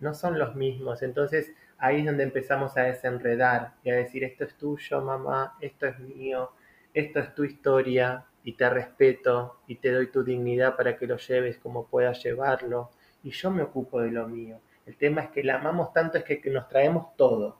no 0.00 0.14
son 0.14 0.38
los 0.38 0.54
mismos. 0.56 1.02
Entonces 1.02 1.52
ahí 1.78 2.00
es 2.00 2.06
donde 2.06 2.24
empezamos 2.24 2.76
a 2.76 2.82
desenredar 2.82 3.74
y 3.82 3.90
a 3.90 3.96
decir, 3.96 4.24
esto 4.24 4.44
es 4.44 4.54
tuyo, 4.56 5.00
mamá, 5.00 5.56
esto 5.60 5.86
es 5.86 5.98
mío, 5.98 6.52
esto 6.92 7.20
es 7.20 7.34
tu 7.34 7.44
historia 7.44 8.24
y 8.42 8.54
te 8.54 8.68
respeto 8.68 9.60
y 9.66 9.76
te 9.76 9.90
doy 9.92 10.08
tu 10.08 10.24
dignidad 10.24 10.76
para 10.76 10.96
que 10.96 11.06
lo 11.06 11.16
lleves 11.16 11.58
como 11.58 11.86
puedas 11.86 12.22
llevarlo 12.22 12.90
y 13.22 13.30
yo 13.30 13.50
me 13.50 13.62
ocupo 13.62 14.00
de 14.00 14.10
lo 14.10 14.26
mío. 14.26 14.60
El 14.86 14.96
tema 14.96 15.22
es 15.22 15.30
que 15.30 15.44
la 15.44 15.56
amamos 15.56 15.92
tanto 15.92 16.18
es 16.18 16.24
que, 16.24 16.40
nos 16.50 16.68
traemos 16.68 17.14
todo, 17.16 17.58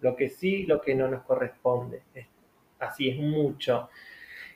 lo 0.00 0.14
que 0.14 0.28
sí, 0.28 0.64
lo 0.64 0.80
que 0.80 0.94
no 0.94 1.08
nos 1.08 1.22
corresponde. 1.22 2.02
así 2.78 3.08
es 3.08 3.18
mucho. 3.18 3.88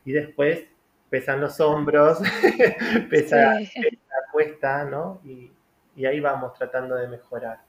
Y 0.04 0.12
después 0.12 0.66
pesan 1.10 1.40
los 1.40 1.58
hombros, 1.60 2.18
pesa, 3.10 3.60
la 3.60 4.30
cuesta, 4.30 4.84
¿no? 4.84 5.20
Y, 5.24 5.50
y 5.96 6.06
ahí 6.06 6.20
vamos 6.20 6.54
tratando 6.54 6.94
de 6.94 7.08
mejorar. 7.08 7.60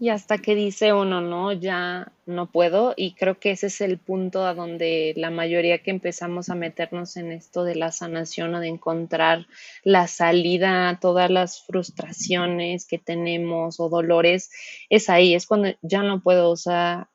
Y 0.00 0.08
hasta 0.08 0.38
que 0.38 0.54
dice 0.54 0.92
uno, 0.92 1.20
no, 1.20 1.52
ya 1.52 2.12
no 2.26 2.50
puedo. 2.50 2.92
Y 2.96 3.14
creo 3.14 3.38
que 3.38 3.52
ese 3.52 3.68
es 3.68 3.80
el 3.80 3.98
punto 3.98 4.44
a 4.44 4.54
donde 4.54 5.14
la 5.16 5.30
mayoría 5.30 5.82
que 5.82 5.90
empezamos 5.90 6.50
a 6.50 6.54
meternos 6.54 7.16
en 7.16 7.32
esto 7.32 7.64
de 7.64 7.76
la 7.76 7.92
sanación 7.92 8.54
o 8.54 8.60
de 8.60 8.68
encontrar 8.68 9.46
la 9.84 10.06
salida 10.08 10.88
a 10.88 10.98
todas 10.98 11.30
las 11.30 11.62
frustraciones 11.62 12.86
que 12.86 12.98
tenemos 12.98 13.78
o 13.80 13.88
dolores, 13.88 14.50
es 14.90 15.08
ahí, 15.08 15.34
es 15.34 15.46
cuando 15.46 15.70
ya 15.82 16.02
no 16.02 16.20
puedo, 16.20 16.50
o 16.50 16.56
sea, 16.56 17.08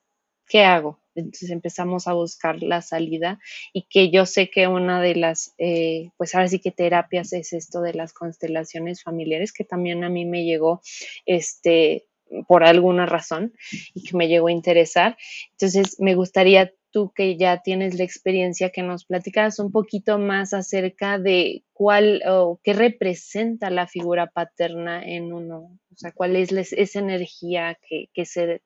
¿qué 0.48 0.64
hago? 0.64 1.01
Entonces 1.16 1.50
empezamos 1.50 2.08
a 2.08 2.14
buscar 2.14 2.62
la 2.64 2.82
salida 2.82 3.40
y 3.74 3.84
que 3.84 4.12
yo 4.12 4.26
sé 4.26 4.50
que 4.50 4.68
una 4.68 5.02
de 5.02 5.16
las, 5.16 5.54
eh, 5.58 6.12
pues 6.18 6.36
ahora 6.36 6.48
sí 6.48 6.60
que 6.60 6.72
terapias 6.72 7.34
es 7.34 7.54
esto 7.54 7.82
de 7.82 7.94
las 7.94 8.14
constelaciones 8.14 9.04
familiares, 9.04 9.54
que 9.54 9.64
también 9.64 10.04
a 10.04 10.10
mí 10.10 10.26
me 10.26 10.46
llegó, 10.46 10.82
este, 11.26 12.06
por 12.48 12.64
alguna 12.64 13.06
razón 13.06 13.54
y 13.94 14.04
que 14.04 14.18
me 14.18 14.28
llegó 14.28 14.48
a 14.48 14.52
interesar. 14.52 15.18
Entonces 15.52 16.00
me 16.00 16.16
gustaría 16.16 16.74
tú 16.92 17.12
que 17.16 17.38
ya 17.38 17.62
tienes 17.62 17.98
la 17.98 18.04
experiencia 18.04 18.70
que 18.70 18.84
nos 18.84 19.06
platicas 19.06 19.60
un 19.60 19.72
poquito 19.72 20.18
más 20.20 20.54
acerca 20.54 21.18
de 21.18 21.64
cuál 21.74 22.22
o 22.28 22.60
qué 22.64 22.74
representa 22.74 23.70
la 23.70 23.88
figura 23.88 24.28
paterna 24.28 25.04
en 25.04 25.34
uno, 25.34 25.80
o 25.92 25.96
sea, 25.96 26.12
cuál 26.12 26.36
es 26.36 26.52
esa 26.52 27.00
energía 27.00 27.78
que, 27.88 28.10
que 28.14 28.26
se 28.26 28.62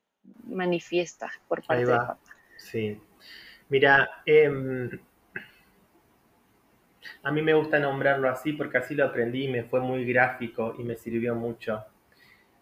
manifiesta 0.47 1.31
por 1.47 1.63
parte 1.63 1.85
de 1.85 1.95
papá. 1.95 2.19
Sí. 2.65 2.99
Mira, 3.69 4.09
em, 4.25 4.89
a 7.23 7.31
mí 7.31 7.41
me 7.41 7.53
gusta 7.53 7.77
nombrarlo 7.79 8.29
así 8.29 8.53
porque 8.53 8.77
así 8.79 8.95
lo 8.95 9.05
aprendí 9.05 9.45
y 9.45 9.51
me 9.51 9.63
fue 9.63 9.81
muy 9.81 10.05
gráfico 10.05 10.73
y 10.79 10.83
me 10.83 10.95
sirvió 10.95 11.35
mucho. 11.35 11.85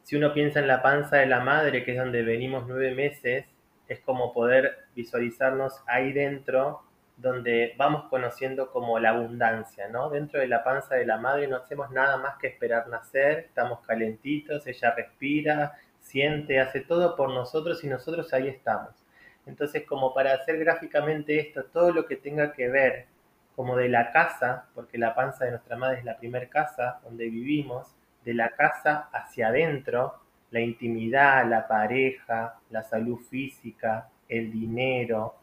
Si 0.03 0.17
uno 0.17 0.33
piensa 0.33 0.59
en 0.59 0.67
la 0.67 0.81
panza 0.81 1.17
de 1.17 1.27
la 1.27 1.39
madre, 1.39 1.85
que 1.85 1.91
es 1.93 1.97
donde 1.97 2.23
venimos 2.23 2.65
nueve 2.67 2.93
meses, 2.93 3.45
es 3.87 3.99
como 4.01 4.33
poder 4.33 4.79
visualizarnos 4.95 5.81
ahí 5.87 6.11
dentro, 6.11 6.81
donde 7.15 7.73
vamos 7.77 8.09
conociendo 8.09 8.71
como 8.71 8.99
la 8.99 9.11
abundancia, 9.11 9.87
¿no? 9.87 10.09
Dentro 10.09 10.41
de 10.41 10.47
la 10.47 10.63
panza 10.65 10.95
de 10.95 11.05
la 11.05 11.17
madre 11.17 11.47
no 11.47 11.57
hacemos 11.57 11.91
nada 11.91 12.17
más 12.17 12.37
que 12.39 12.47
esperar 12.47 12.89
nacer, 12.89 13.39
estamos 13.39 13.79
calentitos, 13.87 14.67
ella 14.67 14.93
respira, 14.95 15.73
siente, 16.01 16.59
hace 16.59 16.81
todo 16.81 17.15
por 17.15 17.29
nosotros 17.29 17.83
y 17.83 17.87
nosotros 17.87 18.33
ahí 18.33 18.49
estamos. 18.49 19.02
Entonces, 19.45 19.85
como 19.85 20.13
para 20.13 20.33
hacer 20.33 20.57
gráficamente 20.57 21.39
esto, 21.39 21.65
todo 21.65 21.91
lo 21.91 22.05
que 22.05 22.15
tenga 22.15 22.53
que 22.53 22.69
ver 22.69 23.07
como 23.55 23.75
de 23.75 23.89
la 23.89 24.11
casa, 24.11 24.65
porque 24.73 24.97
la 24.97 25.13
panza 25.13 25.45
de 25.45 25.51
nuestra 25.51 25.75
madre 25.75 25.99
es 25.99 26.05
la 26.05 26.17
primer 26.17 26.49
casa 26.49 26.99
donde 27.03 27.29
vivimos, 27.29 27.95
de 28.23 28.33
la 28.33 28.49
casa 28.49 29.09
hacia 29.11 29.49
adentro, 29.49 30.15
la 30.49 30.61
intimidad, 30.61 31.47
la 31.47 31.67
pareja, 31.67 32.59
la 32.69 32.83
salud 32.83 33.19
física, 33.19 34.09
el 34.29 34.51
dinero, 34.51 35.35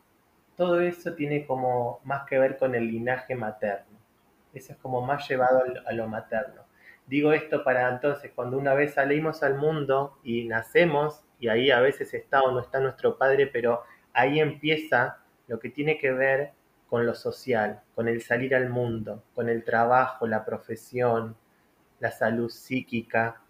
todo 0.60 0.80
eso 0.80 1.14
tiene 1.14 1.46
como 1.46 2.00
más 2.04 2.26
que 2.28 2.38
ver 2.38 2.58
con 2.58 2.74
el 2.74 2.86
linaje 2.86 3.34
materno. 3.34 3.98
Eso 4.52 4.72
es 4.74 4.78
como 4.78 5.00
más 5.00 5.26
llevado 5.26 5.62
a 5.86 5.92
lo 5.92 6.06
materno. 6.06 6.62
Digo 7.06 7.32
esto 7.32 7.64
para 7.64 7.88
entonces, 7.88 8.30
cuando 8.34 8.58
una 8.58 8.74
vez 8.74 8.92
salimos 8.92 9.42
al 9.42 9.56
mundo 9.56 10.18
y 10.22 10.44
nacemos, 10.44 11.22
y 11.40 11.48
ahí 11.48 11.70
a 11.70 11.80
veces 11.80 12.14
está 12.14 12.42
o 12.42 12.52
no 12.52 12.60
está 12.60 12.78
nuestro 12.78 13.16
padre, 13.18 13.46
pero 13.46 13.82
ahí 14.12 14.38
empieza 14.38 15.18
lo 15.48 15.58
que 15.58 15.70
tiene 15.70 15.98
que 15.98 16.12
ver 16.12 16.52
con 16.88 17.06
lo 17.06 17.14
social, 17.14 17.82
con 17.94 18.08
el 18.08 18.20
salir 18.20 18.54
al 18.54 18.68
mundo, 18.68 19.24
con 19.34 19.48
el 19.48 19.64
trabajo, 19.64 20.26
la 20.26 20.44
profesión, 20.44 21.36
la 21.98 22.10
salud 22.10 22.50
psíquica, 22.50 23.40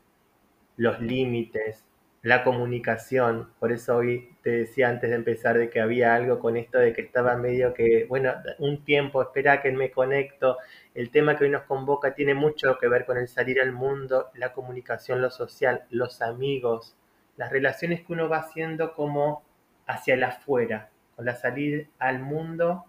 los 0.76 1.00
límites, 1.00 1.84
la 2.22 2.44
comunicación. 2.44 3.50
Por 3.58 3.72
eso 3.72 3.96
hoy 3.96 4.36
te 4.42 4.50
decía 4.50 4.88
antes 4.88 5.10
de 5.10 5.16
empezar 5.16 5.58
de 5.58 5.70
que 5.70 5.80
había 5.80 6.14
algo 6.14 6.38
con 6.38 6.56
esto 6.56 6.78
de 6.78 6.92
que 6.92 7.02
estaba 7.02 7.36
medio 7.36 7.74
que, 7.74 8.06
bueno, 8.08 8.32
un 8.58 8.84
tiempo, 8.84 9.22
espera 9.22 9.62
que 9.62 9.72
me 9.72 9.90
conecto. 9.90 10.58
El 10.94 11.10
tema 11.10 11.36
que 11.36 11.44
hoy 11.44 11.50
nos 11.50 11.62
convoca 11.64 12.14
tiene 12.14 12.34
mucho 12.34 12.78
que 12.78 12.88
ver 12.88 13.06
con 13.06 13.16
el 13.16 13.28
salir 13.28 13.60
al 13.60 13.72
mundo, 13.72 14.30
la 14.34 14.52
comunicación, 14.52 15.22
lo 15.22 15.30
social, 15.30 15.84
los 15.90 16.20
amigos, 16.22 16.96
las 17.40 17.50
relaciones 17.50 18.02
que 18.02 18.12
uno 18.12 18.28
va 18.28 18.40
haciendo 18.40 18.92
como 18.92 19.42
hacia 19.86 20.12
el 20.12 20.24
afuera, 20.24 20.90
con 21.16 21.24
la 21.24 21.34
salir 21.34 21.88
al 21.98 22.18
mundo 22.18 22.84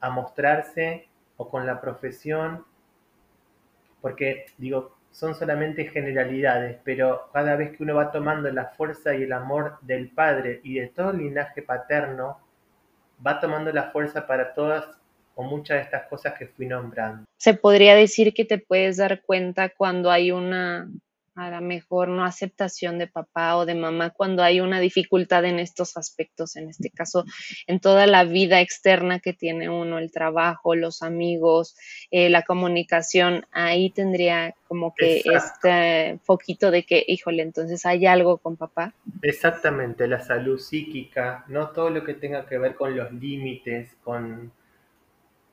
a 0.00 0.10
mostrarse 0.10 1.06
o 1.36 1.48
con 1.48 1.68
la 1.68 1.80
profesión, 1.80 2.64
porque 4.00 4.46
digo, 4.58 4.96
son 5.12 5.36
solamente 5.36 5.84
generalidades, 5.84 6.80
pero 6.82 7.30
cada 7.32 7.54
vez 7.54 7.76
que 7.76 7.84
uno 7.84 7.94
va 7.94 8.10
tomando 8.10 8.50
la 8.50 8.64
fuerza 8.70 9.14
y 9.14 9.22
el 9.22 9.32
amor 9.32 9.78
del 9.82 10.08
padre 10.08 10.60
y 10.64 10.80
de 10.80 10.88
todo 10.88 11.12
el 11.12 11.18
linaje 11.18 11.62
paterno, 11.62 12.40
va 13.24 13.38
tomando 13.38 13.70
la 13.70 13.92
fuerza 13.92 14.26
para 14.26 14.52
todas 14.52 14.84
o 15.36 15.44
muchas 15.44 15.76
de 15.76 15.82
estas 15.84 16.08
cosas 16.08 16.34
que 16.36 16.48
fui 16.48 16.66
nombrando. 16.66 17.24
Se 17.38 17.54
podría 17.54 17.94
decir 17.94 18.34
que 18.34 18.44
te 18.44 18.58
puedes 18.58 18.96
dar 18.96 19.22
cuenta 19.22 19.68
cuando 19.68 20.10
hay 20.10 20.32
una 20.32 20.90
a 21.36 21.50
lo 21.50 21.60
mejor 21.60 22.08
no 22.08 22.24
aceptación 22.24 22.98
de 22.98 23.06
papá 23.06 23.56
o 23.56 23.66
de 23.66 23.74
mamá 23.74 24.10
cuando 24.10 24.42
hay 24.42 24.60
una 24.60 24.80
dificultad 24.80 25.44
en 25.44 25.58
estos 25.58 25.98
aspectos, 25.98 26.56
en 26.56 26.70
este 26.70 26.90
caso, 26.90 27.24
en 27.66 27.78
toda 27.78 28.06
la 28.06 28.24
vida 28.24 28.62
externa 28.62 29.20
que 29.20 29.34
tiene 29.34 29.68
uno, 29.68 29.98
el 29.98 30.10
trabajo, 30.10 30.74
los 30.74 31.02
amigos, 31.02 31.76
eh, 32.10 32.30
la 32.30 32.42
comunicación, 32.42 33.46
ahí 33.52 33.90
tendría 33.90 34.54
como 34.66 34.94
que 34.94 35.22
este 35.24 36.18
foquito 36.24 36.70
de 36.70 36.84
que, 36.84 37.04
híjole, 37.06 37.42
entonces 37.42 37.84
hay 37.84 38.06
algo 38.06 38.38
con 38.38 38.56
papá. 38.56 38.94
Exactamente, 39.20 40.08
la 40.08 40.20
salud 40.20 40.58
psíquica, 40.58 41.44
no 41.48 41.68
todo 41.68 41.90
lo 41.90 42.02
que 42.02 42.14
tenga 42.14 42.46
que 42.46 42.56
ver 42.56 42.74
con 42.74 42.96
los 42.96 43.12
límites, 43.12 43.94
con 44.02 44.52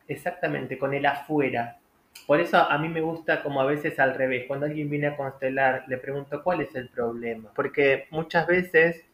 exactamente, 0.08 0.78
con 0.78 0.94
el 0.94 1.06
afuera, 1.06 1.78
por 2.26 2.40
eso 2.40 2.58
a 2.58 2.78
mí 2.78 2.90
me 2.90 3.02
gusta 3.02 3.44
como 3.44 3.62
a 3.62 3.66
veces 3.66 4.00
al 4.00 4.16
revés, 4.16 4.46
cuando 4.48 4.66
alguien 4.66 4.90
viene 4.90 5.08
a 5.08 5.18
constelar, 5.18 5.86
le 5.88 5.98
pregunto 5.98 6.42
cuál 6.44 6.62
es 6.62 6.74
el 6.76 6.90
problema, 6.90 7.52
porque 7.54 8.08
muchas 8.12 8.48
veces 8.48 9.06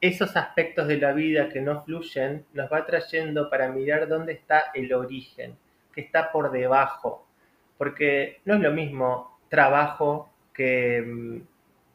esos 0.00 0.34
aspectos 0.36 0.88
de 0.88 0.96
la 0.96 1.12
vida 1.12 1.48
que 1.50 1.60
no 1.60 1.82
fluyen 1.82 2.46
nos 2.54 2.72
va 2.72 2.86
trayendo 2.86 3.50
para 3.50 3.68
mirar 3.70 4.08
dónde 4.08 4.32
está 4.32 4.64
el 4.74 4.92
origen, 4.94 5.56
que 5.92 6.00
está 6.00 6.32
por 6.32 6.50
debajo, 6.50 7.26
porque 7.76 8.40
no 8.44 8.54
es 8.54 8.60
lo 8.60 8.72
mismo 8.72 9.38
trabajo 9.48 10.30
que 10.54 11.02
mm, 11.02 11.40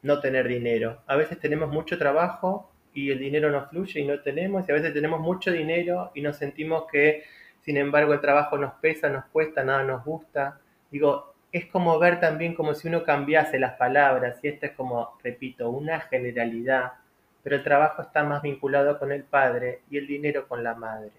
no 0.03 0.19
tener 0.19 0.47
dinero. 0.47 1.01
A 1.07 1.15
veces 1.15 1.39
tenemos 1.39 1.69
mucho 1.69 1.97
trabajo 1.97 2.71
y 2.93 3.09
el 3.09 3.19
dinero 3.19 3.49
no 3.49 3.67
fluye 3.67 4.01
y 4.01 4.05
no 4.05 4.19
tenemos, 4.21 4.67
y 4.67 4.71
a 4.71 4.75
veces 4.75 4.93
tenemos 4.93 5.19
mucho 5.19 5.51
dinero 5.51 6.11
y 6.13 6.21
nos 6.21 6.37
sentimos 6.37 6.85
que 6.91 7.23
sin 7.65 7.77
embargo 7.77 8.13
el 8.13 8.21
trabajo 8.21 8.57
nos 8.57 8.73
pesa, 8.75 9.09
nos 9.09 9.25
cuesta, 9.25 9.63
nada 9.63 9.83
nos 9.83 10.05
gusta. 10.05 10.59
Digo, 10.91 11.33
es 11.51 11.65
como 11.65 11.97
ver 11.97 12.19
también 12.19 12.53
como 12.53 12.75
si 12.75 12.87
uno 12.87 13.03
cambiase 13.03 13.57
las 13.57 13.73
palabras, 13.73 14.37
y 14.43 14.49
esto 14.49 14.67
es 14.67 14.73
como, 14.73 15.17
repito, 15.23 15.69
una 15.71 15.99
generalidad, 16.01 16.93
pero 17.41 17.55
el 17.55 17.63
trabajo 17.63 18.03
está 18.03 18.23
más 18.23 18.43
vinculado 18.43 18.99
con 18.99 19.11
el 19.11 19.23
padre 19.23 19.81
y 19.89 19.97
el 19.97 20.05
dinero 20.05 20.47
con 20.47 20.63
la 20.63 20.75
madre. 20.75 21.11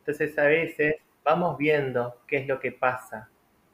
Entonces 0.00 0.36
a 0.38 0.44
veces 0.44 0.96
vamos 1.24 1.56
viendo 1.56 2.20
qué 2.26 2.38
es 2.38 2.48
lo 2.48 2.60
que 2.60 2.72
pasa, 2.72 3.28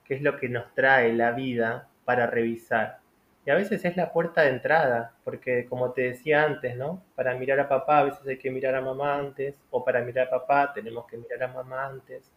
qué 0.05 0.15
es 0.15 0.23
lo 0.23 0.37
que 0.37 0.49
nos 0.49 0.75
trae 0.75 1.13
la 1.13 1.33
vida 1.33 1.89
para 2.05 2.27
revisar. 2.27 3.00
Y 3.47 3.51
a 3.51 3.55
veces 3.55 3.85
es 3.85 3.97
la 3.97 4.13
puerta 4.13 4.43
de 4.43 4.51
entrada, 4.51 5.15
porque 5.25 5.67
como 5.69 5.93
te 5.93 6.03
decía 6.03 6.45
antes, 6.45 6.77
¿no? 6.77 7.03
Para 7.15 7.35
mirar 7.35 7.59
a 7.61 7.69
papá 7.69 8.01
a 8.01 8.05
veces 8.05 8.27
hay 8.27 8.39
que 8.39 8.51
mirar 8.51 8.75
a 8.75 8.83
mamá 8.83 9.17
antes, 9.19 9.55
o 9.71 9.85
para 9.85 10.03
mirar 10.03 10.27
a 10.27 10.31
papá 10.31 10.73
tenemos 10.75 11.07
que 11.07 11.17
mirar 11.17 11.43
a 11.45 11.49
mamá 11.49 11.87
antes. 11.87 12.31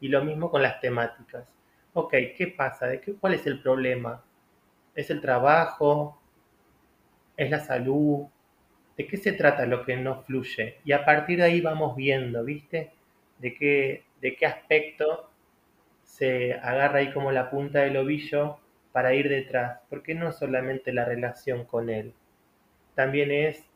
Y 0.00 0.08
lo 0.08 0.24
mismo 0.24 0.50
con 0.50 0.62
las 0.62 0.80
temáticas. 0.80 1.44
Ok, 1.92 2.14
¿qué 2.36 2.54
pasa? 2.56 2.86
¿De 2.86 3.00
qué, 3.00 3.14
¿Cuál 3.14 3.34
es 3.34 3.46
el 3.46 3.60
problema? 3.60 4.22
¿Es 4.94 5.10
el 5.10 5.20
trabajo? 5.20 6.20
¿Es 7.36 7.50
la 7.50 7.60
salud? 7.60 8.26
¿De 8.96 9.06
qué 9.06 9.16
se 9.16 9.32
trata 9.32 9.66
lo 9.66 9.84
que 9.84 9.96
no 9.96 10.22
fluye? 10.22 10.78
Y 10.84 10.92
a 10.92 11.04
partir 11.04 11.38
de 11.38 11.44
ahí 11.44 11.60
vamos 11.60 11.96
viendo, 11.96 12.44
¿viste? 12.44 12.92
De 13.38 13.54
qué, 13.54 14.04
de 14.20 14.36
qué 14.36 14.46
aspecto 14.46 15.30
se 16.04 16.54
agarra 16.54 17.00
ahí 17.00 17.12
como 17.12 17.32
la 17.32 17.50
punta 17.50 17.80
del 17.80 17.96
ovillo 17.96 18.58
para 18.94 19.12
ir 19.12 19.28
detrás, 19.28 19.80
porque 19.90 20.14
no 20.14 20.30
solamente 20.30 20.92
la 20.92 21.04
relación 21.04 21.64
con 21.64 21.90
él, 21.90 22.14
también 22.94 23.32
es 23.32 23.68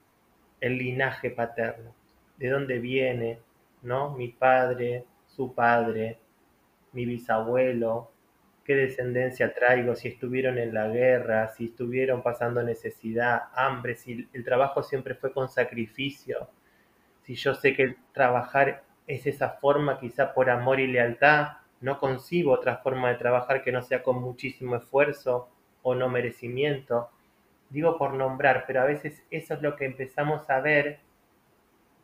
el 0.61 0.79
linaje 0.79 1.31
paterno, 1.33 1.93
de 2.37 2.49
dónde 2.49 2.79
viene, 2.79 3.41
¿no? 3.83 4.17
Mi 4.17 4.29
padre, 4.29 5.07
su 5.27 5.53
padre, 5.57 6.21
mi 6.93 7.05
bisabuelo, 7.05 8.13
qué 8.63 8.77
descendencia 8.77 9.53
traigo, 9.53 9.97
si 9.97 10.07
estuvieron 10.07 10.57
en 10.57 10.73
la 10.73 10.87
guerra, 10.87 11.49
si 11.49 11.65
estuvieron 11.65 12.23
pasando 12.23 12.63
necesidad, 12.63 13.49
hambre, 13.57 13.97
si 13.97 14.29
el 14.33 14.45
trabajo 14.45 14.85
siempre 14.85 15.17
fue 15.17 15.33
con 15.33 15.49
sacrificio, 15.49 16.49
si 17.25 17.35
yo 17.35 17.57
sé 17.57 17.75
que 17.75 17.97
trabajar 18.13 18.85
es 19.09 19.27
esa 19.27 19.49
forma 19.49 19.99
quizá 19.99 20.33
por 20.33 20.49
amor 20.49 20.79
y 20.79 20.87
lealtad, 20.87 21.55
no 21.81 21.99
concibo 21.99 22.53
otra 22.53 22.79
forma 22.79 23.11
de 23.11 23.17
trabajar 23.17 23.63
que 23.63 23.73
no 23.73 23.83
sea 23.83 24.03
con 24.03 24.21
muchísimo 24.21 24.77
esfuerzo 24.77 25.49
o 25.83 25.95
no 25.95 26.09
merecimiento. 26.09 27.09
Digo 27.71 27.99
por 27.99 28.15
nombrar, 28.15 28.65
pero 28.67 28.81
a 28.81 28.85
veces 28.85 29.23
eso 29.31 29.55
es 29.55 29.63
lo 29.63 29.77
que 29.77 29.85
empezamos 29.85 30.49
a 30.51 30.61
ver 30.61 31.01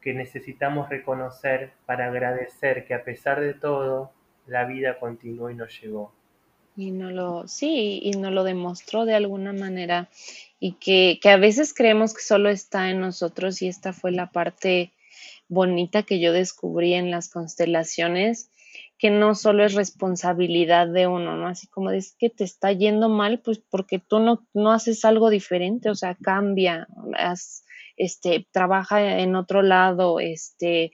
que 0.00 0.12
necesitamos 0.12 0.90
reconocer 0.90 1.72
para 1.86 2.06
agradecer 2.06 2.84
que 2.86 2.94
a 2.94 3.04
pesar 3.04 3.40
de 3.40 3.54
todo, 3.54 4.12
la 4.46 4.66
vida 4.66 4.98
continuó 4.98 5.48
y 5.50 5.54
nos 5.54 5.80
llegó. 5.80 6.12
Y 6.76 6.90
no 6.90 7.10
lo, 7.10 7.48
sí, 7.48 8.00
y 8.02 8.10
nos 8.12 8.32
lo 8.32 8.44
demostró 8.44 9.06
de 9.06 9.14
alguna 9.14 9.52
manera. 9.52 10.10
Y 10.60 10.72
que, 10.72 11.18
que 11.22 11.30
a 11.30 11.38
veces 11.38 11.72
creemos 11.72 12.12
que 12.12 12.20
solo 12.20 12.50
está 12.50 12.90
en 12.90 13.00
nosotros, 13.00 13.62
y 13.62 13.68
esta 13.68 13.94
fue 13.94 14.12
la 14.12 14.30
parte 14.30 14.92
bonita 15.48 16.02
que 16.02 16.20
yo 16.20 16.32
descubrí 16.32 16.94
en 16.94 17.10
las 17.10 17.30
constelaciones, 17.30 18.50
que 18.98 19.10
no 19.10 19.34
solo 19.34 19.64
es 19.64 19.74
responsabilidad 19.74 20.88
de 20.88 21.06
uno, 21.06 21.36
¿no? 21.36 21.48
Así 21.48 21.66
como 21.66 21.90
es 21.90 22.14
que 22.18 22.30
te 22.30 22.44
está 22.44 22.72
yendo 22.72 23.08
mal, 23.08 23.40
pues 23.40 23.58
porque 23.58 23.98
tú 23.98 24.20
no, 24.20 24.46
no 24.54 24.72
haces 24.72 25.04
algo 25.04 25.30
diferente, 25.30 25.90
o 25.90 25.94
sea, 25.94 26.14
cambia, 26.14 26.86
este, 27.96 28.46
trabaja 28.52 29.18
en 29.18 29.36
otro 29.36 29.62
lado, 29.62 30.20
este, 30.20 30.92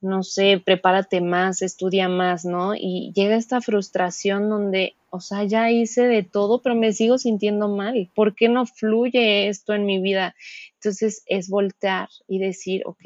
no 0.00 0.22
sé, 0.22 0.62
prepárate 0.64 1.20
más, 1.20 1.62
estudia 1.62 2.08
más, 2.08 2.44
¿no? 2.44 2.74
Y 2.74 3.12
llega 3.14 3.36
esta 3.36 3.60
frustración 3.60 4.48
donde, 4.48 4.96
o 5.10 5.20
sea, 5.20 5.44
ya 5.44 5.70
hice 5.70 6.06
de 6.06 6.22
todo, 6.22 6.62
pero 6.62 6.74
me 6.74 6.92
sigo 6.92 7.18
sintiendo 7.18 7.68
mal. 7.68 8.10
¿Por 8.14 8.34
qué 8.34 8.48
no 8.48 8.64
fluye 8.66 9.48
esto 9.48 9.74
en 9.74 9.84
mi 9.84 10.00
vida? 10.00 10.34
Entonces 10.74 11.22
es 11.26 11.48
voltear 11.48 12.08
y 12.26 12.38
decir, 12.38 12.82
ok, 12.86 13.04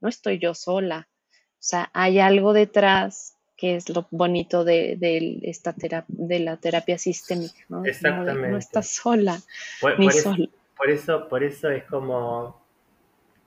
no 0.00 0.08
estoy 0.08 0.38
yo 0.38 0.54
sola. 0.54 1.08
O 1.62 1.64
sea, 1.64 1.90
hay 1.92 2.18
algo 2.18 2.52
detrás 2.52 3.31
que 3.62 3.76
es 3.76 3.88
lo 3.90 4.08
bonito 4.10 4.64
de, 4.64 4.98
esta 5.44 5.72
de 6.08 6.40
la 6.40 6.56
terapia 6.56 6.98
sistémica, 6.98 7.60
¿no? 7.68 7.84
Exactamente. 7.84 8.50
No, 8.50 8.58
estás 8.58 8.88
sola, 8.88 9.38
por, 9.80 10.00
ni 10.00 10.08
eso, 10.08 10.34
Por 10.76 10.90
eso, 10.90 11.28
por 11.28 11.44
eso 11.44 11.70
es 11.70 11.84
como 11.84 12.60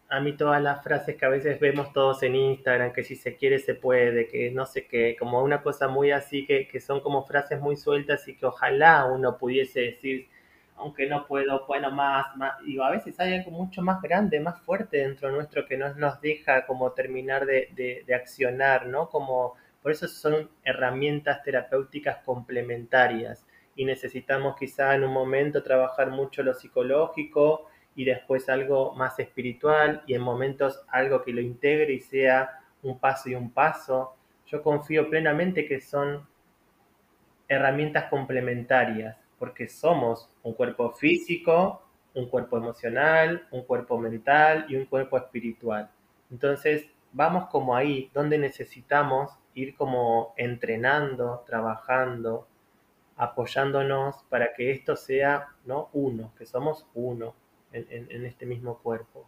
a 0.07 0.21
mí 0.21 0.31
todas 0.31 0.63
las 0.63 0.81
frases 0.81 1.17
que 1.17 1.25
a 1.25 1.27
veces 1.27 1.59
vemos 1.59 1.91
todos 1.91 2.23
en 2.23 2.33
Instagram, 2.33 2.93
que 2.93 3.03
si 3.03 3.17
se 3.17 3.35
quiere 3.35 3.59
se 3.59 3.75
puede, 3.75 4.29
que 4.29 4.51
no 4.51 4.65
sé 4.65 4.87
qué, 4.87 5.17
como 5.19 5.43
una 5.43 5.61
cosa 5.61 5.89
muy 5.89 6.11
así, 6.11 6.45
que, 6.45 6.69
que 6.69 6.79
son 6.79 7.01
como 7.01 7.25
frases 7.25 7.59
muy 7.59 7.75
sueltas 7.75 8.25
y 8.29 8.37
que 8.37 8.45
ojalá 8.45 9.03
uno 9.07 9.37
pudiese 9.37 9.81
decir, 9.81 10.29
aunque 10.77 11.07
no 11.07 11.27
puedo, 11.27 11.65
bueno, 11.67 11.91
más, 11.91 12.37
más, 12.37 12.53
digo, 12.63 12.85
a 12.85 12.91
veces 12.91 13.19
hay 13.19 13.33
algo 13.33 13.51
mucho 13.51 13.81
más 13.81 14.01
grande, 14.01 14.39
más 14.39 14.61
fuerte 14.61 14.99
dentro 14.99 15.29
nuestro 15.29 15.65
que 15.65 15.75
no 15.75 15.93
nos 15.95 16.21
deja 16.21 16.65
como 16.65 16.93
terminar 16.93 17.45
de, 17.45 17.67
de, 17.75 18.05
de 18.07 18.15
accionar, 18.15 18.87
¿no? 18.87 19.09
Como 19.09 19.55
por 19.85 19.91
eso 19.91 20.07
son 20.07 20.49
herramientas 20.63 21.43
terapéuticas 21.43 22.17
complementarias 22.25 23.45
y 23.75 23.85
necesitamos 23.85 24.55
quizá 24.57 24.95
en 24.95 25.03
un 25.03 25.13
momento 25.13 25.61
trabajar 25.61 26.09
mucho 26.09 26.41
lo 26.41 26.55
psicológico 26.55 27.67
y 27.95 28.03
después 28.03 28.49
algo 28.49 28.95
más 28.95 29.19
espiritual 29.19 30.01
y 30.07 30.15
en 30.15 30.23
momentos 30.23 30.83
algo 30.87 31.21
que 31.21 31.33
lo 31.33 31.39
integre 31.39 31.93
y 31.93 31.99
sea 31.99 32.61
un 32.81 32.97
paso 32.97 33.29
y 33.29 33.35
un 33.35 33.51
paso. 33.51 34.15
Yo 34.47 34.63
confío 34.63 35.07
plenamente 35.07 35.67
que 35.67 35.79
son 35.79 36.27
herramientas 37.47 38.05
complementarias 38.05 39.15
porque 39.37 39.67
somos 39.67 40.31
un 40.41 40.53
cuerpo 40.53 40.93
físico, 40.93 41.87
un 42.15 42.27
cuerpo 42.27 42.57
emocional, 42.57 43.47
un 43.51 43.61
cuerpo 43.61 43.99
mental 43.99 44.65
y 44.67 44.77
un 44.77 44.85
cuerpo 44.85 45.15
espiritual. 45.15 45.91
Entonces, 46.31 46.89
vamos 47.11 47.49
como 47.51 47.75
ahí, 47.75 48.09
donde 48.15 48.39
necesitamos 48.39 49.37
ir 49.55 49.75
como 49.75 50.33
entrenando, 50.37 51.43
trabajando, 51.47 52.47
apoyándonos 53.15 54.17
para 54.29 54.53
que 54.53 54.71
esto 54.71 54.95
sea 54.95 55.47
¿no? 55.65 55.89
uno, 55.93 56.33
que 56.37 56.45
somos 56.45 56.85
uno 56.93 57.33
en, 57.71 58.25
este 58.25 58.45
mismo 58.45 58.77
cuerpo. 58.77 59.27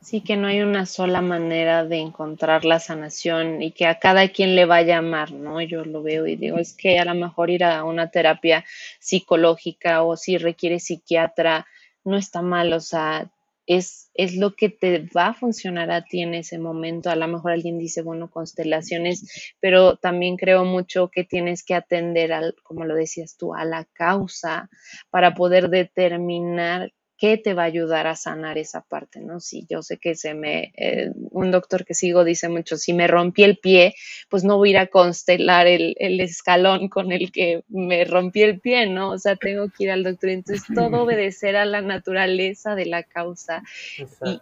Sí, 0.00 0.20
que 0.20 0.36
no 0.36 0.46
hay 0.48 0.60
una 0.60 0.84
sola 0.84 1.22
manera 1.22 1.84
de 1.84 1.98
encontrar 1.98 2.64
la 2.66 2.78
sanación 2.78 3.62
y 3.62 3.72
que 3.72 3.86
a 3.86 3.98
cada 3.98 4.28
quien 4.28 4.54
le 4.54 4.66
va 4.66 4.76
a 4.76 4.82
llamar, 4.82 5.32
¿no? 5.32 5.60
Yo 5.62 5.84
lo 5.84 6.02
veo 6.02 6.26
y 6.26 6.36
digo, 6.36 6.58
es 6.58 6.74
que 6.74 6.98
a 6.98 7.06
lo 7.06 7.14
mejor 7.14 7.48
ir 7.48 7.64
a 7.64 7.84
una 7.84 8.10
terapia 8.10 8.64
psicológica 8.98 10.02
o 10.02 10.16
si 10.16 10.36
requiere 10.36 10.78
psiquiatra, 10.78 11.66
no 12.04 12.18
está 12.18 12.42
mal, 12.42 12.72
o 12.74 12.80
sea, 12.80 13.30
es, 13.66 14.10
es 14.14 14.36
lo 14.36 14.54
que 14.54 14.68
te 14.68 15.08
va 15.16 15.28
a 15.28 15.34
funcionar 15.34 15.90
a 15.90 16.04
ti 16.04 16.20
en 16.20 16.34
ese 16.34 16.58
momento. 16.58 17.10
A 17.10 17.16
lo 17.16 17.28
mejor 17.28 17.52
alguien 17.52 17.78
dice, 17.78 18.02
bueno, 18.02 18.30
constelaciones, 18.30 19.54
pero 19.60 19.96
también 19.96 20.36
creo 20.36 20.64
mucho 20.64 21.10
que 21.10 21.24
tienes 21.24 21.64
que 21.64 21.74
atender, 21.74 22.32
al, 22.32 22.54
como 22.62 22.84
lo 22.84 22.94
decías 22.94 23.36
tú, 23.36 23.54
a 23.54 23.64
la 23.64 23.84
causa 23.92 24.68
para 25.10 25.34
poder 25.34 25.68
determinar 25.68 26.92
qué 27.16 27.38
te 27.38 27.54
va 27.54 27.62
a 27.62 27.66
ayudar 27.66 28.06
a 28.06 28.16
sanar 28.16 28.58
esa 28.58 28.82
parte, 28.82 29.20
¿no? 29.20 29.38
Si 29.40 29.66
yo 29.68 29.82
sé 29.82 29.98
que 29.98 30.14
se 30.14 30.34
me, 30.34 30.72
eh, 30.76 31.10
un 31.30 31.50
doctor 31.50 31.84
que 31.84 31.94
sigo 31.94 32.24
dice 32.24 32.48
mucho, 32.48 32.76
si 32.76 32.92
me 32.92 33.06
rompí 33.06 33.44
el 33.44 33.58
pie, 33.58 33.94
pues 34.28 34.42
no 34.42 34.56
voy 34.56 34.70
a 34.70 34.72
ir 34.72 34.78
a 34.78 34.86
constelar 34.88 35.66
el, 35.66 35.94
escalón 35.98 36.88
con 36.88 37.12
el 37.12 37.30
que 37.30 37.62
me 37.68 38.04
rompí 38.04 38.42
el 38.42 38.60
pie, 38.60 38.86
¿no? 38.86 39.10
O 39.10 39.18
sea, 39.18 39.36
tengo 39.36 39.68
que 39.68 39.84
ir 39.84 39.90
al 39.90 40.02
doctor. 40.02 40.30
Entonces, 40.30 40.66
todo 40.74 41.02
obedecer 41.04 41.56
a 41.56 41.64
la 41.64 41.82
naturaleza 41.82 42.74
de 42.74 42.86
la 42.86 43.02
causa 43.04 43.62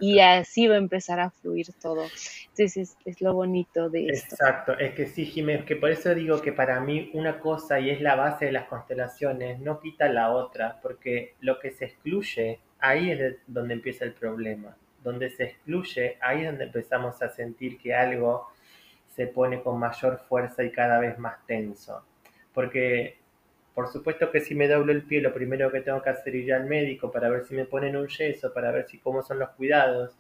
y, 0.01 0.21
así 0.21 0.67
va 0.67 0.75
a 0.75 0.79
empezar 0.79 1.21
a 1.21 1.31
fluir 1.31 1.67
todo. 1.81 2.07
Entonces, 2.51 2.97
es, 3.05 3.21
lo 3.21 3.35
bonito 3.35 3.91
de 3.91 4.07
esto. 4.09 4.35
Exacto, 4.35 4.79
es 4.79 4.95
que 4.95 5.07
sí, 5.07 5.27
Jiménez, 5.27 5.65
que 5.65 5.77
por 5.77 5.91
eso 5.91 6.15
digo 6.15 6.41
que 6.41 6.53
para 6.53 6.81
mí 6.81 7.11
una 7.15 7.39
cosa 7.39 7.81
y 7.81 7.91
es 7.91 8.01
la 8.01 8.15
base 8.15 8.47
de 8.47 8.53
las 8.53 8.67
constelaciones 8.67 9.61
no 9.61 9.81
quita 9.81 10.09
la 10.09 10.31
otra, 10.31 10.81
porque 10.83 11.35
lo 11.41 11.59
que 11.59 11.71
se 11.71 11.87
excluye 11.87 12.61
ahí 12.83 13.11
es 13.11 13.37
donde 13.47 13.75
empieza 13.75 14.05
el 14.05 14.13
problema. 14.13 14.77
Donde 15.03 15.31
se 15.31 15.45
excluye, 15.45 16.19
ahí 16.21 16.41
es 16.41 16.47
donde 16.47 16.65
empezamos 16.65 17.23
a 17.23 17.31
sentir 17.31 17.79
que 17.79 17.95
algo 17.95 18.49
se 19.09 19.27
pone 19.27 19.63
con 19.63 19.79
mayor 19.79 20.21
fuerza 20.29 20.63
y 20.63 20.71
cada 20.71 20.99
vez 20.99 21.19
más 21.19 21.45
tenso. 21.47 22.05
Porque, 22.53 23.17
por 23.75 23.89
supuesto 23.89 24.31
que 24.31 24.41
si 24.41 24.55
me 24.55 24.69
doblo 24.69 24.93
el 24.93 25.03
pie, 25.03 25.21
lo 25.21 25.33
primero 25.33 25.71
que 25.73 25.81
tengo 25.81 26.03
que 26.03 26.11
hacer 26.11 26.37
es 26.37 26.45
ir 26.45 26.55
al 26.55 26.67
médico 26.67 27.11
para 27.11 27.29
ver 27.31 27.45
si 27.47 27.55
me 27.55 27.65
ponen 27.65 27.97
un 27.97 28.09
yeso, 28.09 28.53
para 28.53 28.71
ver 28.71 28.87
si 28.89 28.99
cómo 28.99 29.23
son 29.23 29.39
los 29.39 29.51
cuidados. 29.51 30.15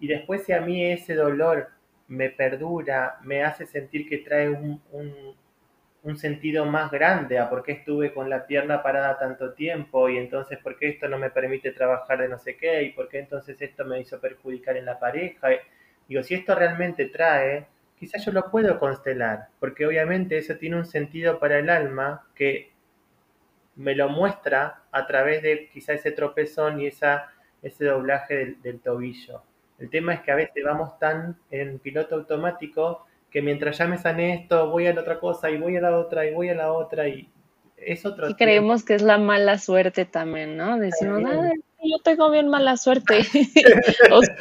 Y 0.00 0.08
después 0.08 0.44
si 0.44 0.52
a 0.52 0.60
mí 0.60 0.84
ese 0.84 1.14
dolor 1.14 1.68
me 2.08 2.30
perdura, 2.30 3.18
me 3.22 3.42
hace 3.42 3.66
sentir 3.66 4.08
que 4.08 4.18
trae 4.18 4.48
un, 4.48 4.80
un 4.92 5.34
sentido 6.14 6.64
más 6.64 6.92
grande 6.92 7.38
a 7.38 7.50
por 7.50 7.64
qué 7.64 7.72
estuve 7.72 8.14
con 8.14 8.30
la 8.30 8.46
pierna 8.46 8.80
parada 8.80 9.18
tanto 9.18 9.54
tiempo 9.54 10.08
y 10.08 10.18
entonces 10.18 10.58
por 10.58 10.78
qué 10.78 10.90
esto 10.90 11.08
no 11.08 11.18
me 11.18 11.30
permite 11.30 11.72
trabajar 11.72 12.20
de 12.20 12.28
no 12.28 12.38
sé 12.38 12.56
qué 12.56 12.84
y 12.84 12.90
por 12.90 13.08
qué 13.08 13.18
entonces 13.18 13.60
esto 13.60 13.84
me 13.84 14.00
hizo 14.00 14.20
perjudicar 14.20 14.76
en 14.76 14.84
la 14.84 15.00
pareja. 15.00 15.48
Digo, 16.06 16.22
si 16.22 16.34
esto 16.34 16.54
realmente 16.54 17.06
trae, 17.06 17.66
quizás 17.98 18.24
yo 18.24 18.30
lo 18.30 18.50
puedo 18.50 18.78
constelar, 18.78 19.48
porque 19.58 19.84
obviamente 19.84 20.38
eso 20.38 20.56
tiene 20.56 20.76
un 20.76 20.86
sentido 20.86 21.40
para 21.40 21.58
el 21.58 21.68
alma 21.68 22.28
que 22.36 22.70
me 23.74 23.94
lo 23.96 24.08
muestra 24.08 24.82
a 24.92 25.06
través 25.06 25.42
de 25.42 25.68
quizá 25.72 25.92
ese 25.92 26.12
tropezón 26.12 26.80
y 26.80 26.86
esa, 26.86 27.32
ese 27.62 27.84
doblaje 27.84 28.56
del 28.62 28.80
tobillo. 28.80 29.42
El 29.78 29.90
tema 29.90 30.14
es 30.14 30.20
que 30.20 30.32
a 30.32 30.36
veces 30.36 30.64
vamos 30.64 30.98
tan 30.98 31.36
en 31.50 31.78
piloto 31.78 32.14
automático 32.14 33.06
que 33.36 33.42
mientras 33.42 33.76
ya 33.76 33.86
me 33.86 33.98
sané 33.98 34.32
esto, 34.32 34.70
voy 34.70 34.86
a 34.86 34.94
la 34.94 35.02
otra 35.02 35.20
cosa 35.20 35.50
y 35.50 35.58
voy 35.58 35.76
a 35.76 35.82
la 35.82 35.98
otra 35.98 36.24
y 36.24 36.32
voy 36.32 36.48
a 36.48 36.54
la 36.54 36.72
otra 36.72 37.06
y 37.06 37.28
es 37.76 38.06
otro. 38.06 38.30
Y 38.30 38.34
creemos 38.34 38.82
que 38.82 38.94
es 38.94 39.02
la 39.02 39.18
mala 39.18 39.58
suerte 39.58 40.06
también, 40.06 40.56
¿no? 40.56 40.78
Decimos, 40.78 41.22
ah, 41.26 41.50
yo 41.82 41.98
tengo 42.02 42.30
bien 42.30 42.48
mala 42.48 42.78
suerte. 42.78 43.18
o 44.10 44.22
sea, 44.22 44.36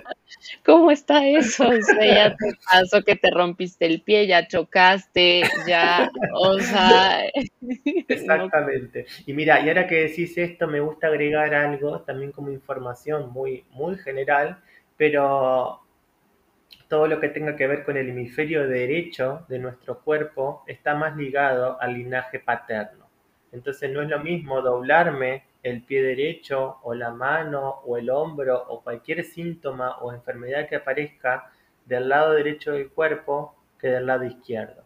¿cómo 0.66 0.92
está 0.92 1.28
eso? 1.28 1.68
O 1.68 1.82
sea, 1.82 2.06
ya 2.06 2.36
te 2.38 2.54
pasó 2.72 3.04
que 3.04 3.18
te 3.18 3.30
rompiste 3.32 3.86
el 3.86 4.02
pie, 4.02 4.28
ya 4.28 4.48
chocaste, 4.48 5.44
ya, 5.68 6.10
o 6.34 6.58
sea. 6.60 7.26
Exactamente. 8.08 9.08
Y 9.26 9.34
mira, 9.34 9.60
y 9.60 9.68
ahora 9.68 9.88
que 9.88 10.08
decís 10.08 10.38
esto, 10.38 10.68
me 10.70 10.80
gusta 10.80 11.08
agregar 11.08 11.54
algo 11.54 12.00
también 12.00 12.32
como 12.32 12.50
información 12.50 13.30
muy, 13.34 13.66
muy 13.72 13.98
general, 13.98 14.64
pero 14.96 15.85
todo 16.88 17.08
lo 17.08 17.20
que 17.20 17.30
tenga 17.30 17.56
que 17.56 17.68
ver 17.68 17.84
con 17.84 17.98
el 17.98 18.10
hemisferio 18.10 18.68
derecho 18.68 19.46
de 19.50 19.60
nuestro 19.60 20.00
cuerpo 20.02 20.64
está 20.68 20.96
más 20.96 21.16
ligado 21.18 21.82
al 21.82 21.94
linaje 21.94 22.40
paterno. 22.40 23.10
Entonces 23.52 23.92
no 23.92 24.02
es 24.02 24.10
lo 24.10 24.20
mismo 24.20 24.62
doblarme 24.62 25.46
el 25.64 25.82
pie 25.82 26.04
derecho 26.04 26.78
o 26.84 26.94
la 26.94 27.12
mano 27.12 27.82
o 27.86 27.98
el 27.98 28.10
hombro 28.10 28.66
o 28.68 28.84
cualquier 28.84 29.24
síntoma 29.24 29.98
o 29.98 30.14
enfermedad 30.14 30.68
que 30.70 30.76
aparezca 30.76 31.52
del 31.86 32.10
lado 32.10 32.34
derecho 32.34 32.74
del 32.74 32.90
cuerpo 32.90 33.56
que 33.80 33.88
del 33.88 34.06
lado 34.06 34.26
izquierdo. 34.26 34.84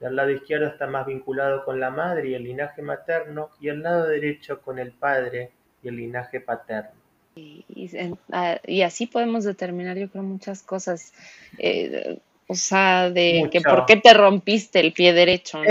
Del 0.00 0.16
lado 0.16 0.30
izquierdo 0.30 0.68
está 0.68 0.86
más 0.86 1.06
vinculado 1.06 1.64
con 1.64 1.80
la 1.80 1.90
madre 1.90 2.28
y 2.28 2.34
el 2.34 2.44
linaje 2.44 2.80
materno 2.80 3.50
y 3.60 3.68
el 3.68 3.82
lado 3.82 4.06
derecho 4.06 4.62
con 4.62 4.78
el 4.78 4.92
padre 4.92 5.52
y 5.82 5.88
el 5.88 5.96
linaje 5.96 6.40
paterno. 6.40 7.01
Y, 7.34 8.82
así 8.82 9.06
podemos 9.06 9.44
determinar, 9.44 9.96
yo 9.96 10.10
creo, 10.10 10.22
muchas 10.22 10.62
cosas. 10.62 11.12
Eh, 11.58 12.18
o 12.48 12.54
sea, 12.54 13.08
de 13.08 13.48
que 13.50 13.62
por 13.62 13.86
qué 13.86 13.96
te 13.96 14.12
rompiste 14.12 14.80
el 14.80 14.92
pie 14.92 15.14
derecho, 15.14 15.58
¿no? 15.58 15.64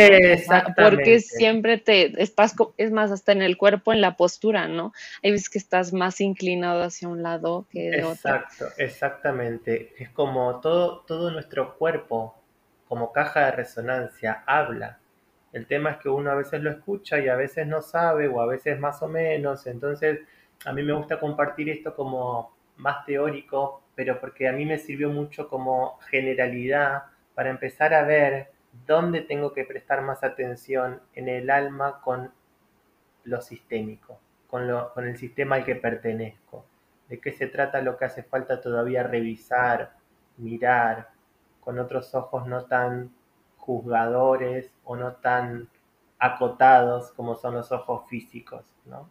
porque 0.75 1.19
siempre 1.19 1.77
te 1.77 2.19
estás, 2.21 2.55
es 2.77 2.91
más, 2.91 3.11
hasta 3.11 3.33
en 3.33 3.43
el 3.43 3.55
cuerpo, 3.55 3.93
en 3.93 4.01
la 4.01 4.15
postura, 4.15 4.67
¿no? 4.67 4.91
Hay 5.21 5.31
veces 5.31 5.49
que 5.49 5.59
estás 5.59 5.93
más 5.93 6.19
inclinado 6.21 6.81
hacia 6.81 7.07
un 7.07 7.21
lado 7.21 7.67
que 7.69 7.91
de 7.91 8.03
otro. 8.03 8.13
Exacto, 8.13 8.65
exactamente. 8.77 9.93
Es 9.99 10.09
como 10.09 10.59
todo, 10.59 11.01
todo 11.01 11.29
nuestro 11.29 11.77
cuerpo, 11.77 12.35
como 12.87 13.11
caja 13.11 13.45
de 13.45 13.51
resonancia, 13.51 14.43
habla. 14.47 14.97
El 15.53 15.67
tema 15.67 15.91
es 15.91 15.97
que 15.97 16.09
uno 16.09 16.31
a 16.31 16.35
veces 16.35 16.61
lo 16.61 16.71
escucha 16.71 17.19
y 17.19 17.27
a 17.27 17.35
veces 17.35 17.67
no 17.67 17.83
sabe, 17.83 18.27
o 18.27 18.41
a 18.41 18.47
veces 18.47 18.79
más 18.79 19.03
o 19.03 19.07
menos, 19.07 19.67
entonces 19.67 20.21
a 20.65 20.73
mí 20.73 20.83
me 20.83 20.93
gusta 20.93 21.19
compartir 21.19 21.69
esto 21.69 21.95
como 21.95 22.55
más 22.77 23.05
teórico, 23.05 23.83
pero 23.95 24.19
porque 24.19 24.47
a 24.47 24.53
mí 24.53 24.65
me 24.65 24.77
sirvió 24.77 25.09
mucho 25.09 25.47
como 25.47 25.97
generalidad 26.09 27.03
para 27.35 27.49
empezar 27.49 27.93
a 27.93 28.03
ver 28.03 28.51
dónde 28.85 29.21
tengo 29.21 29.53
que 29.53 29.65
prestar 29.65 30.01
más 30.01 30.23
atención 30.23 31.01
en 31.13 31.27
el 31.29 31.49
alma 31.49 32.01
con 32.01 32.31
lo 33.23 33.41
sistémico, 33.41 34.19
con, 34.47 34.67
lo, 34.67 34.93
con 34.93 35.07
el 35.07 35.17
sistema 35.17 35.55
al 35.55 35.65
que 35.65 35.75
pertenezco, 35.75 36.65
de 37.09 37.19
qué 37.19 37.31
se 37.31 37.47
trata 37.47 37.81
lo 37.81 37.97
que 37.97 38.05
hace 38.05 38.23
falta 38.23 38.61
todavía 38.61 39.03
revisar, 39.03 39.93
mirar, 40.37 41.09
con 41.59 41.77
otros 41.77 42.15
ojos 42.15 42.47
no 42.47 42.65
tan 42.65 43.13
juzgadores 43.57 44.73
o 44.83 44.95
no 44.95 45.13
tan 45.13 45.69
acotados 46.17 47.11
como 47.11 47.35
son 47.35 47.55
los 47.55 47.71
ojos 47.71 48.07
físicos, 48.09 48.65
¿no? 48.85 49.07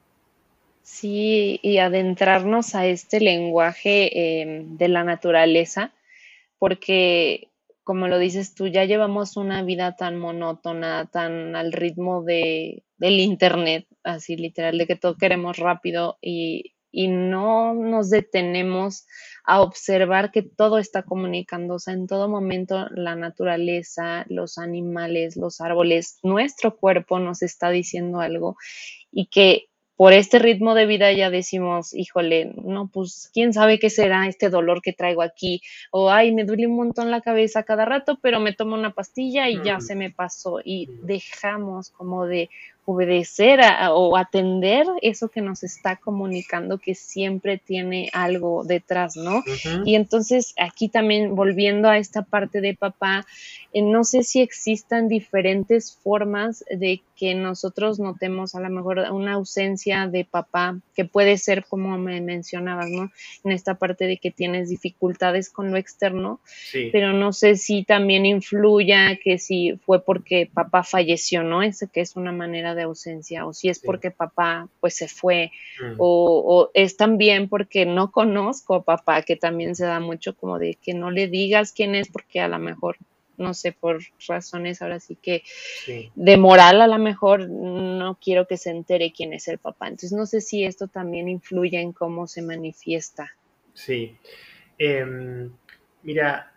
Sí, 0.92 1.60
y 1.62 1.78
adentrarnos 1.78 2.74
a 2.74 2.84
este 2.86 3.20
lenguaje 3.20 4.40
em, 4.42 4.76
de 4.76 4.88
la 4.88 5.04
naturaleza, 5.04 5.94
porque 6.58 7.48
como 7.84 8.08
lo 8.08 8.18
dices 8.18 8.54
tú, 8.54 8.66
ya 8.66 8.84
llevamos 8.84 9.36
una 9.36 9.62
vida 9.62 9.94
tan 9.96 10.18
monótona, 10.18 11.06
tan 11.06 11.54
al 11.56 11.72
ritmo 11.72 12.22
de, 12.24 12.82
del 12.98 13.20
internet, 13.20 13.86
así 14.02 14.36
literal, 14.36 14.78
de 14.78 14.86
que 14.88 14.96
todo 14.96 15.16
queremos 15.16 15.58
rápido 15.58 16.18
y, 16.20 16.74
y 16.90 17.06
no 17.08 17.72
nos 17.74 18.10
detenemos 18.10 19.06
a 19.44 19.62
observar 19.62 20.32
que 20.32 20.42
todo 20.42 20.78
está 20.78 21.04
comunicándose 21.04 21.92
en 21.92 22.08
todo 22.08 22.28
momento 22.28 22.88
la 22.90 23.14
naturaleza, 23.14 24.26
los 24.28 24.58
animales, 24.58 25.36
los 25.36 25.60
árboles, 25.60 26.18
nuestro 26.24 26.76
cuerpo 26.76 27.20
nos 27.20 27.42
está 27.42 27.70
diciendo 27.70 28.20
algo 28.20 28.56
y 29.12 29.26
que 29.26 29.69
por 30.00 30.14
este 30.14 30.38
ritmo 30.38 30.74
de 30.74 30.86
vida 30.86 31.12
ya 31.12 31.28
decimos, 31.28 31.92
híjole, 31.92 32.54
no, 32.64 32.88
pues 32.88 33.30
quién 33.34 33.52
sabe 33.52 33.78
qué 33.78 33.90
será 33.90 34.26
este 34.26 34.48
dolor 34.48 34.80
que 34.80 34.94
traigo 34.94 35.20
aquí, 35.20 35.60
o 35.90 36.10
ay, 36.10 36.32
me 36.32 36.44
duele 36.44 36.66
un 36.68 36.76
montón 36.76 37.10
la 37.10 37.20
cabeza 37.20 37.64
cada 37.64 37.84
rato, 37.84 38.18
pero 38.22 38.40
me 38.40 38.54
tomo 38.54 38.76
una 38.76 38.94
pastilla 38.94 39.50
y 39.50 39.62
ya 39.62 39.78
se 39.80 39.96
me 39.96 40.10
pasó 40.10 40.60
y 40.64 40.88
dejamos 41.02 41.90
como 41.90 42.24
de 42.24 42.48
obedecer 42.92 43.60
o 43.90 44.16
atender 44.16 44.86
eso 45.02 45.28
que 45.28 45.40
nos 45.40 45.62
está 45.62 45.96
comunicando 45.96 46.78
que 46.78 46.94
siempre 46.94 47.58
tiene 47.58 48.10
algo 48.12 48.64
detrás, 48.64 49.16
¿no? 49.16 49.42
Y 49.84 49.94
entonces 49.94 50.54
aquí 50.58 50.88
también 50.88 51.34
volviendo 51.34 51.88
a 51.88 51.98
esta 51.98 52.22
parte 52.22 52.60
de 52.60 52.74
papá, 52.74 53.26
eh, 53.72 53.82
no 53.82 54.04
sé 54.04 54.24
si 54.24 54.40
existan 54.40 55.08
diferentes 55.08 55.96
formas 56.02 56.64
de 56.70 57.02
que 57.16 57.34
nosotros 57.34 58.00
notemos 58.00 58.54
a 58.54 58.60
lo 58.60 58.70
mejor 58.70 58.98
una 59.12 59.34
ausencia 59.34 60.08
de 60.08 60.24
papá, 60.24 60.80
que 60.94 61.04
puede 61.04 61.36
ser 61.36 61.64
como 61.66 61.98
me 61.98 62.20
mencionabas, 62.20 62.88
¿no? 62.88 63.12
En 63.44 63.52
esta 63.52 63.74
parte 63.74 64.06
de 64.06 64.16
que 64.16 64.30
tienes 64.30 64.70
dificultades 64.70 65.50
con 65.50 65.70
lo 65.70 65.76
externo, 65.76 66.40
pero 66.92 67.12
no 67.12 67.34
sé 67.34 67.56
si 67.56 67.84
también 67.84 68.24
influya 68.24 69.18
que 69.22 69.38
si 69.38 69.78
fue 69.84 70.02
porque 70.02 70.50
papá 70.52 70.82
falleció, 70.82 71.42
¿no? 71.42 71.62
Ese 71.62 71.88
que 71.88 72.00
es 72.00 72.16
una 72.16 72.32
manera 72.32 72.74
de 72.74 72.79
ausencia 72.82 73.46
o 73.46 73.52
si 73.52 73.68
es 73.68 73.78
porque 73.78 74.10
papá 74.10 74.68
pues 74.80 74.94
se 74.94 75.08
fue 75.08 75.52
mm. 75.80 75.94
o, 75.98 76.70
es 76.74 76.96
también 76.96 77.48
porque 77.48 77.86
no 77.86 78.10
conozco 78.10 78.74
a 78.74 78.84
papá 78.84 79.22
que 79.22 79.36
también 79.36 79.74
se 79.74 79.84
da 79.84 80.00
mucho 80.00 80.36
como 80.36 80.58
de 80.58 80.74
que 80.74 80.94
no 80.94 81.10
le 81.10 81.28
digas 81.28 81.72
quién 81.72 81.94
es 81.94 82.08
porque 82.08 82.40
a 82.40 82.48
lo 82.48 82.58
mejor 82.58 82.96
no 83.36 83.54
sé 83.54 83.72
por 83.72 84.00
razones 84.28 84.82
ahora 84.82 85.00
sí 85.00 85.16
que 85.16 85.42
de 86.14 86.36
moral 86.36 86.82
a 86.82 86.86
lo 86.86 86.98
mejor 86.98 87.48
no 87.48 88.18
quiero 88.22 88.46
que 88.46 88.56
se 88.56 88.70
entere 88.70 89.12
quién 89.12 89.32
es 89.32 89.48
el 89.48 89.56
papá. 89.56 89.86
Entonces 89.86 90.12
no 90.12 90.26
sé 90.26 90.42
si 90.42 90.64
esto 90.64 90.88
también 90.88 91.26
influye 91.26 91.80
en 91.80 91.92
cómo 91.92 92.26
se 92.26 92.42
manifiesta. 92.42 93.34
Sí. 93.72 94.14
Em, 94.76 95.50
mira 96.02 96.52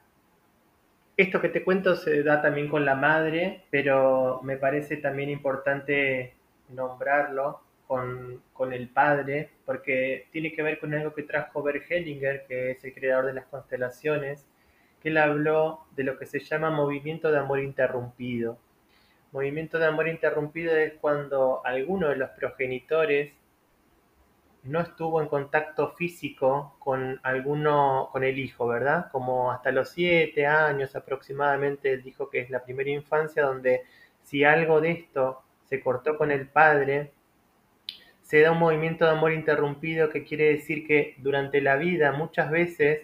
esto 1.15 1.41
que 1.41 1.49
te 1.49 1.63
cuento 1.63 1.95
se 1.95 2.23
da 2.23 2.41
también 2.41 2.69
con 2.69 2.85
la 2.85 2.95
madre, 2.95 3.65
pero 3.69 4.41
me 4.43 4.57
parece 4.57 4.97
también 4.97 5.29
importante 5.29 6.33
nombrarlo 6.69 7.61
con, 7.87 8.41
con, 8.53 8.73
el 8.73 8.89
padre, 8.89 9.49
porque 9.65 10.27
tiene 10.31 10.53
que 10.53 10.63
ver 10.63 10.79
con 10.79 10.93
algo 10.93 11.13
que 11.13 11.23
trajo 11.23 11.61
Bert 11.61 11.83
Hellinger, 11.89 12.45
que 12.47 12.71
es 12.71 12.83
el 12.83 12.93
creador 12.93 13.27
de 13.27 13.33
las 13.33 13.45
constelaciones, 13.45 14.47
que 15.01 15.09
él 15.09 15.17
habló 15.17 15.85
de 15.95 16.03
lo 16.03 16.17
que 16.17 16.25
se 16.25 16.39
llama 16.39 16.71
movimiento 16.71 17.31
de 17.31 17.37
amor 17.37 17.59
interrumpido. 17.59 18.57
Movimiento 19.31 19.77
de 19.77 19.85
amor 19.85 20.07
interrumpido 20.07 20.75
es 20.75 20.93
cuando 20.93 21.61
alguno 21.65 22.09
de 22.09 22.15
los 22.15 22.29
progenitores 22.31 23.33
no 24.63 24.79
estuvo 24.79 25.21
en 25.21 25.27
contacto 25.27 25.89
físico 25.91 26.75
con 26.79 27.19
alguno, 27.23 28.09
con 28.11 28.23
el 28.23 28.39
hijo, 28.39 28.67
¿verdad? 28.67 29.11
Como 29.11 29.51
hasta 29.51 29.71
los 29.71 29.89
siete 29.89 30.45
años 30.45 30.95
aproximadamente, 30.95 31.97
dijo 31.97 32.29
que 32.29 32.39
es 32.39 32.49
la 32.49 32.63
primera 32.63 32.89
infancia 32.89 33.43
donde 33.43 33.81
si 34.23 34.43
algo 34.43 34.79
de 34.79 34.91
esto 34.91 35.41
se 35.65 35.81
cortó 35.81 36.17
con 36.17 36.31
el 36.31 36.47
padre, 36.47 37.11
se 38.21 38.39
da 38.39 38.51
un 38.51 38.59
movimiento 38.59 39.05
de 39.05 39.11
amor 39.11 39.33
interrumpido 39.33 40.09
que 40.09 40.23
quiere 40.23 40.45
decir 40.45 40.87
que 40.87 41.15
durante 41.17 41.61
la 41.61 41.75
vida 41.75 42.13
muchas 42.13 42.49
veces 42.49 43.01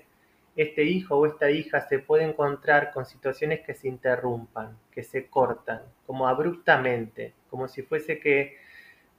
este 0.56 0.84
hijo 0.84 1.17
o 1.17 1.26
esta 1.26 1.52
hija 1.52 1.82
se 1.82 2.00
puede 2.00 2.24
encontrar 2.24 2.91
con 2.91 3.06
situaciones 3.06 3.62
que 3.62 3.74
se 3.74 3.88
interrumpan, 3.88 4.78
que 4.91 5.04
se 5.04 5.28
cortan, 5.28 5.82
como 6.06 6.28
abruptamente, 6.28 7.34
como 7.50 7.67
si 7.67 7.82
fuese 7.82 8.19
que 8.19 8.58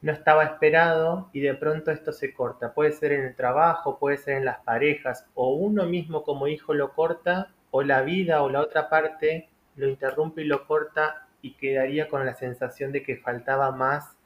no 0.02 0.12
estaba 0.12 0.44
esperado 0.44 1.28
y 1.32 1.40
de 1.40 1.54
pronto 1.54 1.90
esto 1.90 2.12
se 2.12 2.32
corta. 2.32 2.72
Puede 2.72 2.92
ser 2.92 3.12
en 3.12 3.24
el 3.24 3.34
trabajo, 3.34 3.98
puede 3.98 4.16
ser 4.16 4.36
en 4.36 4.44
las 4.44 4.60
parejas, 4.60 5.26
o 5.34 5.54
uno 5.54 5.84
mismo 5.84 6.22
como 6.22 6.46
hijo 6.46 6.74
lo 6.74 6.92
corta, 6.92 7.52
o 7.70 7.82
la 7.82 8.02
vida 8.02 8.42
o 8.42 8.50
la 8.50 8.60
otra 8.60 8.88
parte 8.88 9.48
lo 9.76 9.88
interrumpe 9.88 10.42
y 10.42 10.46
lo 10.46 10.66
corta 10.66 11.28
y 11.42 11.54
quedaría 11.54 12.08
con 12.08 12.26
la 12.26 12.34
sensación 12.34 12.92
de 12.92 13.02
que 13.02 13.16
faltaba 13.16 13.70
más, 13.72 14.16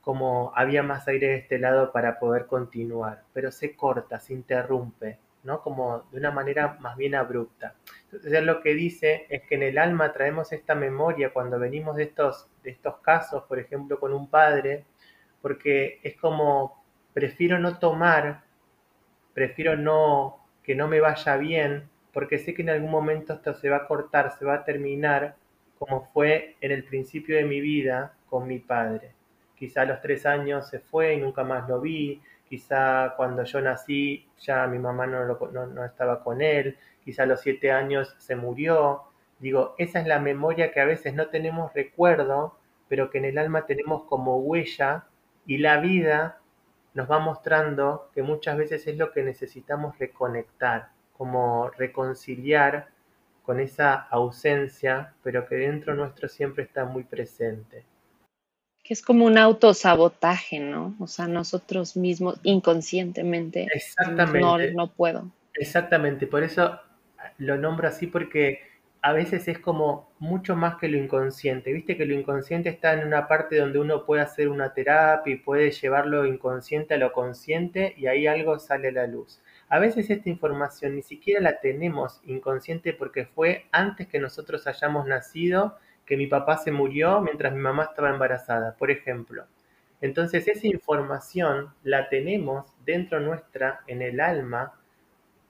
como 0.00 0.52
había 0.56 0.82
más 0.82 1.06
aire 1.08 1.28
de 1.28 1.36
este 1.36 1.58
lado 1.58 1.92
para 1.92 2.18
poder 2.18 2.46
continuar, 2.46 3.22
pero 3.32 3.52
se 3.52 3.76
corta, 3.76 4.18
se 4.18 4.34
interrumpe, 4.34 5.18
¿no? 5.44 5.62
Como 5.62 6.04
de 6.10 6.18
una 6.18 6.32
manera 6.32 6.76
más 6.80 6.96
bien 6.96 7.14
abrupta. 7.14 7.74
Entonces 8.10 8.42
lo 8.42 8.60
que 8.60 8.74
dice 8.74 9.26
es 9.28 9.42
que 9.42 9.54
en 9.54 9.62
el 9.62 9.78
alma 9.78 10.12
traemos 10.12 10.52
esta 10.52 10.74
memoria 10.74 11.32
cuando 11.32 11.58
venimos 11.58 11.96
de 11.96 12.04
estos, 12.04 12.48
de 12.64 12.70
estos 12.70 12.96
casos, 12.98 13.44
por 13.44 13.58
ejemplo, 13.58 14.00
con 14.00 14.12
un 14.12 14.28
padre, 14.28 14.84
porque 15.42 16.00
es 16.02 16.16
como, 16.16 16.82
prefiero 17.12 17.58
no 17.58 17.78
tomar, 17.78 18.44
prefiero 19.34 19.76
no, 19.76 20.38
que 20.62 20.74
no 20.74 20.88
me 20.88 21.00
vaya 21.00 21.36
bien, 21.36 21.90
porque 22.12 22.38
sé 22.38 22.54
que 22.54 22.62
en 22.62 22.70
algún 22.70 22.90
momento 22.90 23.34
esto 23.34 23.52
se 23.54 23.68
va 23.68 23.78
a 23.78 23.86
cortar, 23.86 24.32
se 24.38 24.44
va 24.44 24.54
a 24.54 24.64
terminar, 24.64 25.36
como 25.78 26.08
fue 26.12 26.56
en 26.60 26.70
el 26.70 26.84
principio 26.84 27.36
de 27.36 27.44
mi 27.44 27.60
vida 27.60 28.14
con 28.30 28.46
mi 28.46 28.60
padre. 28.60 29.12
Quizá 29.56 29.82
a 29.82 29.86
los 29.86 30.00
tres 30.00 30.26
años 30.26 30.68
se 30.68 30.78
fue 30.78 31.14
y 31.14 31.20
nunca 31.20 31.42
más 31.44 31.68
lo 31.68 31.80
vi, 31.80 32.22
quizá 32.48 33.14
cuando 33.16 33.44
yo 33.44 33.60
nací 33.60 34.28
ya 34.38 34.66
mi 34.66 34.78
mamá 34.78 35.06
no, 35.06 35.24
no, 35.26 35.66
no 35.66 35.84
estaba 35.84 36.22
con 36.22 36.42
él, 36.42 36.76
quizá 37.04 37.24
a 37.24 37.26
los 37.26 37.40
siete 37.40 37.72
años 37.72 38.14
se 38.18 38.36
murió. 38.36 39.02
Digo, 39.40 39.74
esa 39.78 40.00
es 40.00 40.06
la 40.06 40.20
memoria 40.20 40.70
que 40.70 40.80
a 40.80 40.84
veces 40.84 41.14
no 41.14 41.28
tenemos 41.28 41.72
recuerdo, 41.74 42.56
pero 42.88 43.10
que 43.10 43.18
en 43.18 43.24
el 43.24 43.38
alma 43.38 43.66
tenemos 43.66 44.04
como 44.04 44.36
huella 44.38 45.06
y 45.46 45.58
la 45.58 45.80
vida 45.80 46.38
nos 46.94 47.10
va 47.10 47.18
mostrando 47.18 48.10
que 48.14 48.22
muchas 48.22 48.56
veces 48.56 48.86
es 48.86 48.96
lo 48.96 49.12
que 49.12 49.22
necesitamos 49.22 49.98
reconectar, 49.98 50.90
como 51.16 51.70
reconciliar 51.70 52.88
con 53.42 53.60
esa 53.60 53.94
ausencia, 53.94 55.14
pero 55.22 55.48
que 55.48 55.56
dentro 55.56 55.94
nuestro 55.94 56.28
siempre 56.28 56.64
está 56.64 56.84
muy 56.84 57.04
presente. 57.04 57.84
Que 58.84 58.94
es 58.94 59.02
como 59.02 59.26
un 59.26 59.38
autosabotaje, 59.38 60.58
¿no? 60.60 60.94
O 60.98 61.06
sea, 61.06 61.28
nosotros 61.28 61.96
mismos 61.96 62.38
inconscientemente 62.42 63.68
Exactamente. 63.72 64.40
No, 64.40 64.58
no 64.58 64.92
puedo. 64.92 65.30
Exactamente, 65.54 66.26
por 66.26 66.42
eso 66.42 66.80
lo 67.38 67.56
nombro 67.56 67.88
así 67.88 68.06
porque 68.06 68.60
a 69.04 69.12
veces 69.12 69.48
es 69.48 69.58
como 69.58 70.12
mucho 70.20 70.54
más 70.54 70.76
que 70.76 70.86
lo 70.86 70.96
inconsciente. 70.96 71.72
Viste 71.72 71.96
que 71.96 72.06
lo 72.06 72.14
inconsciente 72.14 72.68
está 72.68 72.92
en 72.92 73.04
una 73.04 73.26
parte 73.26 73.58
donde 73.58 73.80
uno 73.80 74.06
puede 74.06 74.22
hacer 74.22 74.48
una 74.48 74.74
terapia 74.74 75.34
y 75.34 75.38
puede 75.38 75.72
llevarlo 75.72 76.24
inconsciente 76.24 76.94
a 76.94 76.98
lo 76.98 77.12
consciente 77.12 77.94
y 77.98 78.06
ahí 78.06 78.28
algo 78.28 78.60
sale 78.60 78.88
a 78.88 78.92
la 78.92 79.08
luz. 79.08 79.40
A 79.68 79.80
veces 79.80 80.08
esta 80.08 80.28
información 80.28 80.94
ni 80.94 81.02
siquiera 81.02 81.40
la 81.40 81.58
tenemos 81.58 82.20
inconsciente 82.24 82.92
porque 82.92 83.26
fue 83.26 83.66
antes 83.72 84.06
que 84.06 84.20
nosotros 84.20 84.68
hayamos 84.68 85.04
nacido, 85.04 85.78
que 86.06 86.16
mi 86.16 86.28
papá 86.28 86.58
se 86.58 86.70
murió 86.70 87.20
mientras 87.22 87.52
mi 87.52 87.60
mamá 87.60 87.84
estaba 87.84 88.10
embarazada, 88.10 88.76
por 88.76 88.92
ejemplo. 88.92 89.46
Entonces 90.00 90.46
esa 90.46 90.68
información 90.68 91.74
la 91.82 92.08
tenemos 92.08 92.72
dentro 92.84 93.18
nuestra, 93.18 93.80
en 93.88 94.00
el 94.00 94.20
alma, 94.20 94.74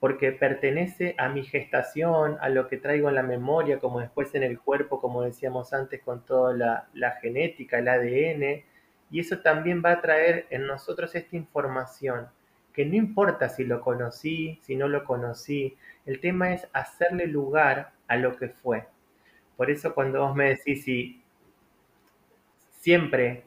porque 0.03 0.33
pertenece 0.33 1.15
a 1.17 1.29
mi 1.29 1.43
gestación, 1.45 2.37
a 2.41 2.49
lo 2.49 2.67
que 2.67 2.75
traigo 2.75 3.07
en 3.07 3.15
la 3.15 3.23
memoria, 3.23 3.79
como 3.79 4.01
después 4.01 4.35
en 4.35 4.43
el 4.43 4.59
cuerpo, 4.59 4.99
como 4.99 5.21
decíamos 5.21 5.71
antes, 5.71 6.01
con 6.01 6.25
toda 6.25 6.85
la, 6.93 7.11
genética, 7.21 7.79
el 7.79 7.87
ADN, 7.87 8.65
y 9.09 9.19
eso 9.21 9.39
también 9.39 9.81
va 9.81 9.93
a 9.93 10.01
traer 10.01 10.45
en 10.49 10.67
nosotros 10.67 11.15
esta 11.15 11.37
información, 11.37 12.27
que 12.73 12.85
no 12.85 12.95
importa 12.95 13.47
si 13.47 13.63
lo 13.63 13.79
conocí, 13.79 14.59
si 14.63 14.75
no 14.75 14.89
lo 14.89 15.05
conocí, 15.05 15.77
el 16.05 16.19
tema 16.19 16.53
es 16.53 16.67
hacerle 16.73 17.25
lugar 17.27 17.93
a 18.09 18.17
lo 18.17 18.35
que 18.35 18.49
fue. 18.49 18.85
Por 19.55 19.71
eso 19.71 19.95
cuando 19.95 20.19
vos 20.19 20.35
me 20.35 20.49
decís 20.49 20.83
si 20.83 21.23
siempre 22.71 23.45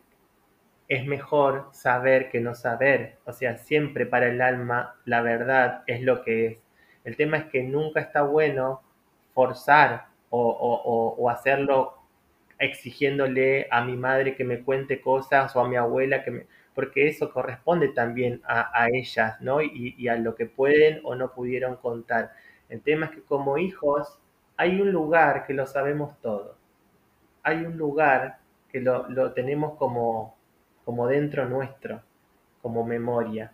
es 0.89 1.07
mejor 1.07 1.69
saber 1.73 2.31
que 2.31 2.41
no 2.41 2.55
saber. 2.55 3.17
O 3.25 3.33
sea, 3.33 3.57
siempre 3.57 4.07
para 4.07 4.29
el 4.29 4.41
alma 4.41 4.97
la 5.05 5.21
verdad 5.23 5.83
es 5.87 6.03
lo 6.03 6.23
que 6.23 6.47
es. 6.47 6.59
El 7.05 7.17
tema 7.17 7.39
es 7.39 7.45
que 7.47 7.63
nunca 7.63 8.01
está 8.01 8.23
bueno 8.23 8.83
forzar 9.35 10.07
o, 10.31 11.29
hacerlo 11.31 11.95
exigiéndole 12.59 13.69
a 13.71 13.85
mi 13.85 13.97
madre 13.97 14.35
que 14.35 14.45
me 14.45 14.63
cuente 14.63 15.01
cosas 15.01 15.55
o 15.57 15.61
a 15.61 15.69
mi 15.69 15.77
abuela 15.77 16.25
que 16.25 16.31
me... 16.31 16.47
Porque 16.75 17.09
eso 17.09 17.33
corresponde 17.33 17.89
también 17.89 18.43
a, 18.47 18.89
ellas, 18.93 19.41
¿no? 19.41 19.63
Y, 19.63 20.09
a 20.09 20.17
lo 20.17 20.35
que 20.35 20.47
pueden 20.47 21.01
o 21.05 21.15
no 21.15 21.33
pudieron 21.33 21.77
contar. 21.77 22.33
El 22.69 22.83
tema 22.83 23.07
es 23.07 23.13
que 23.13 23.23
como 23.23 23.57
hijos 23.57 24.19
hay 24.57 24.81
un 24.81 24.93
lugar 24.93 25.47
que 25.47 25.55
lo 25.55 25.67
sabemos 25.67 26.21
todo. 26.21 26.57
Hay 27.43 27.65
un 27.65 27.79
lugar 27.79 28.39
que 28.71 28.81
lo 28.81 29.33
tenemos 29.33 29.79
como, 29.79 30.36
como 30.87 31.09
dentro 31.09 31.49
nuestro, 31.49 32.01
como 32.63 32.85
memoria. 32.85 33.53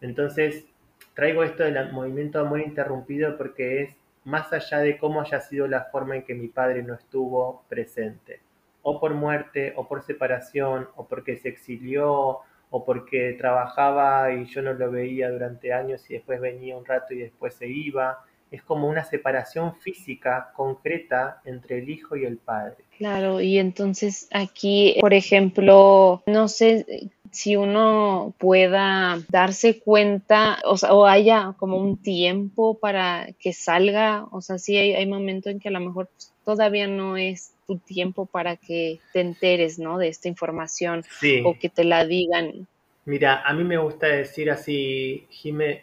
Entonces, 0.00 0.66
traigo 1.14 1.44
esto 1.44 1.62
del 1.62 1.92
movimiento 1.92 2.40
de 2.40 2.46
amor 2.46 2.60
interrumpido 2.60 3.38
porque 3.38 3.82
es 3.82 3.96
más 4.24 4.52
allá 4.52 4.78
de 4.80 4.98
cómo 4.98 5.20
haya 5.20 5.40
sido 5.40 5.68
la 5.68 5.84
forma 5.84 6.16
en 6.16 6.24
que 6.24 6.34
mi 6.34 6.48
padre 6.48 6.82
no 6.82 6.94
estuvo 6.94 7.62
presente, 7.68 8.40
o 8.82 8.98
por 8.98 9.14
muerte, 9.14 9.72
o 9.76 9.86
por 9.86 10.02
separación, 10.02 10.88
o 10.96 11.06
porque 11.06 11.36
se 11.36 11.48
exilió, 11.48 12.40
o 12.70 12.84
porque 12.84 13.36
trabajaba 13.38 14.32
y 14.32 14.46
yo 14.46 14.60
no 14.60 14.72
lo 14.72 14.90
veía 14.90 15.30
durante 15.30 15.72
años 15.72 16.10
y 16.10 16.14
después 16.14 16.40
venía 16.40 16.76
un 16.76 16.84
rato 16.84 17.14
y 17.14 17.18
después 17.18 17.54
se 17.54 17.68
iba. 17.68 18.24
Es 18.52 18.62
como 18.62 18.88
una 18.88 19.02
separación 19.02 19.74
física 19.80 20.52
concreta 20.54 21.40
entre 21.44 21.78
el 21.78 21.90
hijo 21.90 22.14
y 22.16 22.24
el 22.24 22.36
padre. 22.36 22.76
Claro, 22.98 23.40
y 23.40 23.58
entonces 23.58 24.28
aquí, 24.30 24.96
por 25.00 25.14
ejemplo, 25.14 26.22
no 26.26 26.46
sé 26.46 27.10
si 27.32 27.56
uno 27.56 28.34
pueda 28.38 29.18
darse 29.28 29.80
cuenta, 29.80 30.58
o, 30.64 30.76
sea, 30.76 30.92
o 30.92 31.06
haya 31.06 31.54
como 31.58 31.78
un 31.78 31.96
tiempo 31.96 32.78
para 32.78 33.28
que 33.40 33.54
salga, 33.54 34.26
o 34.30 34.42
sea, 34.42 34.58
sí 34.58 34.76
hay, 34.76 34.92
hay 34.92 35.06
momentos 35.06 35.50
en 35.50 35.58
que 35.58 35.68
a 35.68 35.72
lo 35.72 35.80
mejor 35.80 36.08
pues, 36.14 36.32
todavía 36.44 36.86
no 36.86 37.16
es 37.16 37.54
tu 37.66 37.78
tiempo 37.78 38.26
para 38.26 38.56
que 38.56 39.00
te 39.12 39.20
enteres, 39.20 39.78
¿no? 39.78 39.98
De 39.98 40.08
esta 40.08 40.28
información 40.28 41.04
o 41.44 41.58
que 41.58 41.70
te 41.70 41.84
la 41.84 42.04
digan. 42.04 42.68
Mira, 43.04 43.42
a 43.42 43.52
mí 43.54 43.64
me 43.64 43.78
gusta 43.78 44.06
decir 44.08 44.50
así, 44.50 45.26
Jime, 45.30 45.82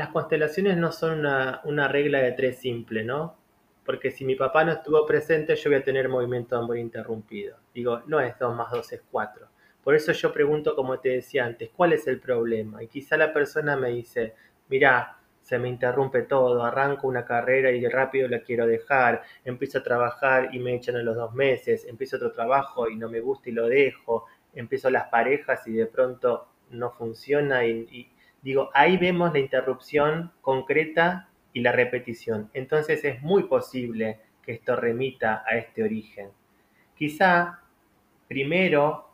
las 0.00 0.08
constelaciones 0.08 0.78
no 0.78 0.92
son 0.92 1.26
una, 1.64 1.88
regla 1.88 2.20
de 2.22 2.32
tres 2.32 2.58
simple, 2.58 3.04
¿no? 3.04 3.36
porque 3.84 4.10
si 4.10 4.24
mi 4.24 4.34
papá 4.34 4.64
no 4.64 4.72
estuvo 4.72 5.04
presente, 5.04 5.54
yo 5.54 5.68
voy 5.68 5.80
a 5.80 5.84
tener 5.84 6.08
movimiento 6.08 6.56
de 6.56 6.62
amor 6.62 6.78
interrumpido. 6.78 7.58
Digo, 7.74 8.00
no 8.06 8.18
es 8.18 8.38
2 8.38 8.56
más 8.56 8.70
2 8.70 8.92
es 8.92 9.02
4. 9.10 9.46
Por 9.84 9.94
eso 9.94 10.12
yo 10.12 10.32
pregunto, 10.32 10.74
como 10.74 11.00
te 11.00 11.10
decía 11.10 11.44
antes, 11.44 11.68
¿cuál 11.76 11.92
es 11.92 12.06
el 12.06 12.18
problema? 12.18 12.82
Y 12.82 12.86
quizá 12.86 13.18
la 13.18 13.30
persona 13.34 13.76
me 13.76 13.90
dice, 13.90 14.34
mira, 14.68 15.18
se 15.42 15.58
me 15.58 15.68
interrumpe 15.68 16.22
todo, 16.22 16.64
arranco 16.64 17.06
una 17.06 17.26
carrera 17.26 17.70
y 17.70 17.86
rápido 17.86 18.26
la 18.26 18.40
quiero 18.40 18.66
dejar, 18.66 19.22
empiezo 19.44 19.78
a 19.78 19.82
trabajar 19.82 20.48
y 20.54 20.60
me 20.60 20.74
echan 20.74 20.96
en 20.96 21.04
los 21.04 21.16
dos 21.16 21.34
meses, 21.34 21.84
empiezo 21.84 22.16
otro 22.16 22.32
trabajo 22.32 22.88
y 22.88 22.96
no 22.96 23.10
me 23.10 23.20
gusta 23.20 23.50
y 23.50 23.52
lo 23.52 23.68
dejo, 23.68 24.24
empiezo 24.54 24.88
las 24.88 25.08
parejas 25.08 25.66
y 25.66 25.72
de 25.72 25.84
pronto 25.84 26.48
no 26.70 26.90
funciona 26.90 27.66
y 27.66 28.10
digo, 28.42 28.70
ahí 28.74 28.96
vemos 28.96 29.32
la 29.32 29.38
interrupción 29.38 30.32
concreta 30.40 31.28
y 31.52 31.60
la 31.60 31.72
repetición. 31.72 32.50
Entonces 32.54 33.04
es 33.04 33.22
muy 33.22 33.44
posible 33.44 34.20
que 34.42 34.52
esto 34.52 34.76
remita 34.76 35.44
a 35.46 35.56
este 35.56 35.82
origen. 35.82 36.30
Quizá 36.96 37.60
primero 38.28 39.10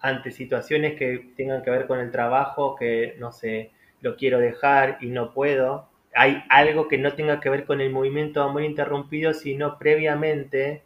ante 0.00 0.30
situaciones 0.30 0.94
que 0.96 1.32
tengan 1.36 1.62
que 1.62 1.70
ver 1.70 1.86
con 1.86 1.98
el 1.98 2.10
trabajo, 2.12 2.76
que 2.76 3.16
no 3.18 3.32
sé, 3.32 3.72
lo 4.00 4.16
quiero 4.16 4.38
dejar 4.38 4.98
y 5.00 5.08
no 5.08 5.32
puedo. 5.32 5.88
Hay 6.14 6.44
algo 6.50 6.88
que 6.88 6.98
no 6.98 7.14
tenga 7.14 7.40
que 7.40 7.50
ver 7.50 7.64
con 7.66 7.80
el 7.80 7.90
movimiento 7.90 8.42
amor 8.42 8.62
interrumpido, 8.62 9.34
sino 9.34 9.78
previamente, 9.78 10.84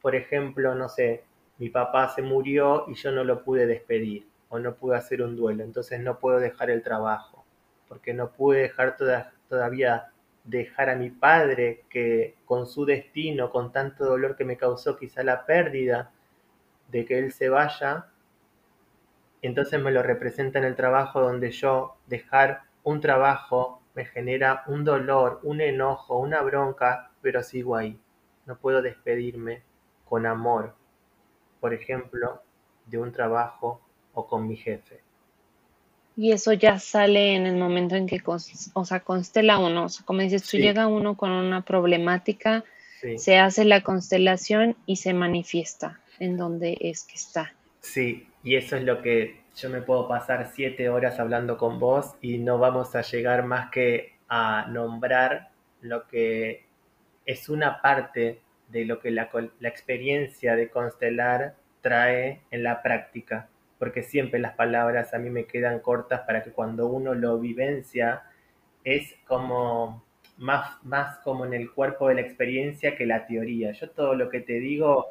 por 0.00 0.14
ejemplo, 0.14 0.74
no 0.74 0.88
sé, 0.88 1.24
mi 1.58 1.68
papá 1.68 2.08
se 2.08 2.22
murió 2.22 2.84
y 2.88 2.94
yo 2.94 3.10
no 3.10 3.24
lo 3.24 3.42
pude 3.44 3.66
despedir 3.66 4.26
o 4.54 4.60
no 4.60 4.76
pude 4.76 4.96
hacer 4.96 5.20
un 5.20 5.34
duelo, 5.34 5.64
entonces 5.64 5.98
no 5.98 6.20
puedo 6.20 6.38
dejar 6.38 6.70
el 6.70 6.80
trabajo, 6.80 7.44
porque 7.88 8.14
no 8.14 8.30
pude 8.30 8.60
dejar 8.60 8.96
todavía 9.48 10.12
dejar 10.44 10.90
a 10.90 10.94
mi 10.94 11.10
padre 11.10 11.82
que 11.90 12.36
con 12.44 12.68
su 12.68 12.84
destino, 12.84 13.50
con 13.50 13.72
tanto 13.72 14.04
dolor 14.04 14.36
que 14.36 14.44
me 14.44 14.56
causó 14.56 14.96
quizá 14.96 15.24
la 15.24 15.44
pérdida 15.44 16.12
de 16.86 17.04
que 17.04 17.18
él 17.18 17.32
se 17.32 17.48
vaya, 17.48 18.06
entonces 19.42 19.82
me 19.82 19.90
lo 19.90 20.04
representa 20.04 20.60
en 20.60 20.66
el 20.66 20.76
trabajo 20.76 21.20
donde 21.20 21.50
yo 21.50 21.96
dejar 22.06 22.62
un 22.84 23.00
trabajo 23.00 23.82
me 23.94 24.04
genera 24.04 24.62
un 24.68 24.84
dolor, 24.84 25.40
un 25.42 25.62
enojo, 25.62 26.16
una 26.16 26.42
bronca, 26.42 27.10
pero 27.22 27.42
sigo 27.42 27.74
ahí. 27.74 28.00
No 28.46 28.56
puedo 28.56 28.82
despedirme 28.82 29.64
con 30.04 30.26
amor, 30.26 30.76
por 31.58 31.74
ejemplo, 31.74 32.40
de 32.86 32.98
un 32.98 33.10
trabajo 33.10 33.83
o 34.14 34.26
con 34.26 34.46
mi 34.46 34.56
jefe. 34.56 35.00
Y 36.16 36.32
eso 36.32 36.52
ya 36.52 36.78
sale 36.78 37.34
en 37.34 37.46
el 37.46 37.56
momento 37.56 37.96
en 37.96 38.06
que, 38.06 38.22
o 38.24 38.84
sea, 38.84 39.00
constela 39.00 39.58
uno. 39.58 39.86
O 39.86 39.88
sea, 39.88 40.06
como 40.06 40.20
dices, 40.20 40.48
tú 40.48 40.56
llega 40.56 40.86
uno 40.86 41.16
con 41.16 41.32
una 41.32 41.62
problemática, 41.62 42.64
se 43.16 43.38
hace 43.38 43.64
la 43.64 43.82
constelación 43.82 44.76
y 44.86 44.96
se 44.96 45.12
manifiesta 45.12 46.00
en 46.20 46.36
donde 46.36 46.78
es 46.80 47.04
que 47.04 47.14
está. 47.14 47.52
Sí, 47.80 48.28
y 48.42 48.54
eso 48.54 48.76
es 48.76 48.84
lo 48.84 49.02
que 49.02 49.40
yo 49.56 49.70
me 49.70 49.82
puedo 49.82 50.08
pasar 50.08 50.50
siete 50.54 50.88
horas 50.88 51.18
hablando 51.20 51.58
con 51.58 51.78
vos 51.78 52.14
y 52.20 52.38
no 52.38 52.58
vamos 52.58 52.94
a 52.94 53.02
llegar 53.02 53.44
más 53.44 53.70
que 53.70 54.14
a 54.28 54.66
nombrar 54.70 55.50
lo 55.80 56.06
que 56.06 56.64
es 57.26 57.48
una 57.48 57.82
parte 57.82 58.40
de 58.68 58.84
lo 58.84 59.00
que 59.00 59.10
la, 59.10 59.28
la 59.60 59.68
experiencia 59.68 60.56
de 60.56 60.70
constelar 60.70 61.56
trae 61.82 62.40
en 62.50 62.62
la 62.62 62.82
práctica, 62.82 63.48
porque 63.84 64.02
siempre 64.02 64.40
las 64.40 64.54
palabras 64.54 65.12
a 65.12 65.18
mí 65.18 65.28
me 65.28 65.44
quedan 65.44 65.80
cortas 65.80 66.22
para 66.22 66.42
que 66.42 66.52
cuando 66.52 66.86
uno 66.86 67.12
lo 67.12 67.38
vivencia 67.38 68.22
es 68.82 69.14
como 69.26 70.02
más, 70.38 70.82
más 70.84 71.18
como 71.18 71.44
en 71.44 71.52
el 71.52 71.70
cuerpo 71.70 72.08
de 72.08 72.14
la 72.14 72.22
experiencia 72.22 72.96
que 72.96 73.04
la 73.04 73.26
teoría. 73.26 73.72
Yo 73.72 73.90
todo 73.90 74.14
lo 74.14 74.30
que 74.30 74.40
te 74.40 74.54
digo 74.54 75.08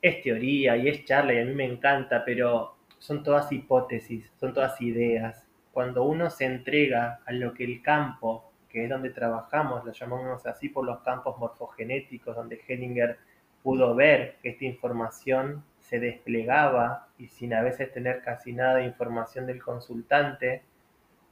es 0.00 0.22
teoría 0.22 0.76
y 0.76 0.88
es 0.88 1.04
charla 1.04 1.34
y 1.34 1.40
a 1.40 1.44
mí 1.44 1.52
me 1.52 1.64
encanta, 1.64 2.24
pero 2.24 2.76
son 3.00 3.24
todas 3.24 3.50
hipótesis, 3.50 4.30
son 4.38 4.54
todas 4.54 4.80
ideas. 4.80 5.44
Cuando 5.72 6.04
uno 6.04 6.30
se 6.30 6.44
entrega 6.44 7.18
a 7.26 7.32
lo 7.32 7.52
que 7.52 7.64
el 7.64 7.82
campo, 7.82 8.52
que 8.68 8.84
es 8.84 8.88
donde 8.88 9.10
trabajamos, 9.10 9.84
lo 9.84 9.90
llamamos 9.90 10.46
así 10.46 10.68
por 10.68 10.86
los 10.86 11.00
campos 11.00 11.36
morfogenéticos, 11.38 12.36
donde 12.36 12.60
Hellinger 12.68 13.18
pudo 13.64 13.96
ver 13.96 14.36
esta 14.44 14.64
información 14.64 15.64
se 15.90 15.98
desplegaba 15.98 17.08
y 17.18 17.26
sin 17.26 17.52
a 17.52 17.62
veces 17.62 17.92
tener 17.92 18.22
casi 18.22 18.52
nada 18.52 18.76
de 18.76 18.84
información 18.84 19.44
del 19.46 19.60
consultante, 19.60 20.62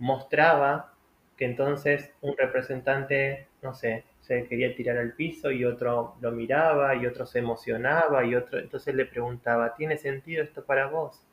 mostraba 0.00 0.92
que 1.36 1.44
entonces 1.44 2.12
un 2.22 2.36
representante, 2.36 3.46
no 3.62 3.72
sé, 3.72 4.04
se 4.20 4.48
quería 4.48 4.74
tirar 4.74 4.98
al 4.98 5.12
piso 5.12 5.52
y 5.52 5.64
otro 5.64 6.16
lo 6.20 6.32
miraba 6.32 6.96
y 6.96 7.06
otro 7.06 7.24
se 7.24 7.38
emocionaba 7.38 8.24
y 8.24 8.34
otro, 8.34 8.58
entonces 8.58 8.96
le 8.96 9.06
preguntaba, 9.06 9.76
¿tiene 9.76 9.96
sentido 9.96 10.42
esto 10.42 10.64
para 10.64 10.88
vos? 10.88 11.24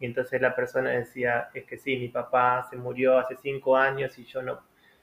Y 0.00 0.06
entonces 0.06 0.42
la 0.42 0.56
persona 0.56 0.90
decía, 0.90 1.50
es 1.54 1.64
que 1.64 1.78
sí, 1.78 1.96
mi 1.96 2.08
papá 2.08 2.66
se 2.68 2.76
murió 2.76 3.16
hace 3.16 3.36
cinco 3.36 3.76
años 3.76 4.18
y 4.18 4.24
yo 4.24 4.42
no. 4.42 4.60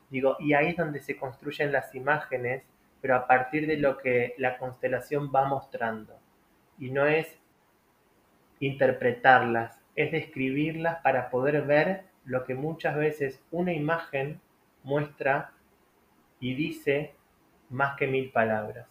Digo, 0.10 0.36
y 0.40 0.52
ahí 0.52 0.72
es 0.72 0.78
donde 0.78 1.00
se 1.00 1.16
construyen 1.16 1.72
las 1.72 1.96
imágenes, 1.96 2.64
pero 3.00 3.16
a 3.16 3.26
partir 3.26 3.68
de 3.68 3.78
lo 3.78 3.98
que 3.98 4.34
la 4.38 4.58
constelación 4.58 5.32
va 5.34 5.46
mostrando. 5.46 6.20
Y 6.78 6.92
no 6.92 7.06
es 7.06 7.39
interpretarlas, 8.60 9.80
es 9.96 10.12
describirlas 10.12 10.98
para 11.02 11.30
poder 11.30 11.64
ver 11.64 12.04
lo 12.26 12.44
que 12.46 12.56
muchas 12.56 12.96
veces 12.96 13.42
una 13.52 13.74
imagen 13.74 14.40
muestra 14.84 15.52
y 16.40 16.54
dice 16.54 17.14
más 17.70 17.98
que 17.98 18.08
mil 18.08 18.32
palabras. 18.32 18.88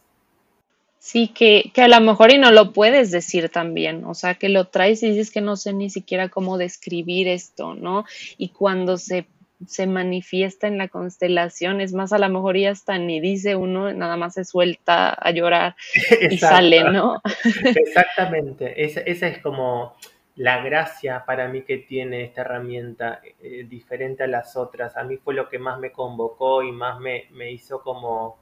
Sí, 1.00 1.28
que, 1.28 1.70
que, 1.72 1.82
a 1.82 1.88
lo 1.88 2.00
mejor 2.00 2.32
y 2.32 2.38
no 2.38 2.50
lo 2.50 2.72
puedes 2.72 3.12
decir 3.12 3.48
también, 3.50 4.04
o 4.04 4.14
sea, 4.14 4.34
que 4.34 4.48
lo 4.48 4.66
traes 4.66 5.02
y 5.02 5.10
dices 5.10 5.30
que 5.30 5.40
no 5.40 5.56
sé 5.56 5.72
ni 5.72 5.90
siquiera 5.90 6.28
cómo 6.28 6.58
describir 6.58 7.28
esto, 7.28 7.74
¿no? 7.74 8.04
Y 8.36 8.48
cuando 8.48 8.98
se, 8.98 9.28
se 9.66 9.86
manifiesta 9.86 10.66
en 10.66 10.78
la 10.78 10.88
constelación, 10.88 11.80
es 11.80 11.92
más, 11.92 12.12
a 12.12 12.18
lo 12.18 12.28
mejor 12.28 12.56
ya 12.56 12.70
hasta 12.70 12.98
ni 12.98 13.20
dice 13.20 13.56
uno, 13.56 13.92
nada 13.92 14.16
más 14.16 14.34
se 14.34 14.44
suelta 14.44 15.10
a 15.10 15.30
llorar 15.30 15.76
y 16.30 16.38
sale, 16.38 16.84
¿no? 16.84 17.20
Exactamente, 17.64 18.84
esa, 18.84 19.00
esa, 19.00 19.28
es 19.28 19.38
como 19.38 19.96
la 20.36 20.62
gracia 20.62 21.24
para 21.26 21.48
mí 21.48 21.62
que 21.62 21.78
tiene 21.78 22.24
esta 22.24 22.42
herramienta, 22.42 23.20
eh, 23.42 23.66
diferente 23.68 24.22
a 24.22 24.28
las 24.28 24.56
otras. 24.56 24.96
A 24.96 25.02
mí 25.02 25.16
fue 25.16 25.34
lo 25.34 25.48
que 25.48 25.58
más 25.58 25.80
me 25.80 25.90
convocó 25.90 26.62
y 26.62 26.70
más 26.70 27.00
me, 27.00 27.26
me 27.32 27.50
hizo 27.50 27.82
como 27.82 28.38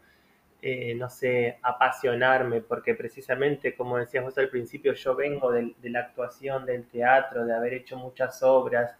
eh, 0.69 0.95
no 0.97 1.09
sé, 1.09 1.59
apasionarme, 1.63 2.61
porque 2.61 2.95
precisamente, 2.95 3.77
como 3.77 3.99
decías 3.99 4.25
vos 4.25 4.37
al 4.39 4.49
principio, 4.49 4.95
yo 4.95 5.15
vengo 5.15 5.53
de, 5.53 5.75
la 5.83 6.01
actuación, 6.01 6.67
del 6.67 6.89
teatro, 6.89 7.45
de 7.45 7.55
haber 7.55 7.75
hecho 7.75 7.97
muchas 7.97 8.43
obras, 8.43 8.97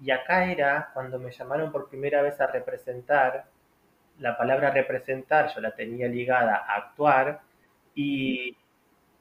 y 0.00 0.10
acá 0.10 0.50
era 0.50 0.90
cuando 0.94 1.18
me 1.18 1.30
llamaron 1.32 1.72
por 1.72 1.88
primera 1.88 2.22
vez 2.22 2.40
a 2.40 2.46
representar, 2.46 3.46
la 4.18 4.36
palabra 4.36 4.70
representar 4.70 5.52
yo 5.54 5.60
la 5.60 5.72
tenía 5.72 6.08
ligada 6.08 6.56
a 6.56 6.76
actuar, 6.76 7.40
y 7.94 8.56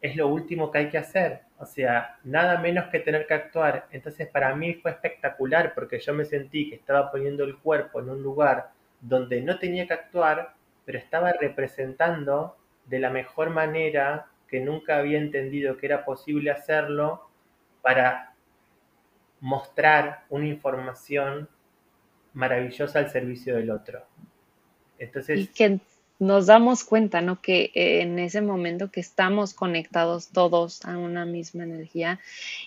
es 0.01 0.15
lo 0.15 0.27
último 0.27 0.71
que 0.71 0.79
hay 0.79 0.89
que 0.89 0.97
hacer, 0.97 1.41
o 1.57 1.65
sea, 1.65 2.17
nada 2.23 2.59
menos 2.59 2.85
que 2.89 2.99
tener 2.99 3.25
que 3.25 3.33
actuar. 3.33 3.87
Entonces 3.91 4.27
para 4.27 4.53
mí 4.55 4.75
fue 4.75 4.91
espectacular 4.91 5.73
porque 5.73 5.99
yo 5.99 6.13
me 6.13 6.25
sentí 6.25 6.69
que 6.69 6.75
estaba 6.75 7.11
poniendo 7.11 7.43
el 7.43 7.57
cuerpo 7.57 7.99
en 8.01 8.09
un 8.09 8.21
lugar 8.21 8.71
donde 9.01 9.41
no 9.41 9.57
tenía 9.57 9.87
que 9.87 9.93
actuar, 9.93 10.53
pero 10.85 10.97
estaba 10.99 11.31
representando 11.33 12.57
de 12.85 12.99
la 12.99 13.09
mejor 13.09 13.49
manera 13.49 14.27
que 14.47 14.59
nunca 14.59 14.97
había 14.97 15.17
entendido 15.17 15.77
que 15.77 15.87
era 15.87 16.05
posible 16.05 16.51
hacerlo 16.51 17.29
para 17.81 18.34
mostrar 19.45 20.25
una 20.29 20.47
información 20.47 21.47
maravillosa 22.33 22.97
al 22.97 23.11
servicio 23.11 23.55
del 23.55 23.69
otro. 23.69 24.03
Entonces, 24.97 25.39
y 25.39 25.45
que 25.45 25.79
nos 26.17 26.47
damos 26.47 26.83
cuenta, 26.83 27.21
¿no? 27.21 27.43
Que 27.43 27.71
eh, 27.75 28.01
en 28.01 28.17
ese 28.17 28.41
momento 28.41 28.89
que 28.89 29.01
estamos 29.01 29.53
conectados 29.53 30.29
todos 30.29 30.83
a 30.83 30.97
una 30.97 31.25
misma 31.25 31.63
energía, 31.63 32.19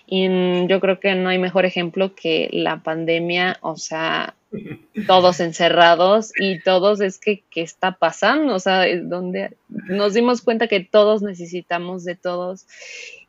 y 0.07 0.29
yo 0.67 0.79
creo 0.79 1.01
que 1.01 1.15
no 1.15 1.27
hay 1.27 1.37
mejor 1.37 1.65
ejemplo 1.65 2.15
que 2.15 2.49
la 2.53 2.81
pandemia, 2.81 3.57
o 3.59 3.75
sea, 3.75 4.35
todos 5.05 5.41
encerrados 5.41 6.31
y 6.39 6.61
todos 6.61 7.01
es 7.01 7.19
que, 7.19 7.43
¿qué 7.49 7.61
está 7.61 7.97
pasando? 7.97 8.55
O 8.55 8.59
sea, 8.59 8.85
donde 9.03 9.57
nos 9.67 10.13
dimos 10.13 10.41
cuenta 10.41 10.69
que 10.69 10.79
todos 10.79 11.21
necesitamos 11.23 12.05
de 12.05 12.15
todos 12.15 12.67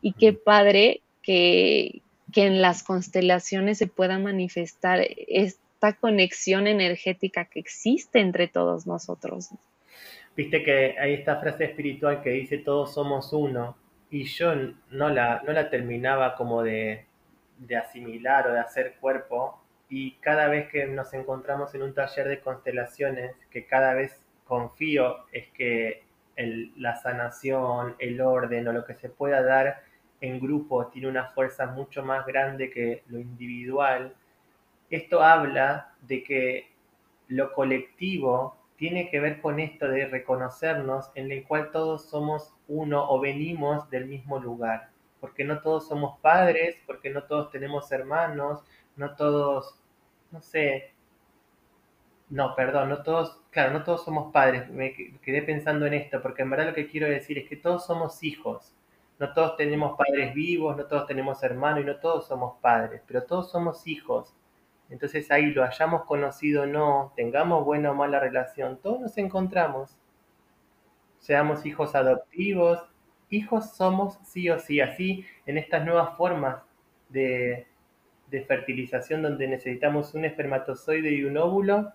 y 0.00 0.12
qué 0.12 0.34
padre 0.34 1.02
que, 1.20 2.02
que 2.32 2.46
en 2.46 2.62
las 2.62 2.82
constelaciones 2.82 3.78
se 3.78 3.86
pueda 3.86 4.18
manifestar 4.18 5.00
esta 5.28 5.94
conexión 5.94 6.66
energética 6.66 7.46
que 7.46 7.60
existe 7.60 8.20
entre 8.20 8.48
todos 8.48 8.86
nosotros. 8.86 9.50
Viste 10.36 10.62
que 10.62 10.96
hay 10.98 11.14
esta 11.14 11.40
frase 11.40 11.64
espiritual 11.64 12.22
que 12.22 12.30
dice 12.30 12.58
todos 12.58 12.94
somos 12.94 13.32
uno 13.32 13.76
y 14.10 14.24
yo 14.24 14.54
no 14.90 15.08
la, 15.08 15.42
no 15.44 15.52
la 15.52 15.70
terminaba 15.70 16.36
como 16.36 16.62
de, 16.62 17.04
de 17.58 17.76
asimilar 17.76 18.46
o 18.48 18.52
de 18.52 18.60
hacer 18.60 18.96
cuerpo 19.00 19.60
y 19.88 20.12
cada 20.20 20.46
vez 20.48 20.68
que 20.70 20.86
nos 20.86 21.12
encontramos 21.14 21.74
en 21.74 21.82
un 21.82 21.94
taller 21.94 22.28
de 22.28 22.40
constelaciones, 22.40 23.34
que 23.50 23.66
cada 23.66 23.94
vez 23.94 24.24
confío 24.44 25.26
es 25.32 25.48
que 25.48 26.04
la 26.76 26.96
sanación, 26.96 27.96
el 27.98 28.20
orden 28.20 28.66
o 28.68 28.72
lo 28.72 28.84
que 28.84 28.94
se 28.94 29.08
pueda 29.08 29.42
dar 29.42 29.82
en 30.20 30.40
grupo 30.40 30.86
tiene 30.88 31.08
una 31.08 31.26
fuerza 31.26 31.66
mucho 31.66 32.04
más 32.04 32.26
grande 32.26 32.70
que 32.70 33.04
lo 33.08 33.18
individual, 33.18 34.14
esto 34.90 35.22
habla 35.22 35.94
de 36.02 36.22
que 36.22 36.72
lo 37.28 37.52
colectivo 37.52 38.56
tiene 38.76 39.10
que 39.10 39.20
ver 39.20 39.40
con 39.40 39.60
esto 39.60 39.88
de 39.88 40.06
reconocernos 40.06 41.10
en 41.14 41.30
el 41.30 41.44
cual 41.44 41.70
todos 41.70 42.08
somos 42.08 42.54
uno 42.68 43.08
o 43.10 43.20
venimos 43.20 43.88
del 43.90 44.06
mismo 44.06 44.38
lugar, 44.38 44.90
porque 45.20 45.44
no 45.44 45.60
todos 45.60 45.86
somos 45.88 46.18
padres, 46.20 46.76
porque 46.86 47.10
no 47.10 47.24
todos 47.24 47.50
tenemos 47.50 47.92
hermanos, 47.92 48.64
no 48.96 49.14
todos 49.16 49.80
no 50.30 50.40
sé, 50.40 50.92
no, 52.28 52.54
perdón, 52.54 52.88
no 52.88 53.02
todos, 53.02 53.40
claro, 53.50 53.72
no 53.72 53.82
todos 53.84 54.04
somos 54.04 54.32
padres, 54.32 54.68
me 54.70 54.94
quedé 55.22 55.42
pensando 55.42 55.86
en 55.86 55.94
esto, 55.94 56.22
porque 56.22 56.42
en 56.42 56.50
verdad 56.50 56.68
lo 56.68 56.74
que 56.74 56.88
quiero 56.88 57.08
decir 57.08 57.38
es 57.38 57.48
que 57.48 57.56
todos 57.56 57.86
somos 57.86 58.22
hijos, 58.22 58.72
no 59.20 59.34
todos 59.34 59.56
tenemos 59.58 59.98
padres 59.98 60.34
vivos, 60.34 60.78
no 60.78 60.86
todos 60.86 61.06
tenemos 61.06 61.42
hermanos 61.42 61.82
y 61.82 61.84
no 61.84 61.96
todos 61.96 62.26
somos 62.26 62.58
padres, 62.62 63.02
pero 63.06 63.22
todos 63.24 63.50
somos 63.50 63.86
hijos. 63.86 64.34
Entonces 64.88 65.30
ahí 65.30 65.52
lo 65.52 65.62
hayamos 65.62 66.04
conocido 66.04 66.62
o 66.62 66.66
no, 66.66 67.12
tengamos 67.14 67.66
buena 67.66 67.90
o 67.90 67.94
mala 67.94 68.18
relación, 68.18 68.80
todos 68.82 68.98
nos 68.98 69.18
encontramos. 69.18 69.98
Seamos 71.18 71.66
hijos 71.66 71.94
adoptivos, 71.94 72.80
hijos 73.28 73.76
somos 73.76 74.18
sí 74.24 74.48
o 74.48 74.58
sí, 74.58 74.80
así 74.80 75.26
en 75.44 75.58
estas 75.58 75.84
nuevas 75.84 76.16
formas 76.16 76.62
de, 77.10 77.66
de 78.28 78.40
fertilización 78.46 79.20
donde 79.20 79.46
necesitamos 79.48 80.14
un 80.14 80.24
espermatozoide 80.24 81.10
y 81.10 81.24
un 81.24 81.36
óvulo, 81.36 81.92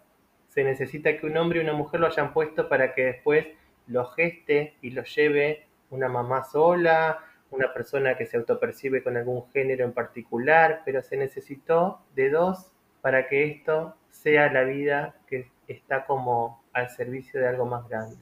se 0.47 0.63
necesita 0.63 1.17
que 1.17 1.25
un 1.25 1.37
hombre 1.37 1.59
y 1.59 1.63
una 1.63 1.73
mujer 1.73 2.01
lo 2.01 2.07
hayan 2.07 2.33
puesto 2.33 2.69
para 2.69 2.93
que 2.93 3.03
después 3.03 3.47
lo 3.87 4.05
geste 4.05 4.75
y 4.83 4.91
lo 4.91 5.03
lleve 5.03 5.65
una 5.95 6.09
mamá 6.09 6.43
sola, 6.43 7.19
una 7.51 7.73
persona 7.73 8.17
que 8.17 8.25
se 8.25 8.37
autopercibe 8.37 9.03
con 9.03 9.17
algún 9.17 9.49
género 9.51 9.85
en 9.85 9.93
particular, 9.93 10.81
pero 10.85 11.01
se 11.01 11.17
necesitó 11.17 12.01
de 12.15 12.29
dos 12.29 12.71
para 13.01 13.27
que 13.27 13.45
esto 13.45 13.95
sea 14.11 14.51
la 14.51 14.63
vida 14.63 15.15
que 15.27 15.49
está 15.67 16.05
como 16.05 16.63
al 16.73 16.89
servicio 16.89 17.39
de 17.39 17.47
algo 17.47 17.65
más 17.65 17.87
grande. 17.87 18.17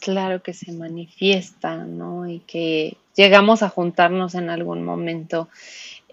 Claro 0.00 0.42
que 0.42 0.52
se 0.52 0.72
manifiesta, 0.72 1.76
¿no? 1.76 2.26
Y 2.26 2.40
que 2.40 2.96
llegamos 3.14 3.62
a 3.62 3.68
juntarnos 3.68 4.34
en 4.34 4.50
algún 4.50 4.84
momento 4.84 5.48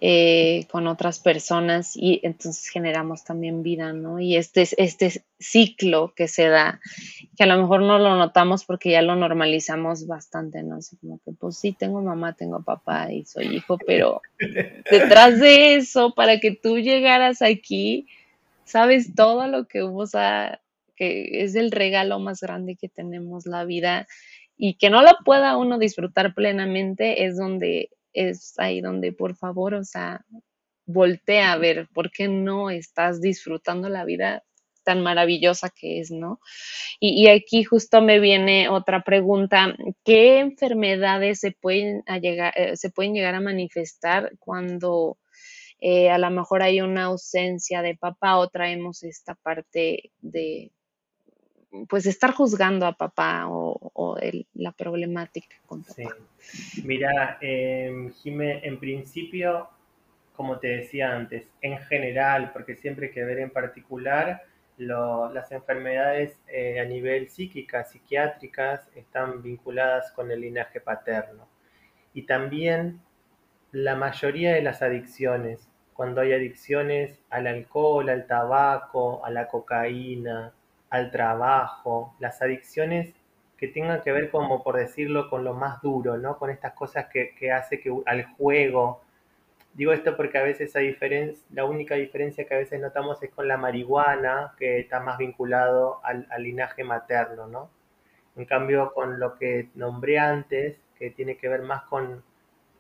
eh, 0.03 0.65
con 0.71 0.87
otras 0.87 1.19
personas 1.19 1.95
y 1.95 2.21
entonces 2.23 2.67
generamos 2.69 3.23
también 3.23 3.61
vida, 3.61 3.93
¿no? 3.93 4.19
Y 4.19 4.35
este, 4.35 4.67
este 4.77 5.23
ciclo 5.37 6.13
que 6.15 6.27
se 6.27 6.47
da, 6.47 6.81
que 7.37 7.43
a 7.43 7.45
lo 7.45 7.61
mejor 7.61 7.83
no 7.83 7.99
lo 7.99 8.15
notamos 8.15 8.65
porque 8.65 8.89
ya 8.89 9.03
lo 9.03 9.15
normalizamos 9.15 10.07
bastante, 10.07 10.63
¿no? 10.63 10.77
Así 10.77 10.97
como 10.97 11.19
que, 11.23 11.33
pues 11.33 11.59
sí, 11.59 11.73
tengo 11.73 12.01
mamá, 12.01 12.33
tengo 12.33 12.63
papá 12.63 13.11
y 13.11 13.25
soy 13.25 13.55
hijo, 13.55 13.77
pero 13.77 14.23
detrás 14.89 15.39
de 15.39 15.75
eso, 15.75 16.15
para 16.15 16.39
que 16.39 16.49
tú 16.49 16.79
llegaras 16.79 17.43
aquí, 17.43 18.07
sabes 18.65 19.13
todo 19.13 19.45
lo 19.45 19.67
que 19.67 19.83
hubo, 19.83 20.01
o 20.01 20.07
que 20.95 21.43
es 21.43 21.53
el 21.53 21.69
regalo 21.69 22.17
más 22.17 22.41
grande 22.41 22.75
que 22.75 22.89
tenemos 22.89 23.45
la 23.45 23.65
vida 23.65 24.07
y 24.57 24.79
que 24.79 24.89
no 24.89 25.03
lo 25.03 25.11
pueda 25.23 25.57
uno 25.57 25.77
disfrutar 25.77 26.33
plenamente 26.33 27.25
es 27.25 27.37
donde 27.37 27.91
es 28.13 28.57
ahí 28.59 28.81
donde 28.81 29.13
por 29.13 29.35
favor, 29.35 29.73
o 29.73 29.83
sea, 29.83 30.25
voltea 30.85 31.53
a 31.53 31.57
ver 31.57 31.87
por 31.93 32.11
qué 32.11 32.27
no 32.27 32.69
estás 32.69 33.21
disfrutando 33.21 33.89
la 33.89 34.05
vida 34.05 34.43
tan 34.83 35.01
maravillosa 35.01 35.69
que 35.69 35.99
es, 35.99 36.11
¿no? 36.11 36.39
Y, 36.99 37.27
aquí 37.27 37.63
justo 37.63 38.01
me 38.01 38.19
viene 38.19 38.69
otra 38.69 39.03
pregunta, 39.03 39.75
¿qué 40.03 40.39
enfermedades 40.39 41.39
se 41.39 41.51
pueden, 41.51 42.03
llegar, 42.21 42.53
eh, 42.57 42.75
se 42.77 42.89
pueden 42.89 43.13
llegar 43.13 43.35
a 43.35 43.41
manifestar 43.41 44.31
cuando 44.39 45.17
eh, 45.79 46.09
a 46.09 46.17
lo 46.17 46.29
mejor 46.29 46.63
hay 46.63 46.81
una 46.81 47.05
ausencia 47.05 47.81
de 47.81 47.95
papá 47.95 48.37
o 48.37 48.49
traemos 48.49 49.03
esta 49.03 49.35
parte 49.35 50.11
de 50.19 50.71
pues 51.87 52.05
estar 52.05 52.31
juzgando 52.33 52.85
a 52.85 52.93
papá 52.93 53.45
o, 53.47 54.17
la 54.53 54.71
problemática 54.71 55.55
con 55.65 55.83
papá. 55.83 56.15
Sí. 56.39 56.83
Mira, 56.83 57.37
eh, 57.41 58.11
en 58.25 58.79
principio, 58.79 59.69
como 60.35 60.59
te 60.59 60.67
decía 60.67 61.15
antes, 61.15 61.47
en 61.61 61.77
general, 61.79 62.51
porque 62.51 62.75
siempre 62.75 63.07
hay 63.07 63.13
que 63.13 63.23
ver 63.23 63.39
en 63.39 63.51
particular, 63.51 64.43
las 64.77 65.51
enfermedades 65.51 66.39
eh, 66.47 66.79
a 66.79 66.85
nivel 66.85 67.29
psíquica, 67.29 67.83
psiquiátricas, 67.83 68.87
están 68.95 69.43
vinculadas 69.43 70.11
con 70.11 70.31
el 70.31 70.41
linaje 70.41 70.81
paterno. 70.81 71.47
Y 72.13 72.23
también 72.23 73.01
la 73.71 73.95
mayoría 73.95 74.53
de 74.53 74.61
las 74.61 74.81
adicciones, 74.81 75.69
cuando 75.93 76.21
hay 76.21 76.33
adicciones 76.33 77.19
al 77.29 77.47
alcohol, 77.47 78.09
al 78.09 78.25
tabaco, 78.25 79.23
a 79.23 79.29
la 79.29 79.47
cocaína, 79.47 80.53
al 80.91 81.09
trabajo, 81.09 82.13
las 82.19 82.41
adicciones 82.41 83.15
que 83.57 83.67
tengan 83.67 84.01
que 84.01 84.11
ver, 84.11 84.29
como 84.29 84.63
por 84.63 84.77
decirlo, 84.77 85.29
con 85.29 85.43
lo 85.43 85.53
más 85.53 85.81
duro, 85.81 86.17
¿no? 86.17 86.37
Con 86.37 86.49
estas 86.51 86.73
cosas 86.73 87.07
que, 87.07 87.51
hace 87.51 87.79
que 87.79 87.91
al 88.05 88.25
juego. 88.35 89.01
Digo 89.73 89.93
esto 89.93 90.17
porque 90.17 90.37
a 90.37 90.43
veces 90.43 90.75
hay 90.75 90.97
la 91.51 91.65
única 91.65 91.95
diferencia 91.95 92.45
que 92.45 92.53
a 92.55 92.57
veces 92.57 92.81
notamos 92.81 93.23
es 93.23 93.31
con 93.31 93.47
la 93.47 93.57
marihuana, 93.57 94.53
que 94.57 94.79
está 94.79 94.99
más 94.99 95.17
vinculado 95.17 96.01
al, 96.03 96.27
al 96.29 96.43
linaje 96.43 96.83
materno, 96.83 97.47
¿no? 97.47 97.69
En 98.35 98.45
cambio, 98.45 98.93
con 98.93 99.19
lo 99.19 99.37
que 99.37 99.69
nombré 99.75 100.19
antes, 100.19 100.77
que 100.97 101.09
tiene 101.11 101.37
que 101.37 101.49
ver 101.49 101.61
más 101.61 101.83
con, 101.83 102.23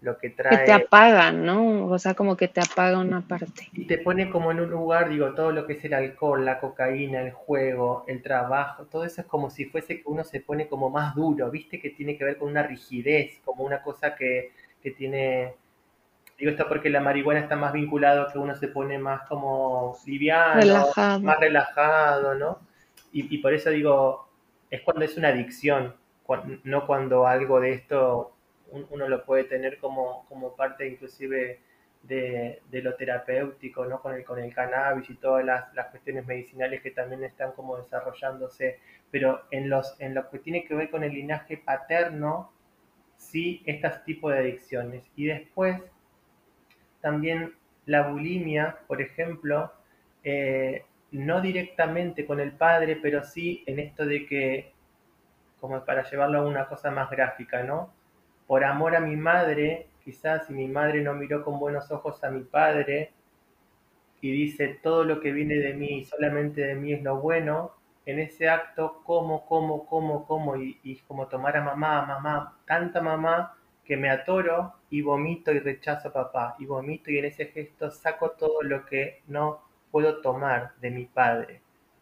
lo 0.01 0.17
que 0.17 0.31
trae. 0.31 0.59
Que 0.59 0.65
te 0.65 0.73
apaga, 0.73 1.31
¿no? 1.31 1.85
O 1.85 1.99
sea, 1.99 2.15
como 2.15 2.35
que 2.35 2.47
te 2.47 2.59
apaga 2.59 2.99
una 2.99 3.21
parte. 3.21 3.69
Y 3.73 3.85
te 3.85 3.99
pone 3.99 4.29
como 4.29 4.51
en 4.51 4.59
un 4.59 4.69
lugar, 4.69 5.09
digo, 5.09 5.33
todo 5.33 5.51
lo 5.51 5.65
que 5.65 5.73
es 5.73 5.85
el 5.85 5.93
alcohol, 5.93 6.43
la 6.43 6.59
cocaína, 6.59 7.21
el 7.21 7.31
juego, 7.31 8.03
el 8.07 8.21
trabajo, 8.21 8.85
todo 8.85 9.05
eso 9.05 9.21
es 9.21 9.27
como 9.27 9.49
si 9.49 9.65
fuese 9.65 9.97
que 9.97 10.03
uno 10.05 10.23
se 10.23 10.41
pone 10.41 10.67
como 10.67 10.89
más 10.89 11.15
duro, 11.15 11.49
¿viste? 11.51 11.79
Que 11.79 11.91
tiene 11.91 12.17
que 12.17 12.25
ver 12.25 12.37
con 12.37 12.49
una 12.49 12.63
rigidez, 12.63 13.39
como 13.45 13.63
una 13.63 13.81
cosa 13.83 14.15
que, 14.15 14.51
que 14.81 14.91
tiene. 14.91 15.53
Digo 16.37 16.51
esto 16.51 16.67
porque 16.67 16.89
la 16.89 17.01
marihuana 17.01 17.39
está 17.39 17.55
más 17.55 17.71
vinculado 17.71 18.27
que 18.31 18.39
uno 18.39 18.55
se 18.55 18.67
pone 18.67 18.97
más 18.97 19.27
como 19.27 19.95
liviano, 20.07 20.87
más 21.21 21.39
relajado, 21.39 22.33
¿no? 22.33 22.59
Y, 23.13 23.35
y 23.35 23.37
por 23.37 23.53
eso 23.53 23.69
digo, 23.69 24.27
es 24.71 24.81
cuando 24.81 25.05
es 25.05 25.15
una 25.17 25.27
adicción, 25.27 25.93
no 26.63 26.87
cuando 26.87 27.27
algo 27.27 27.59
de 27.59 27.73
esto 27.73 28.31
uno 28.71 29.07
lo 29.07 29.25
puede 29.25 29.43
tener 29.43 29.77
como, 29.77 30.25
como 30.27 30.55
parte 30.55 30.87
inclusive 30.87 31.59
de, 32.03 32.61
lo 32.71 32.95
terapéutico, 32.95 33.85
¿no? 33.85 34.01
Con 34.01 34.15
el, 34.15 34.23
con 34.23 34.39
el 34.39 34.53
cannabis 34.53 35.09
y 35.09 35.15
todas 35.15 35.45
las, 35.45 35.73
las, 35.73 35.87
cuestiones 35.87 36.25
medicinales 36.25 36.81
que 36.81 36.91
también 36.91 37.23
están 37.23 37.51
como 37.51 37.77
desarrollándose, 37.77 38.79
pero 39.11 39.43
en, 39.51 39.69
los, 39.69 39.95
en 39.99 40.15
lo 40.15 40.29
que 40.29 40.39
tiene 40.39 40.65
que 40.65 40.75
ver 40.75 40.89
con 40.89 41.03
el 41.03 41.13
linaje 41.13 41.57
paterno, 41.57 42.51
sí, 43.17 43.61
este 43.65 43.89
tipo 44.05 44.29
de 44.29 44.39
adicciones. 44.39 45.09
Y 45.15 45.25
después, 45.25 45.79
también 47.01 47.55
la 47.85 48.07
bulimia, 48.07 48.79
por 48.87 49.01
ejemplo, 49.01 49.71
eh, 50.23 50.85
no 51.11 51.41
directamente 51.41 52.25
con 52.25 52.39
el 52.39 52.53
padre, 52.53 52.97
pero 53.01 53.23
sí 53.23 53.63
en 53.67 53.79
esto 53.79 54.05
de 54.05 54.25
que, 54.25 54.73
como 55.59 55.83
para 55.85 56.09
llevarlo 56.09 56.39
a 56.39 56.45
una 56.47 56.67
cosa 56.67 56.89
más 56.89 57.09
gráfica, 57.09 57.63
¿no? 57.63 57.93
Por 58.51 58.65
amor 58.65 58.97
a 58.97 58.99
mi 58.99 59.15
madre, 59.15 59.87
quizás 60.03 60.45
si 60.45 60.53
mi 60.53 60.67
madre 60.67 61.01
no 61.01 61.13
miró 61.13 61.41
con 61.41 61.57
buenos 61.57 61.89
ojos 61.89 62.21
a 62.21 62.29
mi 62.29 62.43
padre 62.43 63.13
y 64.19 64.29
dice 64.29 64.77
todo 64.83 65.05
lo 65.05 65.21
que 65.21 65.31
viene 65.31 65.55
de 65.55 65.73
mí 65.73 65.99
y 65.99 66.03
solamente 66.03 66.59
de 66.59 66.75
mí 66.75 66.91
es 66.91 67.01
lo 67.01 67.15
bueno, 67.21 67.71
en 68.05 68.19
ese 68.19 68.49
acto 68.49 69.03
como, 69.05 69.45
como, 69.45 69.85
como, 69.85 70.27
como 70.27 70.57
y, 70.57 71.01
como 71.07 71.27
tomar 71.27 71.55
a 71.55 71.63
mamá, 71.63 72.05
mamá, 72.05 72.57
tanta 72.65 72.99
mamá 72.99 73.55
que 73.85 73.95
me 73.95 74.09
atoro 74.09 74.73
y 74.89 75.01
vomito 75.01 75.53
y 75.53 75.59
rechazo 75.59 76.09
a 76.09 76.13
papá 76.13 76.57
y 76.59 76.65
vomito 76.65 77.09
y 77.09 77.19
en 77.19 77.25
ese 77.27 77.45
gesto 77.45 77.89
saco 77.89 78.31
todo 78.31 78.63
lo 78.63 78.85
que 78.85 79.21
no 79.27 79.61
puedo 79.91 80.19
tomar 80.19 80.73
de 80.81 80.91
mi 80.91 81.05
padre. 81.05 81.61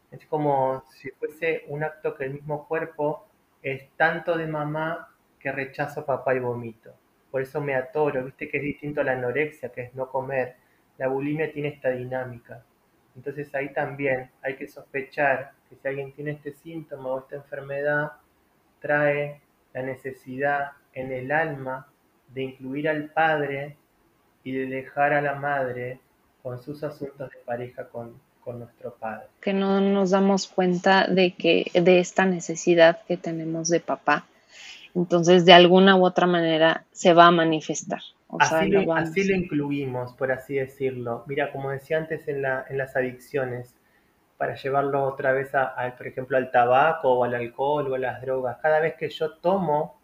Es 0.10 0.26
como 0.26 0.84
si 0.96 1.12
fuese 1.12 1.66
un 1.68 1.84
acto 1.84 2.16
que 2.16 2.24
el 2.24 2.34
mismo 2.34 2.68
cuerpo 2.68 3.28
es 3.62 3.88
tanto 3.98 4.36
de 4.36 4.48
mamá 4.48 5.10
que 5.40 5.52
rechazo 5.52 6.06
papá 6.06 6.36
y 6.36 6.40
vomito. 6.40 6.94
Por 7.32 7.42
eso 7.42 7.62
me 7.62 7.76
atoro, 7.76 8.26
viste 8.26 8.50
que 8.50 8.58
es 8.58 8.64
distinto 8.64 9.02
a 9.02 9.04
la 9.04 9.14
anorexia, 9.14 9.70
que 9.70 9.82
es 9.84 9.96
no 9.96 10.10
comer. 10.10 10.56
La 10.98 11.08
bulimia 11.08 11.52
tiene 11.52 11.70
esta 11.70 11.90
dinámica. 11.90 12.64
Entonces 13.16 13.54
ahí 13.56 13.74
también 13.74 14.32
hay 14.42 14.56
que 14.56 14.68
sospechar 14.68 15.54
que 15.70 15.76
si 15.76 15.88
alguien 15.88 16.14
tiene 16.14 16.32
este 16.32 16.54
síntoma 16.54 17.10
o 17.10 17.20
esta 17.20 17.36
enfermedad, 17.36 18.14
trae 18.80 19.42
la 19.74 19.82
necesidad 19.84 20.72
en 20.94 21.12
el 21.12 21.32
alma 21.32 21.88
de 22.30 22.44
incluir 22.44 22.90
al 22.90 23.10
padre 23.10 23.78
y 24.44 24.52
de 24.52 24.66
dejar 24.66 25.14
a 25.14 25.22
la 25.22 25.36
madre 25.36 26.00
con 26.42 26.62
sus 26.62 26.84
asuntos 26.84 27.30
de 27.30 27.38
pareja 27.46 27.88
con, 27.90 28.20
con 28.42 28.60
nuestro 28.60 28.96
padre. 28.96 29.28
Que 29.42 29.54
no 29.54 29.82
nos 29.82 30.12
damos 30.12 30.48
cuenta 30.48 31.08
de 31.08 31.36
que 31.36 31.70
de 31.74 32.00
esta 32.00 32.26
necesidad 32.26 33.02
que 33.06 33.18
tenemos 33.18 33.70
de 33.70 33.80
papá 33.80 34.26
entonces 34.96 35.46
de 35.46 35.54
alguna 35.54 35.96
u 35.96 36.06
otra 36.06 36.28
manera 36.28 36.86
se 36.92 37.14
va 37.14 37.28
a 37.28 37.32
manifestar. 37.32 38.02
así, 38.40 38.70
lo, 38.70 38.94
así 38.94 39.28
lo, 39.28 39.36
incluimos, 39.36 40.14
por 40.14 40.32
así 40.32 40.56
decirlo. 40.56 41.24
Mira, 41.28 41.52
como 41.52 41.72
decía 41.72 41.98
antes 41.98 42.28
en, 42.28 42.42
la, 42.42 42.66
en 42.70 42.78
las 42.78 42.96
adicciones, 42.96 43.76
para 44.38 44.56
llevarlo 44.56 45.04
otra 45.04 45.34
vez 45.34 45.54
a, 45.54 45.76
por 45.98 46.08
ejemplo, 46.08 46.38
al 46.38 46.50
tabaco 46.50 47.12
o 47.12 47.24
al 47.26 47.36
alcohol 47.36 47.92
o 47.92 47.96
a 47.96 48.00
las 48.00 48.22
drogas, 48.22 48.58
cada 48.62 48.80
vez 48.80 48.96
que 48.96 49.10
yo 49.10 49.34
tomo, 49.34 50.00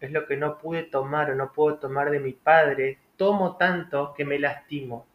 es 0.00 0.12
lo 0.12 0.26
que 0.26 0.36
no 0.36 0.58
pude 0.58 0.84
tomar 0.84 1.30
o 1.30 1.34
no 1.34 1.52
puedo 1.52 1.76
tomar 1.78 2.10
de 2.10 2.20
mi 2.20 2.32
padre, 2.32 2.98
tomo 3.16 3.56
tanto 3.56 4.14
que 4.14 4.24
me 4.24 4.38
lastimo. 4.38 5.06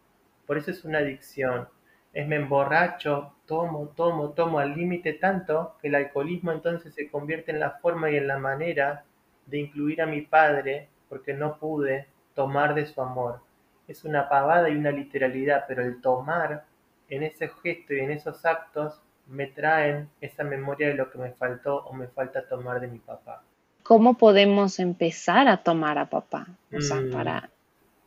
Por 0.46 0.58
eso 0.58 0.72
es 0.72 0.84
una 0.84 1.00
adicción. 1.00 1.70
Es 2.14 2.28
me 2.28 2.36
emborracho, 2.36 3.34
tomo, 3.46 3.94
tomo, 3.96 4.32
tomo 4.32 4.60
al 4.60 4.76
límite 4.76 5.14
tanto 5.14 5.78
que 5.82 5.88
el 5.88 5.96
alcoholismo 5.96 6.52
entonces 6.52 6.94
se 6.94 7.10
convierte 7.10 7.52
en 7.52 7.60
la 7.60 7.72
forma 7.72 8.12
y 8.12 8.18
en 8.18 8.28
la 8.28 8.38
manera 8.38 9.06
de 9.46 9.60
incluir 9.60 10.02
a 10.02 10.06
mi 10.06 10.22
padre 10.22 10.90
porque 11.10 11.34
no 11.34 11.58
pude 11.58 12.08
tomar 12.34 12.74
de 12.76 12.86
su 12.86 13.02
amor. 13.02 13.42
Es 13.88 14.04
una 14.04 14.28
pavada 14.28 14.70
y 14.70 14.76
una 14.76 14.92
literalidad, 14.92 15.66
pero 15.68 15.84
el 15.84 16.02
tomar 16.02 16.66
en 17.10 17.24
ese 17.24 17.50
gesto 17.50 17.94
y 17.94 18.00
en 18.00 18.12
esos 18.12 18.46
actos 18.46 19.02
me 19.28 19.48
traen 19.48 20.10
esa 20.22 20.44
memoria 20.44 20.88
de 20.88 20.96
lo 20.96 21.10
que 21.12 21.18
me 21.18 21.32
faltó 21.32 21.78
o 21.86 21.94
me 21.94 22.08
falta 22.08 22.48
tomar 22.48 22.80
de 22.80 22.88
mi 22.88 23.00
papá. 23.00 23.44
¿Cómo 23.84 24.18
podemos 24.18 24.80
empezar 24.80 25.48
a 25.48 25.58
tomar 25.58 25.98
a 25.98 26.10
papá? 26.10 26.48
O 26.76 26.82
sea, 26.82 26.98
mm. 26.98 27.12
para 27.12 27.50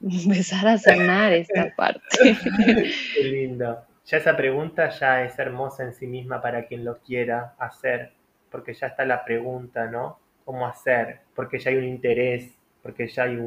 empezar 0.02 0.66
a 0.66 0.78
sanar 0.78 1.32
esta 1.32 1.72
parte. 1.76 2.00
Qué 3.14 3.24
lindo. 3.24 3.84
Ya 4.04 4.16
esa 4.16 4.36
pregunta 4.36 4.88
ya 4.88 5.22
es 5.24 5.38
hermosa 5.38 5.84
en 5.84 5.94
sí 5.94 6.06
misma 6.06 6.40
para 6.40 6.66
quien 6.66 6.84
lo 6.84 6.98
quiera 6.98 7.54
hacer, 7.58 8.12
porque 8.50 8.74
ya 8.74 8.88
está 8.88 9.04
la 9.04 9.24
pregunta, 9.24 9.86
¿no? 9.86 10.18
¿Cómo 10.44 10.66
hacer? 10.66 11.20
Porque 11.38 11.60
ya 11.60 11.70
hay 11.70 11.76
un 11.76 11.84
interés, 11.84 12.52
porque 12.82 13.06
ya 13.06 13.22
hay 13.22 13.38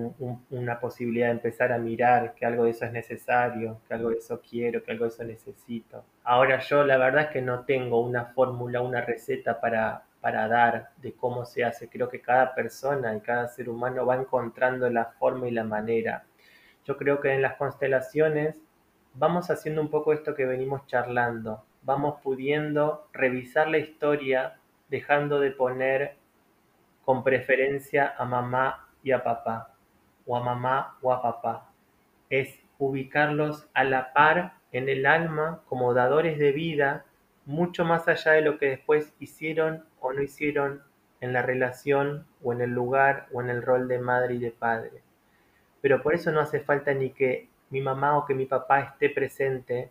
una 0.49 0.79
posibilidad 0.79 1.25
de 1.25 1.33
empezar 1.33 1.73
a 1.73 1.77
mirar 1.77 2.33
que 2.35 2.45
algo 2.45 2.63
de 2.63 2.69
eso 2.69 2.85
es 2.85 2.93
necesario, 2.93 3.81
que 3.85 3.93
algo 3.93 4.11
de 4.11 4.15
eso 4.15 4.39
quiero, 4.39 4.81
que 4.81 4.93
algo 4.93 5.03
de 5.03 5.09
eso 5.09 5.25
necesito. 5.25 6.01
Ahora 6.23 6.59
yo 6.59 6.85
la 6.85 6.95
verdad 6.95 7.23
es 7.23 7.31
que 7.31 7.41
no 7.41 7.65
tengo 7.65 7.99
una 7.99 8.27
fórmula, 8.27 8.79
una 8.79 9.01
receta 9.01 9.59
para, 9.59 10.05
para 10.21 10.47
dar 10.47 10.91
de 11.01 11.11
cómo 11.11 11.43
se 11.43 11.65
hace. 11.65 11.89
Creo 11.89 12.07
que 12.07 12.21
cada 12.21 12.55
persona 12.55 13.13
y 13.13 13.19
cada 13.19 13.49
ser 13.49 13.67
humano 13.67 14.05
va 14.05 14.15
encontrando 14.15 14.89
la 14.89 15.07
forma 15.19 15.49
y 15.49 15.51
la 15.51 15.65
manera. 15.65 16.23
Yo 16.85 16.95
creo 16.95 17.19
que 17.19 17.33
en 17.33 17.41
las 17.41 17.57
constelaciones 17.57 18.55
vamos 19.15 19.51
haciendo 19.51 19.81
un 19.81 19.89
poco 19.89 20.13
esto 20.13 20.33
que 20.33 20.45
venimos 20.45 20.87
charlando, 20.87 21.65
vamos 21.81 22.21
pudiendo 22.23 23.09
revisar 23.11 23.67
la 23.67 23.79
historia 23.79 24.55
dejando 24.87 25.41
de 25.41 25.51
poner 25.51 26.20
con 27.05 27.23
preferencia 27.23 28.13
a 28.17 28.25
mamá 28.25 28.87
y 29.03 29.11
a 29.11 29.23
papá, 29.23 29.73
o 30.25 30.37
a 30.37 30.43
mamá 30.43 30.97
o 31.01 31.11
a 31.13 31.21
papá. 31.21 31.69
Es 32.29 32.59
ubicarlos 32.77 33.67
a 33.73 33.83
la 33.83 34.13
par 34.13 34.53
en 34.71 34.89
el 34.89 35.05
alma 35.05 35.61
como 35.67 35.93
dadores 35.93 36.39
de 36.39 36.51
vida, 36.51 37.05
mucho 37.45 37.85
más 37.85 38.07
allá 38.07 38.31
de 38.33 38.41
lo 38.41 38.57
que 38.57 38.69
después 38.69 39.13
hicieron 39.19 39.83
o 39.99 40.13
no 40.13 40.21
hicieron 40.21 40.83
en 41.19 41.33
la 41.33 41.41
relación 41.41 42.25
o 42.43 42.53
en 42.53 42.61
el 42.61 42.71
lugar 42.71 43.27
o 43.31 43.41
en 43.41 43.49
el 43.49 43.61
rol 43.61 43.87
de 43.87 43.99
madre 43.99 44.35
y 44.35 44.39
de 44.39 44.51
padre. 44.51 45.03
Pero 45.81 46.01
por 46.01 46.13
eso 46.13 46.31
no 46.31 46.39
hace 46.39 46.59
falta 46.59 46.93
ni 46.93 47.11
que 47.11 47.49
mi 47.69 47.81
mamá 47.81 48.17
o 48.17 48.25
que 48.25 48.33
mi 48.33 48.45
papá 48.45 48.81
esté 48.81 49.09
presente 49.09 49.89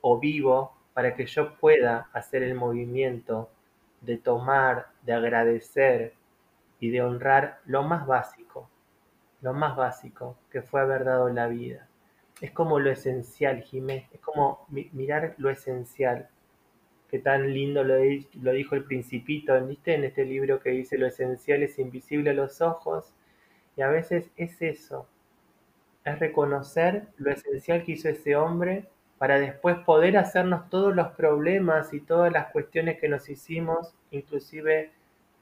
o 0.00 0.18
vivo 0.18 0.76
para 0.94 1.14
que 1.14 1.26
yo 1.26 1.54
pueda 1.54 2.08
hacer 2.12 2.42
el 2.42 2.54
movimiento 2.54 3.50
de 4.00 4.16
tomar, 4.16 4.88
de 5.02 5.12
agradecer 5.12 6.14
y 6.80 6.90
de 6.90 7.02
honrar 7.02 7.60
lo 7.66 7.82
más 7.82 8.06
básico, 8.06 8.70
lo 9.40 9.52
más 9.52 9.76
básico 9.76 10.38
que 10.50 10.62
fue 10.62 10.80
haber 10.80 11.04
dado 11.04 11.28
la 11.28 11.46
vida. 11.48 11.88
Es 12.40 12.52
como 12.52 12.78
lo 12.78 12.90
esencial, 12.90 13.62
Jimé, 13.62 14.08
es 14.12 14.20
como 14.20 14.66
mirar 14.68 15.34
lo 15.38 15.50
esencial, 15.50 16.28
que 17.08 17.18
tan 17.18 17.52
lindo 17.52 17.82
lo, 17.84 17.94
lo 18.42 18.52
dijo 18.52 18.74
el 18.74 18.84
principito, 18.84 19.58
¿viste? 19.66 19.94
En 19.94 20.04
este 20.04 20.24
libro 20.24 20.60
que 20.60 20.70
dice 20.70 20.98
lo 20.98 21.06
esencial 21.06 21.62
es 21.62 21.78
invisible 21.78 22.30
a 22.30 22.34
los 22.34 22.60
ojos, 22.60 23.12
y 23.76 23.82
a 23.82 23.88
veces 23.88 24.30
es 24.36 24.60
eso, 24.60 25.08
es 26.04 26.18
reconocer 26.18 27.08
lo 27.16 27.30
esencial 27.30 27.84
que 27.84 27.92
hizo 27.92 28.08
ese 28.08 28.36
hombre 28.36 28.86
para 29.18 29.38
después 29.38 29.76
poder 29.78 30.16
hacernos 30.16 30.68
todos 30.70 30.94
los 30.94 31.08
problemas 31.08 31.92
y 31.92 32.00
todas 32.00 32.32
las 32.32 32.50
cuestiones 32.52 32.98
que 33.00 33.08
nos 33.08 33.28
hicimos, 33.28 33.94
inclusive 34.10 34.92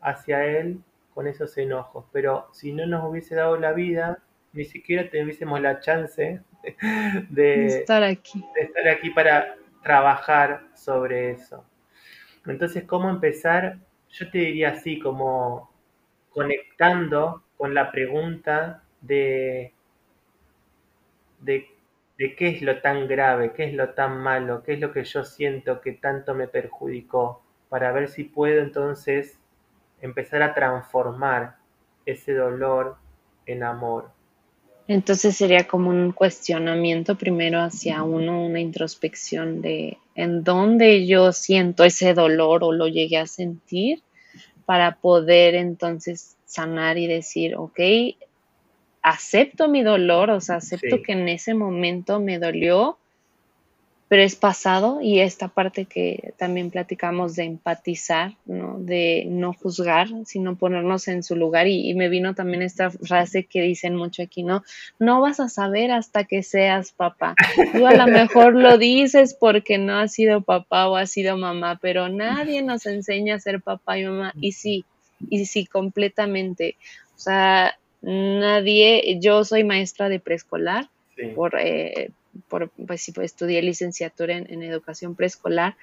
hacia 0.01 0.45
él, 0.45 0.80
con 1.16 1.26
esos 1.26 1.56
enojos. 1.56 2.04
Pero 2.12 2.48
si 2.52 2.72
no 2.74 2.86
nos 2.86 3.10
hubiese 3.10 3.34
dado 3.34 3.56
la 3.56 3.72
vida, 3.72 4.18
ni 4.52 4.66
siquiera 4.66 5.08
tuviésemos 5.08 5.58
la 5.62 5.80
chance 5.80 6.42
de, 7.30 7.66
estar 7.66 8.02
aquí. 8.02 8.44
de 8.54 8.60
estar 8.60 8.86
aquí 8.86 9.08
para 9.08 9.56
trabajar 9.82 10.68
sobre 10.74 11.30
eso. 11.30 11.64
Entonces, 12.44 12.84
¿cómo 12.84 13.08
empezar? 13.08 13.78
Yo 14.10 14.30
te 14.30 14.38
diría 14.38 14.72
así, 14.72 14.98
como 14.98 15.72
conectando 16.30 17.44
con 17.56 17.72
la 17.72 17.90
pregunta 17.90 18.82
de 19.00 19.72
de, 21.40 21.66
qué 22.36 22.48
es 22.48 22.62
lo 22.62 22.80
tan 22.80 23.08
grave, 23.08 23.52
qué 23.52 23.64
es 23.64 23.74
lo 23.74 23.90
tan 23.90 24.18
malo, 24.18 24.62
qué 24.62 24.74
es 24.74 24.80
lo 24.80 24.92
que 24.92 25.04
yo 25.04 25.24
siento 25.24 25.80
que 25.80 25.92
tanto 25.92 26.34
me 26.34 26.48
perjudicó, 26.48 27.42
para 27.68 27.92
ver 27.92 28.08
si 28.08 28.24
puedo 28.24 28.60
entonces 28.60 29.38
empezar 30.01 30.42
a 30.42 30.55
transformar 30.55 31.57
ese 32.05 32.34
dolor 32.34 32.97
en 33.47 33.62
amor. 33.62 34.11
Entonces 34.88 35.36
sería 35.36 35.66
como 35.66 35.90
un 35.90 36.12
cuestionamiento 36.12 37.16
primero 37.16 37.61
hacia 37.61 38.03
uno, 38.05 38.44
una 38.44 38.61
introspección 38.61 39.61
de 39.61 39.99
en 40.14 40.44
dónde 40.44 41.07
yo 41.07 41.32
siento 41.32 41.84
ese 41.84 42.14
dolor 42.14 42.62
o 42.62 42.72
lo 42.72 42.86
llegué 42.86 43.18
a 43.18 43.26
sentir 43.26 44.03
para 44.64 44.97
poder 44.97 45.55
entonces 45.55 46.36
sanar 46.44 46.99
y 46.99 47.07
decir, 47.07 47.57
ok, 47.57 47.80
acepto 49.03 49.68
mi 49.68 49.82
dolor, 49.82 50.30
o 50.30 50.40
sea, 50.40 50.57
acepto 50.57 51.03
que 51.03 51.12
en 51.12 51.28
ese 51.28 51.55
momento 51.55 52.20
me 52.20 52.38
dolió, 52.38 52.99
pero 54.09 54.22
es 54.22 54.36
pasado 54.36 55.00
y 55.02 55.18
esta 55.18 55.48
parte 55.48 55.86
que 55.86 56.32
también 56.36 56.70
platicamos 56.70 57.34
de 57.34 57.42
empatizar, 57.44 58.34
¿no? 58.44 58.78
de 58.78 59.24
no 59.28 59.52
juzgar, 59.52 60.09
sino 60.24 60.57
ponernos 60.57 61.09
en 61.09 61.24
su 61.24 61.34
lugar. 61.34 61.66
Y, 61.66 61.92
me 61.94 62.09
vino 62.09 62.34
también 62.34 62.62
esta 62.62 62.90
frase 62.90 63.46
que 63.46 63.62
dicen 63.62 63.96
mucho 63.96 64.22
aquí, 64.22 64.44
¿no? 64.44 64.62
No 65.00 65.20
vas 65.20 65.40
a 65.40 65.48
saber 65.48 65.90
hasta 65.90 66.24
que 66.24 66.44
seas 66.44 66.92
papá. 66.92 67.34
Tú 67.72 67.86
a 67.86 67.94
lo 67.94 68.07
mejor 68.07 68.54
lo 68.54 68.78
dices 68.78 69.34
porque 69.34 69.78
no 69.78 69.98
has 69.98 70.12
sido 70.12 70.40
papá 70.42 70.88
o 70.88 70.96
has 70.96 71.11
sido 71.11 71.36
mamá, 71.36 71.78
pero 71.80 72.09
nadie 72.09 72.62
nos 72.62 72.86
enseña 72.86 73.34
a 73.34 73.40
ser 73.40 73.61
papá 73.61 73.98
y 73.98 74.04
mamá. 74.04 74.32
Y 74.40 74.52
sí, 74.52 74.84
y 75.30 75.46
sí, 75.46 75.66
completamente. 75.66 76.76
O 77.16 77.18
sea, 77.18 77.76
nadie, 78.02 79.18
yo 79.20 79.44
soy 79.44 79.64
maestra 79.64 80.09
de 80.09 80.20
preescolar, 80.20 80.88
por, 81.34 81.59
eh, 81.59 82.11
por, 82.49 82.70
pues, 82.70 83.11
pues, 83.14 83.32
estudié 83.32 83.62
licenciatura 83.62 84.37
en, 84.37 84.62
educación 84.62 85.14
preescolar, 85.14 85.76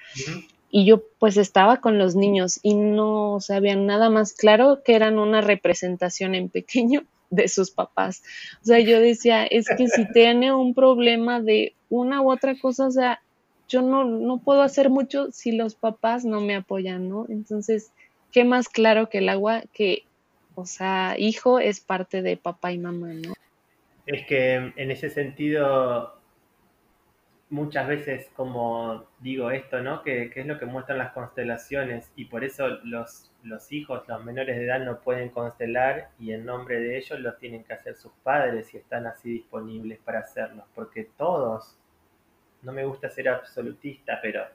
y 0.70 0.86
yo 0.86 1.04
pues 1.20 1.36
estaba 1.36 1.80
con 1.80 1.98
los 1.98 2.16
niños 2.16 2.58
y 2.62 2.74
no 2.74 3.38
sabían 3.40 3.86
nada 3.86 4.10
más 4.10 4.32
claro 4.32 4.82
que 4.84 4.96
eran 4.96 5.20
una 5.20 5.40
representación 5.40 6.34
en 6.34 6.48
pequeño 6.48 7.04
de 7.30 7.46
sus 7.46 7.70
papás. 7.70 8.24
O 8.60 8.64
sea, 8.64 8.80
yo 8.80 9.00
decía, 9.00 9.44
es 9.44 9.66
que 9.68 9.86
si 9.86 10.10
tiene 10.12 10.52
un 10.52 10.74
problema 10.74 11.40
de 11.40 11.74
una 11.90 12.22
u 12.22 12.32
otra 12.32 12.58
cosa, 12.58 12.88
o 12.88 12.90
sea, 12.90 13.20
yo 13.68 13.82
no, 13.82 14.04
no 14.04 14.38
puedo 14.38 14.62
hacer 14.62 14.90
mucho 14.90 15.30
si 15.30 15.52
los 15.52 15.76
papás 15.76 16.24
no 16.24 16.40
me 16.40 16.56
apoyan, 16.56 17.08
¿no? 17.08 17.26
Entonces, 17.28 17.92
¿qué 18.32 18.44
más 18.44 18.68
claro 18.68 19.08
que 19.08 19.18
el 19.18 19.28
agua 19.28 19.62
que 19.72 20.02
o 20.54 20.66
sea, 20.66 21.16
hijo 21.18 21.58
es 21.58 21.80
parte 21.80 22.22
de 22.22 22.36
papá 22.36 22.72
y 22.72 22.78
mamá, 22.78 23.12
¿no? 23.12 23.34
Es 24.06 24.26
que 24.26 24.54
en 24.54 24.90
ese 24.90 25.10
sentido, 25.10 26.14
muchas 27.54 27.86
veces, 27.86 28.30
como 28.34 29.06
digo 29.20 29.50
esto, 29.50 29.80
¿no? 29.80 30.02
Que, 30.02 30.32
es 30.34 30.46
lo 30.46 30.58
que 30.58 30.66
muestran 30.66 30.98
las 30.98 31.12
constelaciones 31.12 32.10
y 32.16 32.24
por 32.24 32.42
eso 32.42 32.68
los, 32.82 33.30
los 33.44 33.70
hijos, 33.70 34.02
los 34.08 34.24
menores 34.24 34.56
de 34.56 34.64
edad 34.64 34.80
no 34.80 35.00
pueden 35.00 35.28
constelar 35.30 36.10
y 36.18 36.32
en 36.32 36.44
nombre 36.44 36.80
de 36.80 36.98
ellos 36.98 37.20
los 37.20 37.38
tienen 37.38 37.62
que 37.62 37.74
hacer 37.74 37.94
sus 37.94 38.12
padres 38.24 38.74
y 38.74 38.78
están 38.78 39.06
así 39.06 39.30
disponibles 39.30 40.00
para 40.00 40.18
hacerlos, 40.20 40.64
porque 40.74 41.08
todos, 41.16 41.78
no 42.62 42.72
me 42.72 42.84
gusta 42.84 43.08
ser 43.08 43.28
absolutista, 43.28 44.18
pero, 44.20 44.46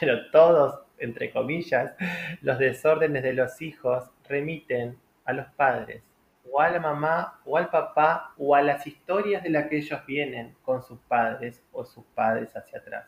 pero 0.00 0.30
todos, 0.30 0.80
entre 0.98 1.32
comillas, 1.32 1.94
los 2.40 2.58
desórdenes 2.58 3.24
de 3.24 3.32
los 3.32 3.60
hijos 3.60 4.10
remiten 4.28 4.96
a 5.24 5.32
los 5.32 5.46
padres, 5.56 6.02
o 6.50 6.60
a 6.60 6.70
la 6.70 6.80
mamá, 6.80 7.40
o 7.44 7.56
al 7.56 7.70
papá, 7.70 8.32
o 8.38 8.54
a 8.54 8.62
las 8.62 8.86
historias 8.86 9.42
de 9.42 9.50
las 9.50 9.68
que 9.68 9.78
ellos 9.78 10.04
vienen 10.06 10.54
con 10.62 10.82
sus 10.82 10.98
padres 11.00 11.62
o 11.72 11.84
sus 11.84 12.04
padres 12.14 12.56
hacia 12.56 12.78
atrás. 12.78 13.06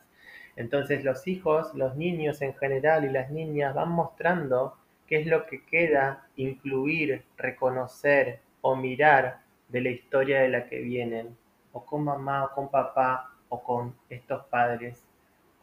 Entonces 0.55 1.03
los 1.03 1.27
hijos, 1.27 1.73
los 1.73 1.95
niños 1.95 2.41
en 2.41 2.53
general 2.55 3.05
y 3.05 3.09
las 3.09 3.31
niñas 3.31 3.73
van 3.73 3.89
mostrando 3.89 4.77
qué 5.07 5.21
es 5.21 5.27
lo 5.27 5.45
que 5.45 5.65
queda 5.65 6.27
incluir, 6.35 7.25
reconocer 7.37 8.41
o 8.61 8.75
mirar 8.75 9.41
de 9.69 9.81
la 9.81 9.89
historia 9.89 10.41
de 10.41 10.49
la 10.49 10.67
que 10.67 10.79
vienen, 10.79 11.37
o 11.73 11.85
con 11.85 12.03
mamá, 12.03 12.45
o 12.45 12.51
con 12.51 12.69
papá, 12.69 13.31
o 13.49 13.63
con 13.63 13.95
estos 14.09 14.45
padres 14.45 15.05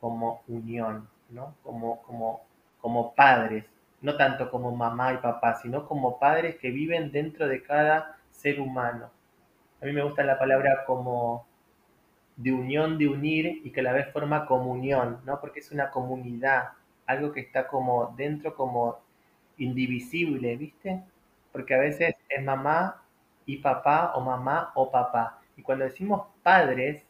como 0.00 0.42
unión, 0.48 1.08
¿no? 1.30 1.54
Como, 1.62 2.02
como, 2.02 2.42
como 2.80 3.14
padres, 3.14 3.64
no 4.00 4.16
tanto 4.16 4.50
como 4.50 4.74
mamá 4.74 5.14
y 5.14 5.18
papá, 5.18 5.54
sino 5.56 5.86
como 5.86 6.18
padres 6.18 6.56
que 6.56 6.70
viven 6.70 7.10
dentro 7.12 7.48
de 7.48 7.62
cada 7.62 8.16
ser 8.30 8.60
humano. 8.60 9.10
A 9.80 9.86
mí 9.86 9.92
me 9.92 10.02
gusta 10.02 10.24
la 10.24 10.38
palabra 10.38 10.84
como 10.86 11.46
de 12.36 12.52
unión, 12.52 12.98
de 12.98 13.08
unir 13.08 13.60
y 13.64 13.70
que 13.70 13.80
a 13.80 13.82
la 13.82 13.92
vez 13.92 14.10
forma 14.12 14.46
comunión, 14.46 15.20
¿no? 15.24 15.40
Porque 15.40 15.60
es 15.60 15.72
una 15.72 15.90
comunidad, 15.90 16.70
algo 17.06 17.32
que 17.32 17.40
está 17.40 17.66
como 17.66 18.14
dentro, 18.16 18.54
como 18.54 18.98
indivisible, 19.58 20.56
¿viste? 20.56 21.02
Porque 21.52 21.74
a 21.74 21.78
veces 21.78 22.14
es 22.28 22.44
mamá 22.44 23.02
y 23.46 23.56
papá 23.58 24.12
o 24.14 24.20
mamá 24.20 24.72
o 24.74 24.90
papá. 24.90 25.40
Y 25.56 25.62
cuando 25.62 25.84
decimos 25.84 26.26
padres, 26.42 27.04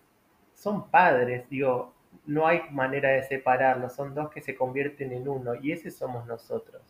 son 0.54 0.90
padres, 0.90 1.48
digo, 1.50 1.92
no 2.28 2.46
hay 2.46 2.60
manera 2.70 3.08
de 3.08 3.24
separarlos, 3.24 3.94
son 3.94 4.14
dos 4.14 4.30
que 4.30 4.42
se 4.42 4.54
convierten 4.54 5.12
en 5.12 5.26
uno 5.26 5.54
y 5.60 5.72
ese 5.72 5.90
somos 5.90 6.26
nosotros. 6.26 6.82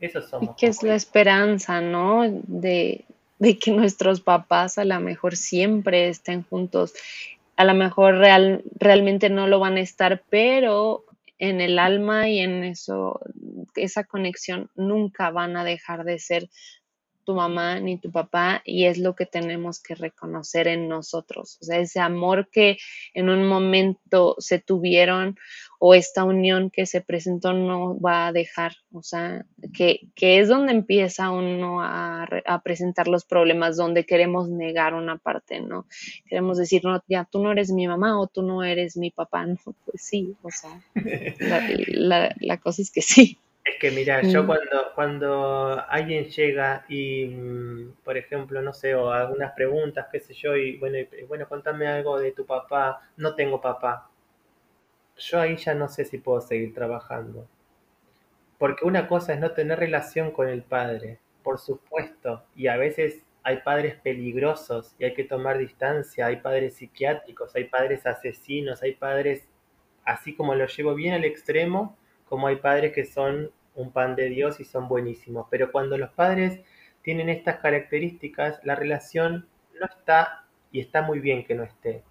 Eso 0.00 0.20
somos. 0.20 0.50
Y 0.50 0.56
que 0.56 0.66
es 0.66 0.82
la 0.82 0.96
esperanza, 0.96 1.80
¿no? 1.80 2.24
De, 2.28 3.04
de 3.38 3.58
que 3.58 3.70
nuestros 3.70 4.20
papás 4.20 4.76
a 4.76 4.84
lo 4.84 4.98
mejor 4.98 5.36
siempre 5.36 6.08
estén 6.08 6.42
juntos. 6.42 6.92
A 7.56 7.64
lo 7.64 7.74
mejor 7.74 8.16
real, 8.16 8.64
realmente 8.74 9.30
no 9.30 9.46
lo 9.46 9.60
van 9.60 9.76
a 9.76 9.80
estar, 9.80 10.24
pero 10.28 11.04
en 11.38 11.60
el 11.60 11.78
alma 11.78 12.28
y 12.28 12.40
en 12.40 12.64
eso, 12.64 13.20
esa 13.76 14.02
conexión 14.02 14.70
nunca 14.74 15.30
van 15.30 15.56
a 15.56 15.62
dejar 15.62 16.02
de 16.02 16.18
ser 16.18 16.48
tu 17.24 17.34
mamá 17.34 17.80
ni 17.80 17.98
tu 17.98 18.10
papá 18.12 18.62
y 18.64 18.84
es 18.84 18.98
lo 18.98 19.14
que 19.14 19.26
tenemos 19.26 19.80
que 19.80 19.94
reconocer 19.94 20.68
en 20.68 20.88
nosotros. 20.88 21.58
O 21.60 21.64
sea, 21.64 21.78
ese 21.78 22.00
amor 22.00 22.48
que 22.50 22.78
en 23.14 23.28
un 23.28 23.46
momento 23.46 24.36
se 24.38 24.58
tuvieron 24.58 25.36
o 25.78 25.94
esta 25.94 26.24
unión 26.24 26.70
que 26.70 26.86
se 26.86 27.02
presentó 27.02 27.52
no 27.52 28.00
va 28.00 28.28
a 28.28 28.32
dejar. 28.32 28.72
O 28.92 29.02
sea, 29.02 29.44
que, 29.74 30.08
que 30.14 30.38
es 30.38 30.48
donde 30.48 30.72
empieza 30.72 31.30
uno 31.30 31.82
a, 31.82 32.26
a, 32.46 32.62
presentar 32.62 33.06
los 33.06 33.24
problemas, 33.24 33.76
donde 33.76 34.06
queremos 34.06 34.48
negar 34.48 34.94
una 34.94 35.18
parte, 35.18 35.60
¿no? 35.60 35.86
Queremos 36.26 36.56
decir, 36.56 36.82
no, 36.84 37.02
ya 37.06 37.28
tú 37.30 37.42
no 37.42 37.52
eres 37.52 37.70
mi 37.70 37.86
mamá 37.86 38.18
o 38.18 38.28
tú 38.28 38.42
no 38.42 38.62
eres 38.62 38.96
mi 38.96 39.10
papá. 39.10 39.44
No, 39.54 39.74
pues 39.84 40.02
sí, 40.02 40.34
o 40.42 40.50
sea, 40.50 40.82
la, 41.38 41.68
la, 41.88 42.34
la 42.40 42.56
cosa 42.58 42.82
es 42.82 42.90
que 42.90 43.02
sí. 43.02 43.38
Es 43.64 43.78
que 43.80 43.90
mira, 43.90 44.20
yo 44.22 44.46
cuando, 44.46 44.92
cuando 44.94 45.82
alguien 45.88 46.26
llega 46.26 46.84
y, 46.88 47.26
mm, 47.26 47.94
por 48.04 48.16
ejemplo, 48.18 48.60
no 48.60 48.74
sé, 48.74 48.94
o 48.94 49.10
algunas 49.10 49.52
preguntas, 49.52 50.06
qué 50.12 50.20
sé 50.20 50.34
yo, 50.34 50.54
y 50.56 50.76
bueno, 50.78 50.98
y, 50.98 51.24
bueno, 51.24 51.48
contame 51.48 51.86
algo 51.86 52.18
de 52.18 52.32
tu 52.32 52.44
papá, 52.46 53.00
no 53.16 53.34
tengo 53.34 53.60
papá. 53.60 54.10
Yo 55.16 55.40
ahí 55.40 55.56
ya 55.56 55.74
no 55.74 55.88
sé 55.88 56.04
si 56.04 56.18
puedo 56.18 56.40
seguir 56.40 56.72
trabajando. 56.72 57.48
Porque 58.58 58.84
una 58.84 59.08
cosa 59.08 59.34
es 59.34 59.40
no 59.40 59.52
tener 59.52 59.78
relación 59.78 60.30
con 60.32 60.48
el 60.48 60.62
padre, 60.62 61.18
por 61.42 61.58
supuesto, 61.58 62.44
y 62.56 62.66
a 62.68 62.76
veces 62.76 63.22
hay 63.42 63.58
padres 63.58 63.96
peligrosos 63.96 64.94
y 64.98 65.04
hay 65.04 65.14
que 65.14 65.24
tomar 65.24 65.58
distancia, 65.58 66.26
hay 66.26 66.36
padres 66.36 66.74
psiquiátricos, 66.74 67.54
hay 67.54 67.64
padres 67.64 68.06
asesinos, 68.06 68.82
hay 68.82 68.94
padres, 68.94 69.48
así 70.04 70.34
como 70.34 70.54
lo 70.54 70.66
llevo 70.66 70.94
bien 70.94 71.14
al 71.14 71.24
extremo, 71.24 71.96
como 72.28 72.46
hay 72.46 72.56
padres 72.56 72.92
que 72.92 73.04
son 73.04 73.50
un 73.74 73.92
pan 73.92 74.16
de 74.16 74.28
Dios 74.28 74.60
y 74.60 74.64
son 74.64 74.88
buenísimos. 74.88 75.46
Pero 75.50 75.72
cuando 75.72 75.98
los 75.98 76.10
padres 76.10 76.60
tienen 77.02 77.28
estas 77.28 77.58
características, 77.58 78.60
la 78.64 78.74
relación 78.74 79.48
no 79.78 79.86
está 79.86 80.46
y 80.72 80.80
está 80.80 81.02
muy 81.02 81.20
bien 81.20 81.44
que 81.44 81.54
no 81.54 81.62
esté. 81.62 82.02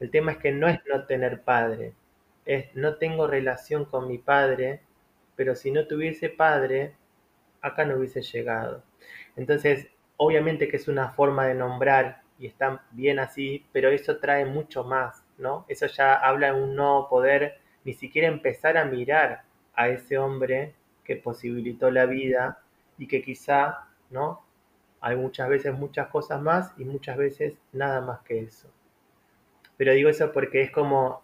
El 0.00 0.10
tema 0.10 0.32
es 0.32 0.38
que 0.38 0.52
no 0.52 0.68
es 0.68 0.80
no 0.86 1.06
tener 1.06 1.42
padre, 1.42 1.94
es 2.44 2.74
no 2.74 2.96
tengo 2.96 3.26
relación 3.26 3.84
con 3.84 4.08
mi 4.08 4.18
padre, 4.18 4.80
pero 5.36 5.54
si 5.54 5.70
no 5.70 5.86
tuviese 5.86 6.28
padre, 6.28 6.96
acá 7.60 7.84
no 7.84 7.96
hubiese 7.96 8.20
llegado. 8.22 8.82
Entonces, 9.36 9.88
obviamente 10.16 10.68
que 10.68 10.76
es 10.76 10.88
una 10.88 11.10
forma 11.10 11.46
de 11.46 11.54
nombrar 11.54 12.22
y 12.38 12.46
está 12.46 12.84
bien 12.90 13.18
así, 13.18 13.66
pero 13.72 13.90
eso 13.90 14.18
trae 14.18 14.44
mucho 14.44 14.84
más, 14.84 15.24
¿no? 15.38 15.64
Eso 15.68 15.86
ya 15.86 16.14
habla 16.14 16.52
de 16.52 16.60
un 16.62 16.74
no 16.74 17.06
poder 17.08 17.58
ni 17.84 17.94
siquiera 17.94 18.28
empezar 18.28 18.76
a 18.76 18.84
mirar 18.84 19.44
a 19.74 19.88
ese 19.88 20.18
hombre 20.18 20.74
que 21.04 21.16
posibilitó 21.16 21.90
la 21.90 22.06
vida 22.06 22.62
y 22.98 23.06
que 23.06 23.22
quizá, 23.22 23.88
¿no? 24.10 24.44
Hay 25.00 25.16
muchas 25.16 25.48
veces 25.48 25.74
muchas 25.74 26.08
cosas 26.08 26.40
más 26.40 26.72
y 26.78 26.84
muchas 26.84 27.16
veces 27.16 27.54
nada 27.72 28.00
más 28.00 28.20
que 28.20 28.40
eso. 28.40 28.68
Pero 29.76 29.92
digo 29.92 30.08
eso 30.08 30.32
porque 30.32 30.62
es 30.62 30.70
como 30.70 31.22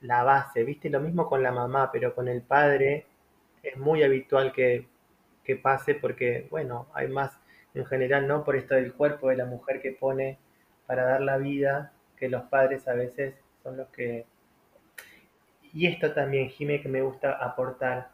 la 0.00 0.24
base, 0.24 0.64
¿viste? 0.64 0.90
Lo 0.90 1.00
mismo 1.00 1.28
con 1.28 1.42
la 1.42 1.52
mamá, 1.52 1.92
pero 1.92 2.14
con 2.14 2.28
el 2.28 2.42
padre 2.42 3.06
es 3.62 3.76
muy 3.76 4.02
habitual 4.02 4.52
que, 4.52 4.88
que 5.44 5.56
pase 5.56 5.94
porque, 5.94 6.48
bueno, 6.50 6.86
hay 6.94 7.08
más 7.08 7.32
en 7.74 7.86
general, 7.86 8.26
¿no? 8.26 8.44
Por 8.44 8.56
esto 8.56 8.74
del 8.74 8.94
cuerpo 8.94 9.28
de 9.28 9.36
la 9.36 9.44
mujer 9.46 9.80
que 9.80 9.92
pone 9.92 10.38
para 10.86 11.04
dar 11.04 11.20
la 11.20 11.36
vida, 11.36 11.92
que 12.16 12.28
los 12.28 12.42
padres 12.44 12.88
a 12.88 12.94
veces 12.94 13.34
son 13.62 13.76
los 13.76 13.88
que 13.88 14.26
y 15.72 15.86
esto 15.86 16.12
también, 16.12 16.48
Jimé, 16.48 16.80
que 16.80 16.88
me 16.88 17.02
gusta 17.02 17.32
aportar. 17.32 18.10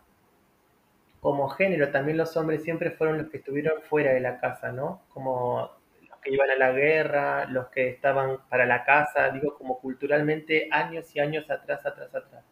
Como 1.21 1.49
género, 1.49 1.91
también 1.91 2.19
los 2.19 2.37
hombres 2.37 2.63
siempre 2.63 2.91
fueron 2.91 3.19
los 3.19 3.29
que 3.29 3.39
estuvieron 3.39 3.83
fuera 3.83 4.13
de 4.13 4.21
la 4.21 4.39
casa, 4.39 4.71
¿no? 4.73 5.03
Como 5.09 5.71
los 6.09 6.19
que 6.21 6.33
iban 6.33 6.51
a 6.51 6.57
la 6.57 6.73
guerra, 6.73 7.47
los 7.47 7.69
que 7.69 7.89
estaban 7.89 8.39
para 8.49 8.67
la 8.67 8.85
casa, 8.85 9.31
digo, 9.31 9.55
como 9.57 9.81
culturalmente 9.81 10.69
años 10.71 11.15
y 11.17 11.21
años 11.21 11.51
atrás, 11.51 11.85
atrás, 11.85 12.15
atrás. 12.15 12.45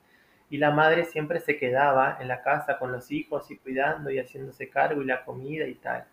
Y 0.50 0.58
la 0.58 0.70
madre 0.70 1.04
siempre 1.04 1.40
se 1.40 1.58
quedaba 1.58 2.18
en 2.20 2.28
la 2.28 2.42
casa 2.42 2.78
con 2.78 2.92
los 2.92 3.10
hijos 3.10 3.50
y 3.50 3.58
cuidando 3.58 4.10
y 4.10 4.18
haciéndose 4.18 4.70
cargo 4.70 5.02
y 5.02 5.06
la 5.06 5.24
comida 5.24 5.66
y 5.66 5.74
tal. 5.76 6.06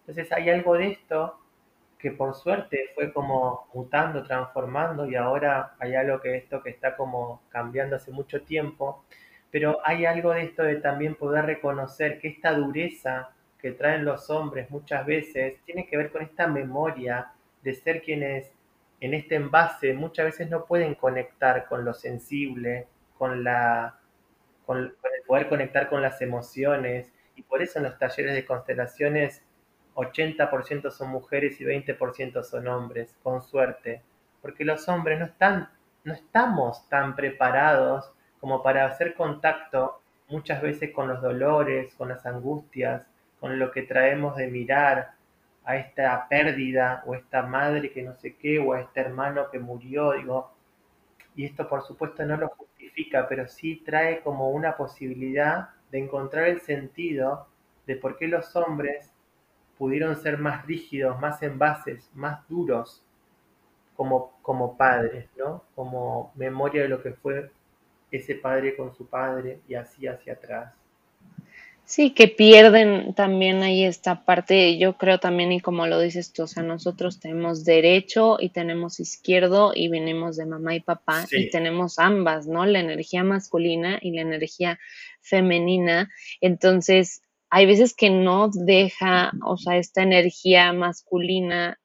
Entonces 0.00 0.30
hay 0.32 0.50
algo 0.50 0.74
de 0.76 0.88
esto 0.88 1.38
que 2.04 2.10
por 2.10 2.34
suerte 2.34 2.90
fue 2.94 3.14
como 3.14 3.66
mutando, 3.72 4.24
transformando 4.24 5.08
y 5.08 5.14
ahora 5.14 5.74
hay 5.78 5.94
algo 5.94 6.20
que 6.20 6.36
esto 6.36 6.62
que 6.62 6.68
está 6.68 6.96
como 6.96 7.40
cambiando 7.48 7.96
hace 7.96 8.10
mucho 8.10 8.42
tiempo, 8.42 9.06
pero 9.50 9.78
hay 9.82 10.04
algo 10.04 10.32
de 10.32 10.42
esto 10.42 10.64
de 10.64 10.76
también 10.76 11.14
poder 11.14 11.46
reconocer 11.46 12.18
que 12.20 12.28
esta 12.28 12.52
dureza 12.52 13.30
que 13.58 13.72
traen 13.72 14.04
los 14.04 14.28
hombres 14.28 14.70
muchas 14.70 15.06
veces 15.06 15.54
tiene 15.64 15.86
que 15.86 15.96
ver 15.96 16.12
con 16.12 16.20
esta 16.20 16.46
memoria 16.46 17.32
de 17.62 17.72
ser 17.72 18.02
quienes 18.02 18.52
en 19.00 19.14
este 19.14 19.36
envase 19.36 19.94
muchas 19.94 20.26
veces 20.26 20.50
no 20.50 20.66
pueden 20.66 20.96
conectar 20.96 21.64
con 21.64 21.86
lo 21.86 21.94
sensible, 21.94 22.86
con 23.16 23.44
la 23.44 23.98
con, 24.66 24.78
el 24.78 25.22
poder 25.26 25.48
conectar 25.48 25.88
con 25.88 26.02
las 26.02 26.20
emociones. 26.20 27.10
Y 27.34 27.40
por 27.40 27.62
eso 27.62 27.78
en 27.78 27.86
los 27.86 27.98
talleres 27.98 28.34
de 28.34 28.44
constelaciones 28.44 29.42
80% 29.94 30.90
son 30.90 31.10
mujeres 31.10 31.60
y 31.60 31.64
20% 31.64 32.42
son 32.42 32.68
hombres, 32.68 33.16
con 33.22 33.42
suerte, 33.42 34.02
porque 34.42 34.64
los 34.64 34.88
hombres 34.88 35.18
no 35.18 35.26
están, 35.26 35.70
no 36.04 36.12
estamos 36.12 36.88
tan 36.88 37.14
preparados 37.16 38.12
como 38.40 38.62
para 38.62 38.86
hacer 38.86 39.14
contacto 39.14 40.00
muchas 40.28 40.60
veces 40.60 40.92
con 40.92 41.08
los 41.08 41.22
dolores, 41.22 41.94
con 41.94 42.08
las 42.08 42.26
angustias, 42.26 43.02
con 43.40 43.58
lo 43.58 43.70
que 43.70 43.82
traemos 43.82 44.36
de 44.36 44.48
mirar 44.48 45.12
a 45.64 45.76
esta 45.76 46.28
pérdida 46.28 47.02
o 47.06 47.14
esta 47.14 47.42
madre 47.42 47.90
que 47.90 48.02
no 48.02 48.14
sé 48.16 48.36
qué 48.36 48.58
o 48.58 48.74
a 48.74 48.80
este 48.80 49.00
hermano 49.00 49.50
que 49.50 49.58
murió, 49.58 50.12
digo, 50.12 50.52
y 51.34 51.44
esto 51.44 51.68
por 51.68 51.82
supuesto 51.82 52.24
no 52.24 52.36
lo 52.36 52.48
justifica, 52.48 53.26
pero 53.28 53.48
sí 53.48 53.82
trae 53.84 54.20
como 54.20 54.50
una 54.50 54.76
posibilidad 54.76 55.70
de 55.90 55.98
encontrar 56.00 56.48
el 56.48 56.60
sentido 56.60 57.46
de 57.86 57.96
por 57.96 58.16
qué 58.16 58.28
los 58.28 58.54
hombres 58.56 59.13
pudieron 59.78 60.16
ser 60.16 60.38
más 60.38 60.66
rígidos, 60.66 61.20
más 61.20 61.42
envases, 61.42 62.10
más 62.14 62.46
duros 62.48 63.02
como, 63.96 64.32
como 64.42 64.76
padres, 64.76 65.28
¿no? 65.36 65.64
Como 65.74 66.32
memoria 66.34 66.82
de 66.82 66.88
lo 66.88 67.02
que 67.02 67.12
fue 67.12 67.50
ese 68.10 68.36
padre 68.36 68.76
con 68.76 68.94
su 68.94 69.06
padre 69.06 69.60
y 69.68 69.74
así 69.74 70.06
hacia 70.06 70.34
atrás. 70.34 70.72
Sí, 71.86 72.12
que 72.14 72.28
pierden 72.28 73.12
también 73.12 73.62
ahí 73.62 73.84
esta 73.84 74.24
parte, 74.24 74.78
yo 74.78 74.96
creo 74.96 75.18
también, 75.18 75.52
y 75.52 75.60
como 75.60 75.86
lo 75.86 76.00
dices 76.00 76.32
tú, 76.32 76.44
o 76.44 76.46
sea, 76.46 76.62
nosotros 76.62 77.20
tenemos 77.20 77.62
derecho 77.62 78.38
y 78.40 78.48
tenemos 78.48 79.00
izquierdo 79.00 79.72
y 79.74 79.88
venimos 79.88 80.38
de 80.38 80.46
mamá 80.46 80.74
y 80.74 80.80
papá 80.80 81.26
y 81.30 81.50
tenemos 81.50 81.98
ambas, 81.98 82.46
¿no? 82.46 82.64
La 82.64 82.80
energía 82.80 83.22
masculina 83.22 83.98
y 84.00 84.12
la 84.12 84.22
energía 84.22 84.78
femenina. 85.20 86.10
Entonces, 86.40 87.23
hay 87.56 87.66
veces 87.66 87.94
que 87.94 88.10
no 88.10 88.50
deja, 88.52 89.30
o 89.46 89.56
sea, 89.56 89.76
esta 89.76 90.02
energía 90.02 90.72
masculina 90.72 91.78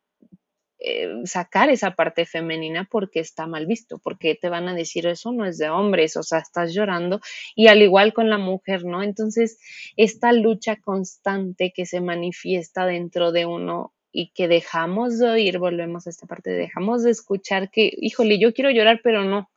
eh, 0.80 1.08
sacar 1.26 1.70
esa 1.70 1.92
parte 1.92 2.26
femenina 2.26 2.88
porque 2.90 3.20
está 3.20 3.46
mal 3.46 3.68
visto, 3.68 4.00
porque 4.00 4.34
te 4.34 4.50
van 4.50 4.68
a 4.68 4.74
decir 4.74 5.06
eso 5.06 5.32
no 5.32 5.46
es 5.46 5.60
de 5.60 5.70
hombres, 5.70 6.18
o 6.18 6.24
sea, 6.24 6.40
estás 6.40 6.74
llorando 6.74 7.22
y 7.56 7.68
al 7.68 7.84
igual 7.84 8.14
con 8.14 8.32
la 8.32 8.40
mujer, 8.40 8.84
¿no? 8.84 9.04
Entonces, 9.04 9.60
esta 9.96 10.34
lucha 10.34 10.78
constante 10.78 11.72
que 11.72 11.86
se 11.86 12.02
manifiesta 12.02 12.88
dentro 12.88 13.32
de 13.32 13.46
uno 13.46 13.94
y 14.12 14.32
que 14.32 14.48
dejamos 14.48 15.20
de 15.20 15.30
oír, 15.30 15.60
volvemos 15.60 16.08
a 16.08 16.10
esta 16.10 16.26
parte, 16.26 16.50
dejamos 16.50 17.04
de 17.04 17.12
escuchar 17.12 17.70
que, 17.70 17.92
híjole, 17.96 18.40
yo 18.40 18.56
quiero 18.56 18.72
llorar, 18.72 19.02
pero 19.04 19.24
no, 19.24 19.52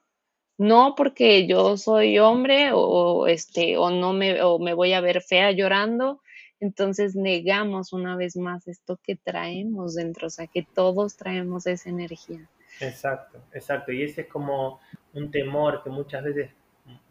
no 0.58 0.94
porque 0.96 1.46
yo 1.46 1.76
soy 1.76 2.18
hombre 2.18 2.70
o, 2.72 3.26
este 3.26 3.76
o 3.76 3.90
no 3.90 4.12
me 4.12 4.42
o 4.42 4.58
me 4.58 4.74
voy 4.74 4.92
a 4.92 5.00
ver 5.00 5.22
fea 5.22 5.50
llorando, 5.50 6.20
entonces 6.60 7.16
negamos 7.16 7.92
una 7.92 8.16
vez 8.16 8.36
más 8.36 8.68
esto 8.68 8.98
que 9.02 9.16
traemos 9.16 9.94
dentro, 9.94 10.28
o 10.28 10.30
sea, 10.30 10.46
que 10.46 10.62
todos 10.62 11.16
traemos 11.16 11.66
esa 11.66 11.90
energía. 11.90 12.48
Exacto, 12.80 13.42
exacto, 13.52 13.92
y 13.92 14.02
ese 14.02 14.22
es 14.22 14.26
como 14.28 14.80
un 15.14 15.30
temor 15.30 15.82
que 15.82 15.90
muchas 15.90 16.24
veces 16.24 16.50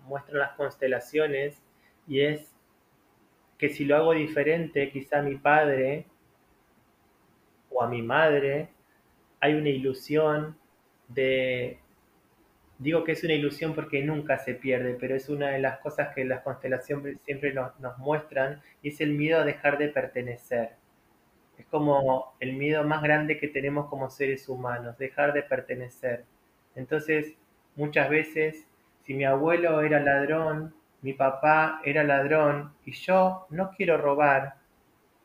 muestran 0.06 0.39
las 0.39 0.54
constelaciones 0.54 1.62
y 2.08 2.22
es 2.22 2.52
que 3.58 3.70
si 3.70 3.86
lo 3.86 3.96
hago 3.96 4.14
diferente, 4.14 4.92
quizá 4.92 5.22
mi 5.22 5.36
padre 5.36 6.08
o 7.70 7.84
a 7.84 7.88
mi 7.88 8.02
madre, 8.02 8.70
hay 9.39 9.54
una 9.54 9.70
ilusión 9.70 10.58
de, 11.08 11.80
digo 12.82 13.03
que 13.03 13.11
es 13.11 13.23
una 13.23 13.34
ilusión 13.34 13.75
porque 13.75 14.03
nunca 14.03 14.39
se 14.39 14.55
pierde, 14.55 14.97
pero 14.99 15.15
es 15.15 15.29
una 15.29 15.49
de 15.49 15.59
las 15.59 15.79
cosas 15.79 16.13
que 16.15 16.25
las 16.25 16.41
constelaciones 16.41 17.17
siempre 17.23 17.53
nos, 17.53 17.79
nos 17.79 17.97
muestran 17.99 18.61
y 18.82 18.89
es 18.89 19.01
el 19.01 19.11
miedo 19.13 19.39
a 19.39 19.45
dejar 19.45 19.77
de 19.77 19.89
pertenecer. 19.89 20.71
Es 21.59 21.65
como 21.67 22.34
el 22.39 22.53
miedo 22.53 22.84
más 22.84 23.03
grande 23.03 23.38
que 23.38 23.47
tenemos 23.47 23.88
como 23.88 24.09
seres 24.09 24.49
humanos, 24.49 24.97
dejar 24.97 25.32
de 25.34 25.43
pertenecer. 25.43 26.25
Entonces, 26.75 27.36
muchas 27.75 28.09
veces, 28.09 28.67
si 29.05 29.13
mi 29.13 29.25
abuelo 29.25 29.82
era 29.82 29.99
ladrón, 29.99 30.73
mi 31.03 31.13
papá 31.13 31.82
era 31.86 32.03
ladrón 32.03 32.73
y 32.84 32.93
yo 32.93 33.45
no 33.51 33.71
quiero 33.77 33.97
robar, 33.97 34.55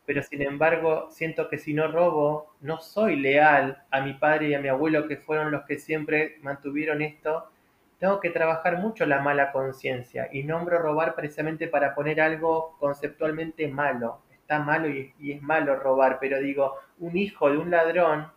pero 0.07 0.23
sin 0.23 0.41
embargo 0.41 1.09
siento 1.11 1.49
que 1.49 1.57
si 1.57 1.73
no 1.73 1.89
robo, 1.89 2.55
no 2.61 2.79
soy 2.79 3.17
leal 3.17 3.83
a 3.91 3.99
mi 3.99 4.13
padre 4.13 4.47
y 4.47 4.53
a 4.53 4.61
mi 4.61 4.69
abuelo 4.69 5.05
que 5.05 5.17
fueron 5.17 5.51
los 5.51 5.65
que 5.65 5.77
siempre 5.77 6.37
mantuvieron 6.41 7.01
esto, 7.01 7.51
tengo 7.99 8.21
que 8.21 8.29
trabajar 8.29 8.77
mucho 8.77 9.05
la 9.05 9.19
mala 9.19 9.51
conciencia 9.51 10.29
y 10.31 10.43
nombro 10.43 10.79
robar 10.79 11.13
precisamente 11.13 11.67
para 11.67 11.93
poner 11.93 12.21
algo 12.21 12.77
conceptualmente 12.79 13.67
malo. 13.67 14.21
Está 14.31 14.59
malo 14.59 14.87
y, 14.87 15.13
y, 15.19 15.33
es 15.33 15.41
malo 15.41 15.75
robar, 15.75 16.19
pero 16.21 16.39
digo, 16.39 16.75
un 16.99 17.17
hijo 17.17 17.51
de 17.51 17.57
un 17.57 17.69
ladrón 17.69 18.31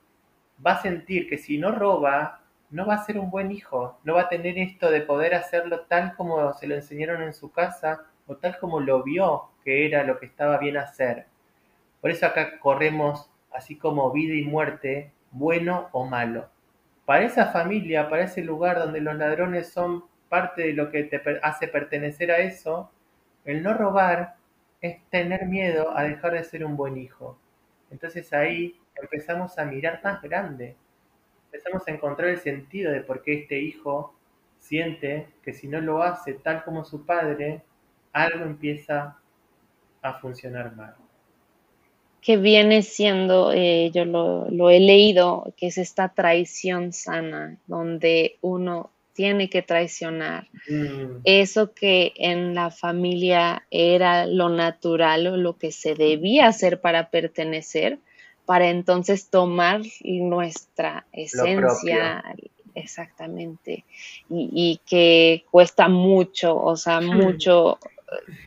va 0.66 0.72
a 0.72 0.82
sentir 0.82 1.28
que 1.28 1.38
si 1.38 1.56
no 1.56 1.70
roba, 1.70 2.40
no 2.70 2.84
va 2.84 2.94
a 2.94 3.04
ser 3.04 3.16
un 3.16 3.30
buen 3.30 3.52
hijo, 3.52 4.00
no 4.02 4.14
va 4.14 4.22
a 4.22 4.28
tener 4.28 4.58
esto 4.58 4.90
de 4.90 5.02
poder 5.02 5.36
hacerlo 5.36 5.82
tal 5.82 6.16
como 6.16 6.52
se 6.52 6.66
lo 6.66 6.74
enseñaron 6.74 7.22
en 7.22 7.32
su 7.32 7.52
casa 7.52 8.06
o 8.26 8.36
tal 8.36 8.58
como 8.58 8.80
lo 8.80 9.04
vio 9.04 9.50
que 9.62 9.86
era 9.86 10.02
lo 10.02 10.18
que 10.18 10.26
estaba 10.26 10.58
bien 10.58 10.76
hacer. 10.76 11.29
Por 12.00 12.10
eso 12.10 12.26
acá 12.26 12.58
corremos 12.58 13.30
así 13.52 13.76
como 13.76 14.10
vida 14.10 14.34
y 14.34 14.44
muerte, 14.44 15.12
bueno 15.30 15.88
o 15.92 16.06
malo. 16.06 16.48
Para 17.04 17.24
esa 17.24 17.46
familia, 17.46 18.08
para 18.08 18.24
ese 18.24 18.42
lugar 18.42 18.78
donde 18.78 19.00
los 19.00 19.16
ladrones 19.16 19.70
son 19.70 20.04
parte 20.28 20.62
de 20.62 20.72
lo 20.72 20.90
que 20.90 21.04
te 21.04 21.20
hace 21.42 21.68
pertenecer 21.68 22.30
a 22.30 22.38
eso, 22.38 22.90
el 23.44 23.62
no 23.62 23.74
robar 23.74 24.36
es 24.80 25.02
tener 25.10 25.46
miedo 25.46 25.96
a 25.96 26.04
dejar 26.04 26.32
de 26.32 26.44
ser 26.44 26.64
un 26.64 26.76
buen 26.76 26.96
hijo. 26.96 27.38
Entonces 27.90 28.32
ahí 28.32 28.80
empezamos 28.94 29.58
a 29.58 29.64
mirar 29.64 30.00
más 30.02 30.22
grande, 30.22 30.76
empezamos 31.46 31.86
a 31.86 31.90
encontrar 31.90 32.30
el 32.30 32.38
sentido 32.38 32.92
de 32.92 33.00
por 33.00 33.22
qué 33.22 33.40
este 33.40 33.58
hijo 33.58 34.14
siente 34.58 35.28
que 35.42 35.52
si 35.52 35.68
no 35.68 35.80
lo 35.80 36.02
hace 36.02 36.34
tal 36.34 36.64
como 36.64 36.84
su 36.84 37.04
padre, 37.04 37.62
algo 38.12 38.44
empieza 38.44 39.18
a 40.02 40.14
funcionar 40.14 40.74
mal 40.76 40.94
que 42.20 42.36
viene 42.36 42.82
siendo, 42.82 43.52
eh, 43.52 43.90
yo 43.92 44.04
lo, 44.04 44.70
he 44.70 44.80
leído, 44.80 45.52
que 45.56 45.68
es 45.68 45.78
esta 45.78 46.10
traición 46.10 46.92
sana, 46.92 47.56
donde 47.66 48.36
uno 48.40 48.90
tiene 49.12 49.48
que 49.48 49.62
traicionar. 49.62 50.48
Mm. 50.68 51.20
Eso 51.24 51.72
que 51.72 52.12
en 52.16 52.54
la 52.54 52.70
familia 52.70 53.66
era 53.70 54.26
lo 54.26 54.48
natural 54.48 55.26
o 55.26 55.36
lo 55.36 55.56
que 55.58 55.72
se 55.72 55.94
debía 55.94 56.46
hacer 56.46 56.80
para 56.80 57.10
pertenecer, 57.10 57.98
para 58.44 58.68
entonces 58.68 59.28
tomar 59.28 59.82
nuestra 60.02 61.06
esencia. 61.12 62.22
Exactamente. 62.74 63.84
Y, 64.28 64.80
que 64.86 65.44
cuesta 65.50 65.88
mucho, 65.88 66.56
o 66.56 66.76
sea, 66.76 67.00
mucho 67.00 67.78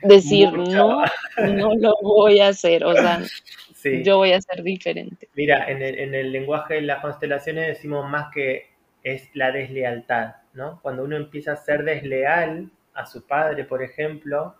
decir, 0.02 0.52
no, 0.52 1.04
no 1.38 1.76
lo 1.76 1.94
voy 2.02 2.40
a 2.40 2.50
hacer, 2.50 2.84
o 2.84 2.94
sea, 2.94 3.24
yo 4.04 4.18
voy 4.18 4.34
a 4.34 4.42
ser 4.42 4.64
diferente. 4.64 5.30
Mira, 5.36 5.70
en 5.70 5.82
el, 5.82 6.00
en 6.00 6.16
el 6.16 6.32
lenguaje 6.32 6.76
de 6.76 6.82
las 6.82 7.02
constelaciones 7.02 7.68
decimos 7.68 8.10
más 8.10 8.32
que 8.34 8.68
es 9.04 9.30
la 9.34 9.52
deslealtad, 9.52 10.36
¿no? 10.54 10.80
Cuando 10.82 11.04
uno 11.04 11.16
empieza 11.18 11.54
a 11.54 11.58
ser 11.58 11.84
desleal 11.84 12.70
a 12.94 13.06
su 13.06 13.26
padre, 13.26 13.66
por 13.66 13.84
ejemplo, 13.84 14.56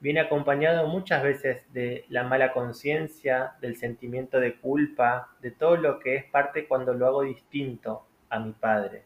viene 0.00 0.20
acompañado 0.20 0.86
muchas 0.86 1.22
veces 1.22 1.64
de 1.72 2.04
la 2.08 2.24
mala 2.24 2.52
conciencia, 2.52 3.52
del 3.60 3.76
sentimiento 3.76 4.40
de 4.40 4.56
culpa, 4.56 5.30
de 5.40 5.50
todo 5.50 5.76
lo 5.76 5.98
que 5.98 6.16
es 6.16 6.24
parte 6.24 6.66
cuando 6.66 6.92
lo 6.92 7.06
hago 7.06 7.22
distinto 7.22 8.06
a 8.28 8.38
mi 8.38 8.52
padre. 8.52 9.02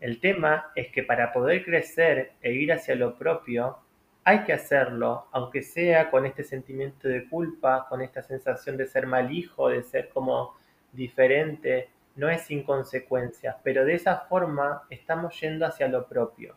El 0.00 0.18
tema 0.18 0.72
es 0.74 0.88
que 0.88 1.04
para 1.04 1.32
poder 1.32 1.64
crecer 1.64 2.32
e 2.42 2.52
ir 2.52 2.72
hacia 2.72 2.96
lo 2.96 3.16
propio, 3.16 3.78
hay 4.24 4.44
que 4.44 4.52
hacerlo, 4.52 5.26
aunque 5.32 5.62
sea 5.62 6.10
con 6.10 6.26
este 6.26 6.44
sentimiento 6.44 7.08
de 7.08 7.28
culpa, 7.28 7.86
con 7.88 8.02
esta 8.02 8.22
sensación 8.22 8.76
de 8.76 8.86
ser 8.86 9.06
mal 9.06 9.32
hijo, 9.32 9.68
de 9.68 9.82
ser 9.82 10.08
como 10.10 10.54
diferente, 10.92 11.88
no 12.14 12.28
es 12.28 12.42
sin 12.42 12.62
consecuencias, 12.62 13.56
pero 13.62 13.84
de 13.84 13.94
esa 13.94 14.16
forma 14.20 14.82
estamos 14.90 15.40
yendo 15.40 15.66
hacia 15.66 15.88
lo 15.88 16.06
propio. 16.06 16.56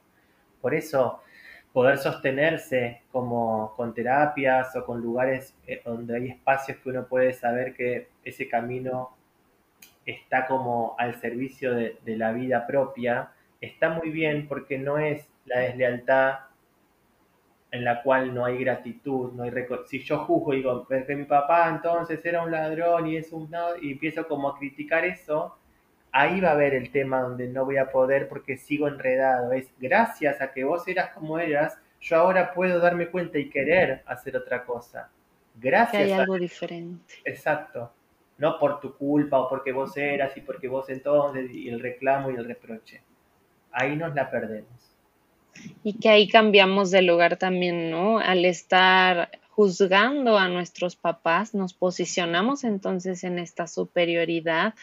Por 0.62 0.76
eso, 0.76 1.22
poder 1.74 1.98
sostenerse 1.98 3.02
como 3.12 3.74
con 3.76 3.94
terapias 3.94 4.76
o 4.76 4.86
con 4.86 5.02
lugares 5.02 5.56
eh, 5.66 5.82
donde 5.84 6.16
hay 6.16 6.28
espacios 6.30 6.78
que 6.78 6.90
uno 6.90 7.08
puede 7.08 7.34
saber 7.34 7.74
que 7.74 8.10
ese 8.24 8.48
camino 8.48 9.16
está 10.06 10.46
como 10.46 10.96
al 11.00 11.16
servicio 11.20 11.74
de, 11.74 11.98
de 12.06 12.16
la 12.16 12.32
vida 12.32 12.68
propia, 12.68 13.32
está 13.60 13.90
muy 13.90 14.12
bien 14.12 14.48
porque 14.48 14.78
no 14.78 15.00
es 15.00 15.28
la 15.46 15.60
deslealtad 15.60 16.40
en 17.72 17.84
la 17.84 18.02
cual 18.02 18.34
no 18.34 18.46
hay 18.46 18.58
gratitud, 18.58 19.34
no 19.34 19.44
hay 19.44 19.52
si 19.86 20.00
yo 20.00 20.20
juzgo 20.20 20.54
y 20.54 20.58
digo, 20.58 20.88
que 20.88 21.16
mi 21.16 21.26
papá 21.26 21.70
entonces 21.70 22.26
era 22.26 22.42
un 22.42 22.52
ladrón 22.52 23.08
y 23.08 23.18
es 23.18 23.32
un 23.34 23.50
y 23.82 23.92
empiezo 23.92 24.28
como 24.28 24.50
a 24.50 24.58
criticar 24.58 25.04
eso, 25.04 25.58
ahí 26.12 26.40
va 26.40 26.50
a 26.50 26.54
haber 26.54 26.74
el 26.74 26.92
tema 26.92 27.22
donde 27.22 27.48
no 27.48 27.66
voy 27.66 27.78
a 27.78 27.92
poder 27.92 28.30
porque 28.30 28.58
sigo 28.58 28.88
enredado. 28.88 29.52
Es 29.52 29.70
gracias 29.80 30.42
a 30.42 30.52
que 30.54 30.64
vos 30.64 30.88
eras 30.88 31.10
como 31.14 31.38
eras, 31.38 31.78
yo 32.00 32.18
ahora 32.18 32.54
puedo 32.54 32.80
darme 32.80 33.08
cuenta 33.08 33.38
y 33.40 33.50
querer 33.50 34.04
hacer 34.06 34.38
otra 34.38 34.64
cosa. 34.64 35.10
Gracias. 35.56 36.04
Que 36.04 36.14
hay 36.14 36.20
algo 36.20 36.36
diferente. 36.36 37.16
Exacto. 37.26 37.92
No 38.38 38.60
por 38.60 38.80
tu 38.80 38.96
culpa 38.96 39.40
o 39.40 39.50
porque 39.50 39.72
vos 39.72 39.96
eras 39.98 40.36
y 40.38 40.42
porque 40.42 40.68
vos 40.68 40.90
entonces 40.90 41.52
y 41.52 41.70
el 41.70 41.80
reclamo 41.80 42.32
y 42.32 42.36
el 42.36 42.46
reproche. 42.46 43.02
Ahí 43.72 43.96
nos 43.96 44.14
la 44.16 44.30
perdemos 44.30 44.95
y 45.84 45.94
que 45.94 46.10
ahí 46.10 46.28
cambiamos 46.28 46.92
de 46.92 47.02
lugar 47.02 47.38
también, 47.38 47.92
¿no? 47.92 48.20
Al 48.20 48.46
estar 48.46 49.30
juzgando 49.50 50.38
a 50.38 50.50
nuestros 50.50 50.96
papás, 50.96 51.54
nos 51.54 51.74
posicionamos 51.74 52.64
entonces 52.64 53.24
en 53.24 53.40
esta 53.40 53.68
superioridad 53.68 54.74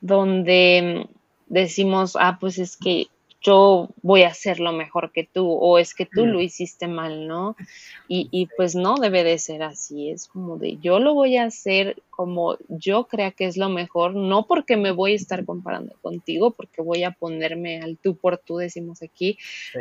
donde 0.00 1.06
decimos, 1.48 2.16
ah, 2.18 2.38
pues 2.40 2.58
es 2.58 2.76
que 2.76 3.08
yo 3.46 3.90
voy 4.02 4.24
a 4.24 4.28
hacerlo 4.28 4.72
mejor 4.72 5.12
que 5.12 5.22
tú 5.22 5.48
o 5.48 5.78
es 5.78 5.94
que 5.94 6.04
tú 6.04 6.26
lo 6.26 6.40
hiciste 6.40 6.88
mal, 6.88 7.28
¿no? 7.28 7.54
Y, 8.08 8.48
pues 8.56 8.74
no 8.74 8.96
debe 8.96 9.22
de 9.24 9.38
ser 9.38 9.62
así, 9.62 10.10
es 10.10 10.26
como 10.26 10.58
de 10.58 10.78
yo 10.78 10.98
lo 10.98 11.14
voy 11.14 11.36
a 11.36 11.44
hacer 11.44 12.02
como 12.10 12.56
yo 12.68 13.04
crea 13.04 13.30
que 13.30 13.44
es 13.44 13.56
lo 13.56 13.68
mejor, 13.68 14.14
no 14.14 14.46
porque 14.46 14.76
me 14.76 14.90
voy 14.90 15.12
a 15.12 15.16
estar 15.16 15.44
comparando 15.44 15.94
contigo, 16.02 16.52
porque 16.52 16.82
voy 16.82 17.04
a 17.04 17.10
ponerme 17.10 17.80
al 17.80 17.98
tú 17.98 18.16
por 18.16 18.38
tú, 18.38 18.56
decimos 18.56 19.02
aquí, 19.02 19.38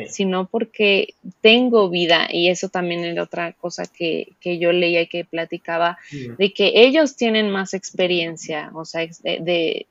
sino 0.09 0.47
porque 0.47 1.13
tengo 1.41 1.89
vida 1.89 2.27
y 2.29 2.49
eso 2.49 2.69
también 2.69 3.05
es 3.05 3.17
otra 3.19 3.53
cosa 3.53 3.85
que, 3.85 4.33
que 4.41 4.59
yo 4.59 4.71
leía 4.71 5.01
y 5.01 5.07
que 5.07 5.25
platicaba, 5.25 5.97
de 6.37 6.53
que 6.53 6.71
ellos 6.75 7.15
tienen 7.15 7.49
más 7.49 7.73
experiencia, 7.73 8.71
o 8.75 8.85
sea, 8.85 9.07
de 9.23 9.87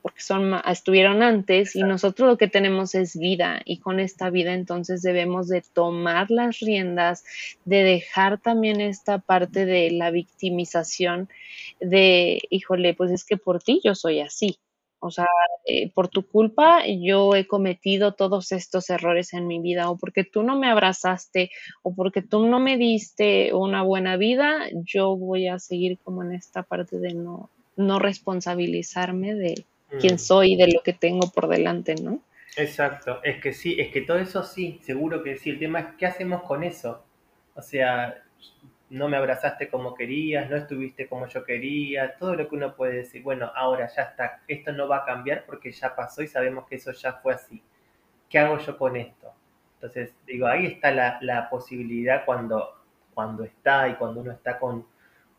porque 0.00 0.20
son, 0.20 0.54
estuvieron 0.66 1.22
antes 1.22 1.74
y 1.76 1.82
nosotros 1.82 2.28
lo 2.28 2.38
que 2.38 2.48
tenemos 2.48 2.94
es 2.94 3.16
vida 3.18 3.60
y 3.64 3.78
con 3.78 4.00
esta 4.00 4.30
vida 4.30 4.54
entonces 4.54 5.02
debemos 5.02 5.48
de 5.48 5.62
tomar 5.62 6.30
las 6.30 6.60
riendas, 6.60 7.24
de 7.64 7.82
dejar 7.82 8.38
también 8.38 8.80
esta 8.80 9.18
parte 9.18 9.66
de 9.66 9.90
la 9.90 10.10
victimización 10.10 11.28
de, 11.80 12.40
híjole, 12.50 12.94
pues 12.94 13.10
es 13.10 13.24
que 13.24 13.36
por 13.36 13.62
ti 13.62 13.80
yo 13.84 13.94
soy 13.94 14.20
así. 14.20 14.58
O 15.04 15.10
sea, 15.10 15.26
eh, 15.64 15.90
por 15.90 16.06
tu 16.06 16.24
culpa 16.24 16.86
yo 16.86 17.34
he 17.34 17.48
cometido 17.48 18.14
todos 18.14 18.52
estos 18.52 18.88
errores 18.88 19.32
en 19.32 19.48
mi 19.48 19.58
vida 19.58 19.90
o 19.90 19.96
porque 19.96 20.22
tú 20.22 20.44
no 20.44 20.56
me 20.56 20.68
abrazaste 20.68 21.50
o 21.82 21.92
porque 21.92 22.22
tú 22.22 22.46
no 22.46 22.60
me 22.60 22.76
diste 22.76 23.52
una 23.52 23.82
buena 23.82 24.16
vida, 24.16 24.68
yo 24.84 25.16
voy 25.16 25.48
a 25.48 25.58
seguir 25.58 25.98
como 26.04 26.22
en 26.22 26.32
esta 26.32 26.62
parte 26.62 27.00
de 27.00 27.14
no, 27.14 27.50
no 27.74 27.98
responsabilizarme 27.98 29.34
de, 29.34 29.64
quién 30.00 30.14
mm. 30.14 30.18
soy, 30.18 30.56
de 30.56 30.72
lo 30.72 30.82
que 30.82 30.92
tengo 30.92 31.30
por 31.30 31.48
delante, 31.48 31.94
¿no? 31.94 32.20
Exacto, 32.56 33.20
es 33.22 33.40
que 33.40 33.52
sí, 33.52 33.80
es 33.80 33.90
que 33.92 34.02
todo 34.02 34.18
eso 34.18 34.42
sí, 34.42 34.78
seguro 34.82 35.22
que 35.22 35.36
sí. 35.36 35.50
El 35.50 35.58
tema 35.58 35.80
es 35.80 35.86
qué 35.98 36.06
hacemos 36.06 36.42
con 36.42 36.62
eso. 36.64 37.04
O 37.54 37.62
sea, 37.62 38.22
no 38.90 39.08
me 39.08 39.16
abrazaste 39.16 39.68
como 39.68 39.94
querías, 39.94 40.50
no 40.50 40.56
estuviste 40.56 41.08
como 41.08 41.26
yo 41.26 41.44
quería, 41.44 42.14
todo 42.18 42.34
lo 42.34 42.48
que 42.48 42.56
uno 42.56 42.76
puede 42.76 42.96
decir, 42.96 43.22
bueno, 43.22 43.50
ahora 43.54 43.88
ya 43.94 44.02
está, 44.02 44.42
esto 44.46 44.70
no 44.72 44.86
va 44.86 44.98
a 44.98 45.04
cambiar 45.06 45.46
porque 45.46 45.72
ya 45.72 45.96
pasó 45.96 46.22
y 46.22 46.28
sabemos 46.28 46.66
que 46.68 46.76
eso 46.76 46.92
ya 46.92 47.14
fue 47.14 47.32
así. 47.32 47.62
¿Qué 48.28 48.38
hago 48.38 48.58
yo 48.58 48.76
con 48.76 48.96
esto? 48.96 49.32
Entonces, 49.76 50.14
digo, 50.26 50.46
ahí 50.46 50.66
está 50.66 50.90
la, 50.90 51.18
la 51.22 51.48
posibilidad 51.48 52.24
cuando, 52.26 52.84
cuando 53.14 53.44
está 53.44 53.88
y 53.88 53.94
cuando 53.94 54.20
uno 54.20 54.32
está 54.32 54.58
con, 54.58 54.86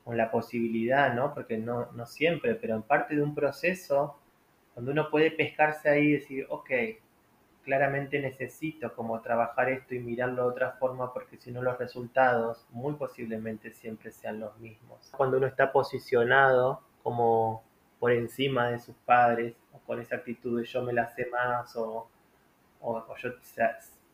con 0.03 0.17
la 0.17 0.31
posibilidad, 0.31 1.13
¿no? 1.13 1.33
Porque 1.33 1.57
no, 1.57 1.91
no 1.93 2.05
siempre, 2.07 2.55
pero 2.55 2.75
en 2.75 2.81
parte 2.81 3.15
de 3.15 3.21
un 3.21 3.35
proceso, 3.35 4.19
cuando 4.73 4.91
uno 4.91 5.09
puede 5.09 5.31
pescarse 5.31 5.89
ahí 5.89 6.07
y 6.07 6.13
decir, 6.13 6.47
ok, 6.49 6.69
claramente 7.63 8.19
necesito 8.19 8.93
como 8.93 9.21
trabajar 9.21 9.69
esto 9.69 9.95
y 9.95 9.99
mirarlo 9.99 10.43
de 10.43 10.49
otra 10.49 10.71
forma 10.73 11.13
porque 11.13 11.37
si 11.37 11.51
no 11.51 11.61
los 11.61 11.77
resultados 11.77 12.65
muy 12.71 12.93
posiblemente 12.93 13.71
siempre 13.71 14.11
sean 14.11 14.39
los 14.39 14.57
mismos. 14.57 15.11
Cuando 15.15 15.37
uno 15.37 15.47
está 15.47 15.71
posicionado 15.71 16.81
como 17.01 17.63
por 17.99 18.11
encima 18.11 18.69
de 18.69 18.79
sus 18.79 18.95
padres 19.05 19.55
o 19.71 19.79
con 19.79 19.99
esa 20.01 20.17
actitud 20.17 20.59
de 20.59 20.65
yo 20.65 20.81
me 20.81 20.91
la 20.91 21.07
sé 21.07 21.25
más 21.27 21.75
o, 21.75 22.09
o, 22.81 23.15
yo 23.17 23.29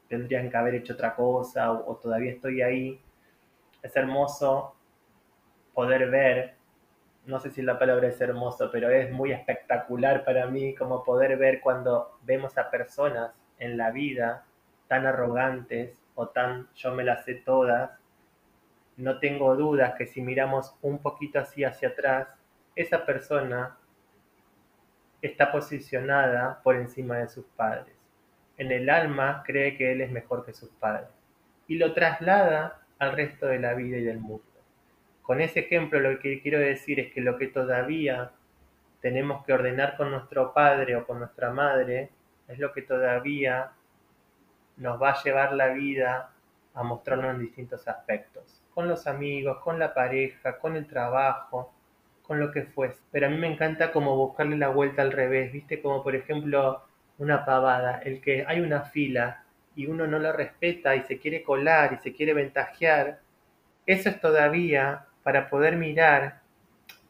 tendría 0.08 0.48
que 0.48 0.58
haber 0.58 0.76
hecho 0.76 0.94
otra 0.94 1.16
cosa 1.16 1.72
o 1.72 1.96
todavía 1.96 2.32
estoy 2.32 2.62
ahí, 2.62 3.02
es 3.82 3.96
hermoso 3.96 4.76
poder 5.74 6.10
ver, 6.10 6.56
no 7.30 7.40
sé 7.40 7.52
si 7.52 7.62
la 7.62 7.78
palabra 7.78 8.08
es 8.08 8.20
hermoso, 8.20 8.72
pero 8.72 8.90
es 8.90 9.12
muy 9.12 9.32
espectacular 9.32 10.26
para 10.26 10.48
mí 10.48 10.74
como 10.74 11.04
poder 11.04 11.38
ver 11.38 11.62
cuando 11.62 12.18
vemos 12.24 12.58
a 12.58 12.72
personas 12.72 13.32
en 13.60 13.78
la 13.78 13.92
vida 13.92 14.46
tan 14.88 15.06
arrogantes 15.06 16.02
o 16.16 16.30
tan 16.30 16.68
yo 16.74 16.92
me 16.92 17.04
las 17.04 17.26
sé 17.26 17.36
todas, 17.36 17.92
no 18.98 19.20
tengo 19.20 19.56
dudas 19.56 19.94
que 19.96 20.08
si 20.08 20.22
miramos 20.22 20.76
un 20.82 21.00
poquito 21.00 21.40
así 21.40 21.64
hacia 21.64 21.90
atrás, 21.90 22.28
esa 22.76 23.06
persona 23.06 23.78
está 25.22 25.52
posicionada 25.52 26.62
por 26.64 26.76
encima 26.78 27.18
de 27.18 27.30
sus 27.30 27.46
padres. 27.46 27.96
En 28.58 28.72
el 28.72 28.90
alma 28.90 29.44
cree 29.46 29.78
que 29.78 29.92
él 29.92 30.02
es 30.02 30.12
mejor 30.12 30.46
que 30.46 30.54
sus 30.54 30.70
padres 30.72 31.10
y 31.68 31.76
lo 31.78 31.94
traslada 31.94 32.82
al 32.98 33.12
resto 33.12 33.46
de 33.46 33.60
la 33.60 33.76
vida 33.76 33.98
y 33.98 34.04
del 34.04 34.20
mundo. 34.20 34.49
Con 35.30 35.42
ese 35.42 35.60
ejemplo 35.60 36.00
lo 36.00 36.18
que 36.18 36.42
quiero 36.42 36.58
decir 36.58 37.00
es 37.00 37.14
que 37.14 37.22
lo 37.22 37.38
que 37.38 37.46
todavía 37.46 38.32
tenemos 39.00 39.46
que 39.46 39.54
ordenar 39.54 39.96
con 39.96 40.10
nuestro 40.10 40.56
padre 40.56 40.96
o 40.96 41.06
con 41.06 41.20
nuestra 41.20 41.52
madre 41.52 42.10
es 42.48 42.58
lo 42.58 42.74
que 42.74 42.82
todavía 42.82 43.70
nos 44.78 45.00
va 45.00 45.12
a 45.12 45.24
llevar 45.24 45.54
la 45.54 45.68
vida 45.68 46.32
a 46.74 46.82
mostrarnos 46.82 47.36
en 47.36 47.42
distintos 47.42 47.88
aspectos, 47.88 48.64
con 48.74 48.88
los 48.88 49.06
amigos, 49.06 49.60
con 49.60 49.78
la 49.78 49.94
pareja, 49.94 50.58
con 50.58 50.76
el 50.76 50.88
trabajo, 50.88 51.76
con 52.24 52.40
lo 52.40 52.52
que 52.52 52.64
fuese. 52.64 53.00
Pero 53.12 53.28
a 53.28 53.30
mí 53.30 53.38
me 53.38 53.54
encanta 53.54 53.92
como 53.92 54.16
buscarle 54.16 54.58
la 54.58 54.70
vuelta 54.70 55.04
al 55.04 55.12
revés, 55.12 55.52
¿viste? 55.52 55.80
Como 55.80 56.02
por 56.02 56.16
ejemplo 56.16 56.82
una 57.20 57.46
pavada, 57.46 58.00
el 58.00 58.20
que 58.20 58.46
hay 58.48 58.62
una 58.62 58.82
fila 58.82 59.44
y 59.76 59.86
uno 59.86 60.08
no 60.08 60.18
lo 60.18 60.34
respeta 60.34 60.96
y 60.96 61.04
se 61.04 61.20
quiere 61.20 61.44
colar 61.44 61.94
y 61.94 61.98
se 61.98 62.16
quiere 62.16 62.34
ventajear, 62.34 63.20
eso 63.86 64.10
es 64.10 64.20
todavía 64.20 65.06
para 65.30 65.48
poder 65.48 65.78
mirar, 65.78 66.42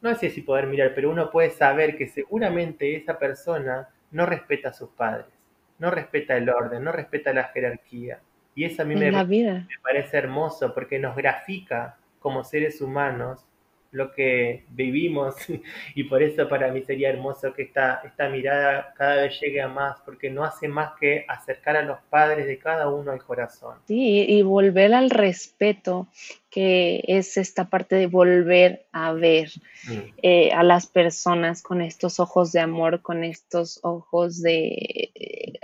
no 0.02 0.14
sé 0.14 0.28
si 0.28 0.42
poder 0.42 0.66
mirar, 0.66 0.92
pero 0.94 1.10
uno 1.10 1.30
puede 1.30 1.48
saber 1.48 1.96
que 1.96 2.06
seguramente 2.06 2.94
esa 2.94 3.18
persona 3.18 3.88
no 4.10 4.26
respeta 4.26 4.68
a 4.68 4.72
sus 4.74 4.90
padres, 4.90 5.32
no 5.78 5.90
respeta 5.90 6.36
el 6.36 6.50
orden, 6.50 6.84
no 6.84 6.92
respeta 6.92 7.32
la 7.32 7.44
jerarquía. 7.44 8.20
Y 8.54 8.66
eso 8.66 8.82
a 8.82 8.84
mí 8.84 8.94
me, 8.94 9.10
me 9.10 9.64
parece 9.82 10.18
hermoso 10.18 10.74
porque 10.74 10.98
nos 10.98 11.16
grafica 11.16 11.96
como 12.18 12.44
seres 12.44 12.82
humanos 12.82 13.46
lo 13.92 14.12
que 14.12 14.66
vivimos 14.68 15.36
y 15.94 16.04
por 16.04 16.22
eso 16.22 16.46
para 16.46 16.70
mí 16.70 16.82
sería 16.82 17.08
hermoso 17.08 17.54
que 17.54 17.62
esta, 17.62 18.02
esta 18.04 18.28
mirada 18.28 18.92
cada 18.98 19.22
vez 19.22 19.40
llegue 19.40 19.62
a 19.62 19.68
más 19.68 19.98
porque 20.04 20.28
no 20.28 20.44
hace 20.44 20.68
más 20.68 20.92
que 21.00 21.24
acercar 21.26 21.78
a 21.78 21.82
los 21.82 21.98
padres 22.10 22.46
de 22.46 22.58
cada 22.58 22.90
uno 22.90 23.12
al 23.12 23.24
corazón. 23.24 23.78
Sí, 23.86 24.26
y 24.28 24.42
volver 24.42 24.92
al 24.92 25.08
respeto 25.08 26.08
que 26.50 27.04
es 27.06 27.36
esta 27.36 27.70
parte 27.70 27.94
de 27.94 28.08
volver 28.08 28.86
a 28.92 29.12
ver 29.12 29.50
mm. 29.84 29.98
eh, 30.22 30.52
a 30.52 30.62
las 30.64 30.86
personas 30.86 31.62
con 31.62 31.80
estos 31.80 32.18
ojos 32.18 32.50
de 32.52 32.60
amor, 32.60 33.02
con 33.02 33.22
estos 33.22 33.78
ojos 33.82 34.42
de, 34.42 35.12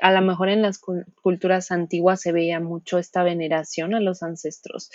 a 0.01 0.13
lo 0.13 0.23
mejor 0.23 0.49
en 0.49 0.63
las 0.63 0.79
culturas 0.79 1.73
antiguas 1.73 2.21
se 2.21 2.33
veía 2.33 2.61
mucho 2.61 2.99
esta 2.99 3.25
veneración 3.25 3.95
a 3.95 4.01
los 4.01 4.23
ancestros 4.23 4.91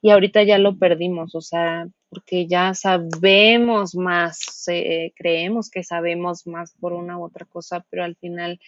y 0.00 0.10
ahorita 0.10 0.44
ya 0.44 0.58
lo 0.58 0.78
perdimos, 0.78 1.34
o 1.34 1.40
sea, 1.40 1.88
porque 2.08 2.46
ya 2.46 2.74
sabemos 2.74 3.94
más, 3.94 4.66
creemos 5.16 5.70
que 5.70 5.82
sabemos 5.82 6.46
más 6.46 6.74
por 6.78 6.92
una 6.92 7.18
u 7.18 7.24
otra 7.24 7.46
cosa, 7.46 7.84
pero 7.90 8.04
al 8.04 8.16
final 8.16 8.60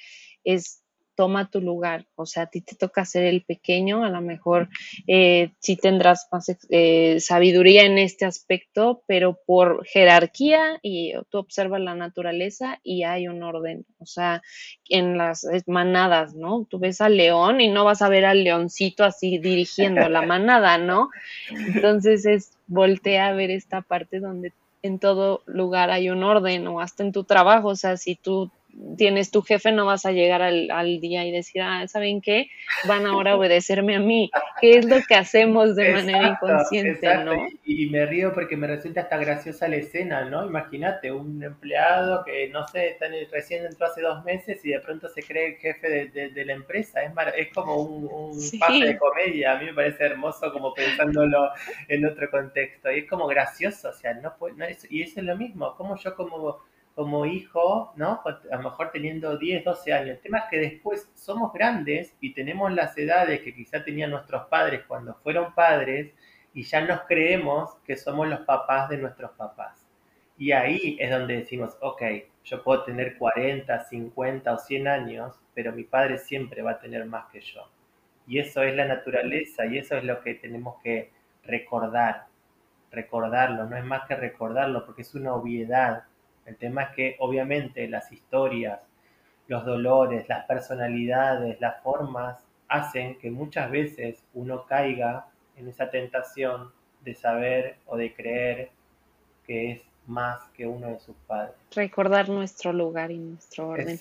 es 0.42 0.83
toma 1.14 1.50
tu 1.50 1.60
lugar, 1.60 2.06
o 2.14 2.26
sea, 2.26 2.44
a 2.44 2.46
ti 2.46 2.60
te 2.60 2.76
toca 2.76 3.04
ser 3.04 3.24
el 3.24 3.42
pequeño, 3.42 4.04
a 4.04 4.10
lo 4.10 4.20
mejor 4.20 4.68
eh, 5.06 5.52
sí 5.60 5.76
tendrás 5.76 6.28
más 6.32 6.54
eh, 6.70 7.18
sabiduría 7.20 7.84
en 7.84 7.98
este 7.98 8.24
aspecto, 8.24 9.02
pero 9.06 9.38
por 9.46 9.86
jerarquía 9.86 10.78
y 10.82 11.12
tú 11.30 11.38
observas 11.38 11.80
la 11.80 11.94
naturaleza 11.94 12.80
y 12.82 13.04
hay 13.04 13.28
un 13.28 13.42
orden, 13.42 13.86
o 13.98 14.06
sea, 14.06 14.42
en 14.88 15.16
las 15.16 15.46
manadas, 15.66 16.34
¿no? 16.34 16.66
Tú 16.68 16.78
ves 16.78 17.00
al 17.00 17.16
león 17.16 17.60
y 17.60 17.68
no 17.68 17.84
vas 17.84 18.02
a 18.02 18.08
ver 18.08 18.24
al 18.24 18.44
leoncito 18.44 19.04
así 19.04 19.38
dirigiendo 19.38 20.08
la 20.08 20.22
manada, 20.22 20.78
¿no? 20.78 21.10
Entonces 21.50 22.26
es 22.26 22.50
voltea 22.66 23.28
a 23.28 23.32
ver 23.32 23.50
esta 23.50 23.82
parte 23.82 24.20
donde 24.20 24.52
en 24.82 24.98
todo 24.98 25.42
lugar 25.46 25.90
hay 25.90 26.10
un 26.10 26.22
orden 26.22 26.66
o 26.68 26.80
hasta 26.80 27.02
en 27.02 27.12
tu 27.12 27.24
trabajo, 27.24 27.68
o 27.68 27.76
sea, 27.76 27.96
si 27.96 28.16
tú 28.16 28.50
tienes 28.96 29.30
tu 29.30 29.42
jefe, 29.42 29.72
no 29.72 29.86
vas 29.86 30.06
a 30.06 30.12
llegar 30.12 30.42
al, 30.42 31.00
día 31.00 31.24
y 31.24 31.32
decir, 31.32 31.62
ah, 31.62 31.86
¿saben 31.88 32.20
qué? 32.20 32.48
Van 32.86 33.06
ahora 33.06 33.32
a 33.32 33.36
obedecerme 33.36 33.96
a 33.96 34.00
mí. 34.00 34.30
¿Qué 34.60 34.78
es 34.78 34.84
lo 34.86 34.96
que 35.06 35.14
hacemos 35.14 35.76
de 35.76 35.92
manera 35.92 36.28
inconsciente, 36.28 37.24
no? 37.24 37.34
Y, 37.64 37.86
me 37.86 38.06
río 38.06 38.32
porque 38.32 38.56
me 38.56 38.66
resulta 38.66 39.02
hasta 39.02 39.16
graciosa 39.18 39.68
la 39.68 39.76
escena, 39.76 40.24
¿no? 40.24 40.46
Imagínate, 40.46 41.12
un 41.12 41.42
empleado 41.42 42.24
que, 42.24 42.48
no 42.48 42.66
sé, 42.68 42.96
recién 43.30 43.64
entró 43.64 43.86
hace 43.86 44.00
dos 44.00 44.24
meses 44.24 44.64
y 44.64 44.70
de 44.70 44.80
pronto 44.80 45.08
se 45.08 45.22
cree 45.22 45.48
el 45.48 45.56
jefe 45.56 46.10
de, 46.12 46.44
la 46.44 46.52
empresa. 46.52 47.02
Es, 47.02 47.12
es 47.36 47.52
como 47.52 47.76
un, 47.76 48.08
un 48.10 48.58
pase 48.58 48.84
de 48.84 48.98
comedia. 48.98 49.52
A 49.52 49.58
mí 49.58 49.66
me 49.66 49.74
parece 49.74 50.04
hermoso 50.04 50.52
como 50.52 50.74
pensándolo 50.74 51.50
en 51.88 52.06
otro 52.06 52.30
contexto. 52.30 52.90
Y 52.90 53.00
es 53.00 53.08
como 53.08 53.26
gracioso, 53.26 53.90
o 53.90 53.92
sea, 53.92 54.14
no, 54.14 54.36
puede, 54.36 54.56
no 54.56 54.64
y 54.88 55.02
eso 55.02 55.20
es 55.20 55.26
lo 55.26 55.36
mismo, 55.36 55.74
como 55.76 55.96
yo 55.96 56.14
como 56.14 56.62
como 56.94 57.26
hijo, 57.26 57.92
¿no? 57.96 58.22
A 58.24 58.56
lo 58.56 58.62
mejor 58.62 58.90
teniendo 58.92 59.36
10, 59.36 59.64
12 59.64 59.92
años. 59.92 60.16
El 60.16 60.20
tema 60.20 60.38
es 60.38 60.44
que 60.50 60.58
después 60.58 61.10
somos 61.14 61.52
grandes 61.52 62.16
y 62.20 62.34
tenemos 62.34 62.72
las 62.72 62.96
edades 62.96 63.40
que 63.40 63.54
quizá 63.54 63.82
tenían 63.82 64.10
nuestros 64.10 64.46
padres 64.46 64.84
cuando 64.86 65.14
fueron 65.14 65.54
padres 65.54 66.12
y 66.52 66.62
ya 66.62 66.82
nos 66.82 67.02
creemos 67.02 67.74
que 67.84 67.96
somos 67.96 68.28
los 68.28 68.40
papás 68.40 68.88
de 68.88 68.98
nuestros 68.98 69.32
papás. 69.32 69.84
Y 70.38 70.52
ahí 70.52 70.96
es 71.00 71.10
donde 71.10 71.36
decimos, 71.36 71.76
ok, 71.80 72.02
yo 72.44 72.62
puedo 72.62 72.84
tener 72.84 73.18
40, 73.18 73.84
50 73.84 74.52
o 74.52 74.58
100 74.58 74.88
años, 74.88 75.40
pero 75.52 75.72
mi 75.72 75.84
padre 75.84 76.18
siempre 76.18 76.62
va 76.62 76.72
a 76.72 76.80
tener 76.80 77.04
más 77.06 77.26
que 77.32 77.40
yo. 77.40 77.68
Y 78.26 78.38
eso 78.38 78.62
es 78.62 78.74
la 78.74 78.86
naturaleza 78.86 79.66
y 79.66 79.78
eso 79.78 79.96
es 79.96 80.04
lo 80.04 80.22
que 80.22 80.34
tenemos 80.34 80.80
que 80.82 81.10
recordar, 81.42 82.26
recordarlo, 82.90 83.66
no 83.66 83.76
es 83.76 83.84
más 83.84 84.06
que 84.06 84.16
recordarlo 84.16 84.86
porque 84.86 85.02
es 85.02 85.14
una 85.14 85.34
obviedad 85.34 86.04
el 86.46 86.56
tema 86.56 86.82
es 86.84 86.88
que 86.90 87.16
obviamente 87.18 87.88
las 87.88 88.12
historias, 88.12 88.80
los 89.46 89.64
dolores, 89.64 90.28
las 90.28 90.44
personalidades, 90.46 91.60
las 91.60 91.82
formas 91.82 92.44
hacen 92.68 93.18
que 93.18 93.30
muchas 93.30 93.70
veces 93.70 94.24
uno 94.34 94.64
caiga 94.66 95.26
en 95.56 95.68
esa 95.68 95.90
tentación 95.90 96.72
de 97.02 97.14
saber 97.14 97.76
o 97.86 97.96
de 97.96 98.14
creer 98.14 98.70
que 99.46 99.72
es 99.72 99.82
más 100.06 100.40
que 100.56 100.66
uno 100.66 100.88
de 100.88 101.00
sus 101.00 101.14
padres. 101.26 101.54
Recordar 101.74 102.28
nuestro 102.28 102.72
lugar 102.72 103.10
y 103.10 103.18
nuestro 103.18 103.68
orden. 103.68 103.98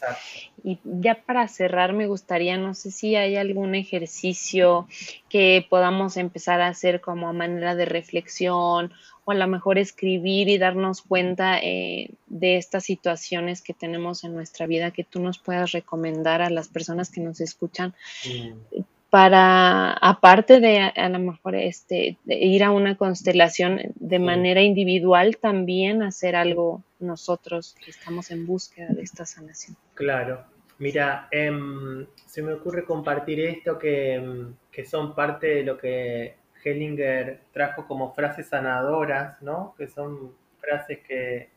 Y 0.64 0.80
ya 0.84 1.16
para 1.16 1.48
cerrar, 1.48 1.94
me 1.94 2.08
gustaría, 2.08 2.58
no 2.58 2.74
sé 2.74 2.92
si 2.92 3.16
hay 3.16 3.36
algún 3.36 3.76
ejercicio 3.76 4.88
que 5.30 5.66
podamos 5.70 6.18
empezar 6.18 6.62
a 6.62 6.68
hacer 6.68 7.02
como 7.02 7.34
manera 7.34 7.76
de 7.76 7.86
reflexión 7.86 8.92
o 9.26 9.32
a 9.32 9.36
lo 9.36 9.48
mejor 9.48 9.78
escribir 9.78 10.50
y 10.50 10.58
darnos 10.58 11.02
cuenta 11.02 11.58
eh, 11.60 12.10
de 12.28 12.58
estas 12.58 12.84
situaciones 12.84 13.62
que 13.62 13.74
tenemos 13.74 14.24
en 14.26 14.34
nuestra 14.34 14.68
vida 14.68 14.92
que 14.92 15.06
tú 15.06 15.22
nos 15.22 15.40
puedas 15.40 15.72
recomendar 15.72 16.42
a 16.42 16.50
las 16.50 16.68
personas 16.68 17.10
que 17.10 17.22
nos 17.22 17.40
escuchan. 17.40 17.96
Mm 18.26 18.82
para, 19.14 19.94
aparte 19.94 20.60
de 20.60 20.80
a, 20.80 21.08
lo 21.08 21.20
mejor 21.20 21.54
este, 21.54 22.18
ir 22.26 22.64
a 22.64 22.72
una 22.72 22.98
constelación 22.98 23.80
de 23.94 24.18
manera 24.18 24.64
individual, 24.64 25.38
también 25.38 26.02
hacer 26.02 26.36
algo 26.36 26.82
nosotros 27.00 27.76
que 27.86 27.92
estamos 27.92 28.32
en 28.32 28.48
búsqueda 28.48 28.88
de 28.88 29.04
esta 29.04 29.28
sanación. 29.28 29.78
Claro. 29.94 30.44
Mira, 30.80 31.28
em, 31.30 32.08
se 32.26 32.42
me 32.42 32.54
ocurre 32.54 32.86
compartir 32.86 33.40
esto 33.42 33.78
que, 33.78 34.16
em, 34.16 34.56
que, 34.72 34.84
son 34.84 35.14
parte 35.14 35.46
de 35.46 35.64
lo 35.64 35.78
que 35.78 36.38
Hellinger 36.66 37.42
trajo 37.52 37.86
como 37.86 38.16
frases 38.16 38.48
sanadoras, 38.48 39.40
¿no? 39.44 39.76
Que 39.78 39.90
son 39.90 40.34
frases 40.60 40.98
que, 41.08 41.50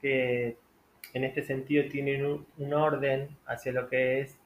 que 0.00 0.56
en 1.14 1.24
este 1.24 1.42
sentido 1.42 1.88
tienen 1.90 2.24
un 2.24 2.74
orden 2.74 3.36
hacia 3.44 3.72
lo 3.72 3.88
que 3.88 4.20
es 4.20 4.39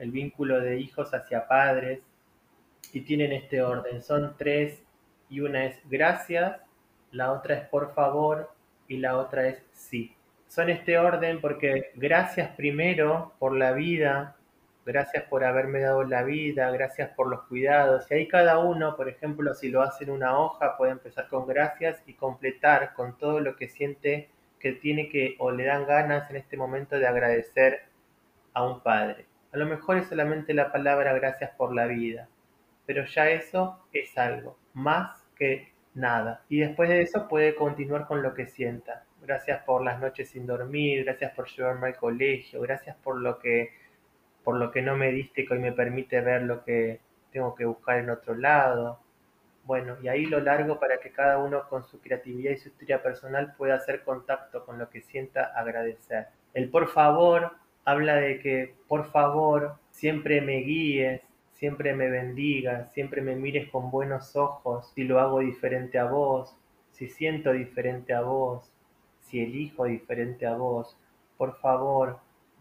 el 0.00 0.10
vínculo 0.10 0.60
de 0.60 0.78
hijos 0.80 1.14
hacia 1.14 1.46
padres, 1.46 2.00
y 2.92 3.02
tienen 3.02 3.32
este 3.32 3.62
orden. 3.62 4.02
Son 4.02 4.34
tres, 4.36 4.82
y 5.28 5.40
una 5.40 5.64
es 5.66 5.78
gracias, 5.88 6.60
la 7.12 7.32
otra 7.32 7.54
es 7.54 7.68
por 7.68 7.94
favor 7.94 8.50
y 8.88 8.98
la 8.98 9.16
otra 9.16 9.48
es 9.48 9.62
sí. 9.72 10.16
Son 10.48 10.68
este 10.68 10.98
orden 10.98 11.40
porque 11.40 11.92
gracias 11.94 12.50
primero 12.56 13.32
por 13.38 13.56
la 13.56 13.72
vida, 13.72 14.36
gracias 14.84 15.24
por 15.24 15.44
haberme 15.44 15.80
dado 15.80 16.02
la 16.02 16.24
vida, 16.24 16.70
gracias 16.72 17.10
por 17.10 17.28
los 17.28 17.42
cuidados. 17.42 18.10
Y 18.10 18.14
ahí 18.14 18.28
cada 18.28 18.58
uno, 18.58 18.96
por 18.96 19.08
ejemplo, 19.08 19.54
si 19.54 19.68
lo 19.68 19.82
hace 19.82 20.04
en 20.04 20.10
una 20.10 20.36
hoja, 20.38 20.76
puede 20.76 20.92
empezar 20.92 21.28
con 21.28 21.46
gracias 21.46 22.02
y 22.06 22.14
completar 22.14 22.94
con 22.94 23.16
todo 23.16 23.38
lo 23.40 23.56
que 23.56 23.68
siente 23.68 24.28
que 24.58 24.72
tiene 24.72 25.08
que 25.08 25.36
o 25.38 25.50
le 25.52 25.64
dan 25.64 25.86
ganas 25.86 26.28
en 26.30 26.36
este 26.36 26.56
momento 26.56 26.98
de 26.98 27.06
agradecer 27.06 27.84
a 28.52 28.64
un 28.64 28.80
padre. 28.80 29.29
A 29.52 29.56
lo 29.56 29.66
mejor 29.66 29.98
es 29.98 30.08
solamente 30.08 30.54
la 30.54 30.70
palabra 30.70 31.12
gracias 31.14 31.50
por 31.56 31.74
la 31.74 31.86
vida, 31.86 32.28
pero 32.86 33.04
ya 33.04 33.30
eso 33.30 33.84
es 33.92 34.16
algo, 34.16 34.56
más 34.74 35.26
que 35.36 35.72
nada. 35.94 36.44
Y 36.48 36.60
después 36.60 36.88
de 36.88 37.02
eso 37.02 37.28
puede 37.28 37.54
continuar 37.54 38.06
con 38.06 38.22
lo 38.22 38.34
que 38.34 38.46
sienta. 38.46 39.04
Gracias 39.22 39.62
por 39.64 39.82
las 39.84 40.00
noches 40.00 40.30
sin 40.30 40.46
dormir, 40.46 41.04
gracias 41.04 41.32
por 41.34 41.48
llevarme 41.48 41.88
al 41.88 41.96
colegio, 41.96 42.60
gracias 42.60 42.96
por 42.96 43.20
lo 43.20 43.38
que 43.38 43.70
por 44.44 44.56
lo 44.56 44.70
que 44.70 44.82
no 44.82 44.96
me 44.96 45.12
diste 45.12 45.44
que 45.44 45.54
hoy 45.54 45.60
me 45.60 45.72
permite 45.72 46.20
ver 46.22 46.42
lo 46.42 46.64
que 46.64 47.00
tengo 47.30 47.54
que 47.54 47.66
buscar 47.66 47.98
en 47.98 48.10
otro 48.10 48.34
lado. 48.34 49.00
Bueno, 49.64 49.96
y 50.02 50.08
ahí 50.08 50.24
lo 50.26 50.40
largo 50.40 50.80
para 50.80 50.98
que 50.98 51.12
cada 51.12 51.38
uno 51.38 51.68
con 51.68 51.84
su 51.84 52.00
creatividad 52.00 52.52
y 52.52 52.56
su 52.56 52.68
historia 52.68 53.02
personal 53.02 53.54
pueda 53.56 53.74
hacer 53.74 54.02
contacto 54.02 54.64
con 54.64 54.78
lo 54.78 54.88
que 54.88 55.02
sienta 55.02 55.52
agradecer. 55.54 56.28
El 56.54 56.70
por 56.70 56.88
favor 56.88 57.52
habla 57.84 58.16
de 58.16 58.38
que 58.40 58.74
por 58.88 59.10
favor 59.10 59.76
siempre 59.90 60.40
me 60.40 60.58
guíes, 60.58 61.22
siempre 61.52 61.94
me 61.94 62.08
bendigas, 62.08 62.92
siempre 62.92 63.20
me 63.20 63.36
mires 63.36 63.68
con 63.70 63.90
buenos 63.90 64.34
ojos 64.36 64.90
si 64.94 65.04
lo 65.04 65.20
hago 65.20 65.40
diferente 65.40 65.98
a 65.98 66.04
vos, 66.04 66.56
si 66.90 67.08
siento 67.08 67.52
diferente 67.52 68.12
a 68.14 68.22
vos, 68.22 68.72
si 69.20 69.40
elijo 69.40 69.84
diferente 69.84 70.46
a 70.46 70.56
vos. 70.56 70.96
Por 71.36 71.58
favor, 71.60 72.18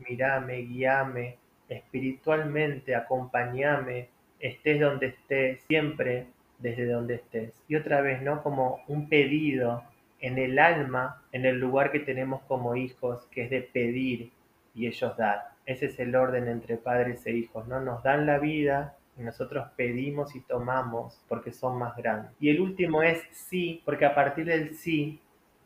mirame, 0.08 0.58
guíame, 0.58 1.38
espiritualmente 1.68 2.96
acompañame, 2.96 4.10
estés 4.40 4.80
donde 4.80 5.08
estés, 5.08 5.62
siempre 5.68 6.28
desde 6.58 6.86
donde 6.86 7.16
estés. 7.16 7.54
Y 7.68 7.76
otra 7.76 8.02
vez, 8.02 8.22
¿no? 8.22 8.44
Como 8.44 8.82
un 8.88 9.10
pedido 9.10 9.84
en 10.20 10.38
el 10.38 10.60
alma, 10.60 11.24
en 11.32 11.46
el 11.46 11.60
lugar 11.60 11.92
que 11.92 12.00
tenemos 12.00 12.42
como 12.44 12.76
hijos, 12.76 13.28
que 13.32 13.44
es 13.44 13.50
de 13.50 13.62
pedir 13.62 14.32
y 14.80 14.88
ellos 14.88 15.18
dar. 15.18 15.50
Ese 15.66 15.88
es 15.88 16.00
el 16.00 16.16
orden 16.16 16.48
entre 16.48 16.78
padres 16.78 17.26
e 17.28 17.34
hijos, 17.34 17.68
¿no? 17.68 17.82
Nos 17.82 18.02
dan 18.02 18.26
la 18.26 18.40
vida 18.40 18.96
y 19.18 19.24
nosotros 19.24 19.68
pedimos 19.76 20.34
y 20.36 20.40
tomamos 20.40 21.22
porque 21.28 21.52
son 21.52 21.78
más 21.78 21.98
grandes. 21.98 22.32
Y 22.40 22.50
el 22.50 22.62
último 22.62 23.04
es 23.04 23.22
sí, 23.34 23.82
porque 23.84 24.06
a 24.06 24.16
partir 24.16 24.46
del 24.46 24.76
sí 24.76 25.20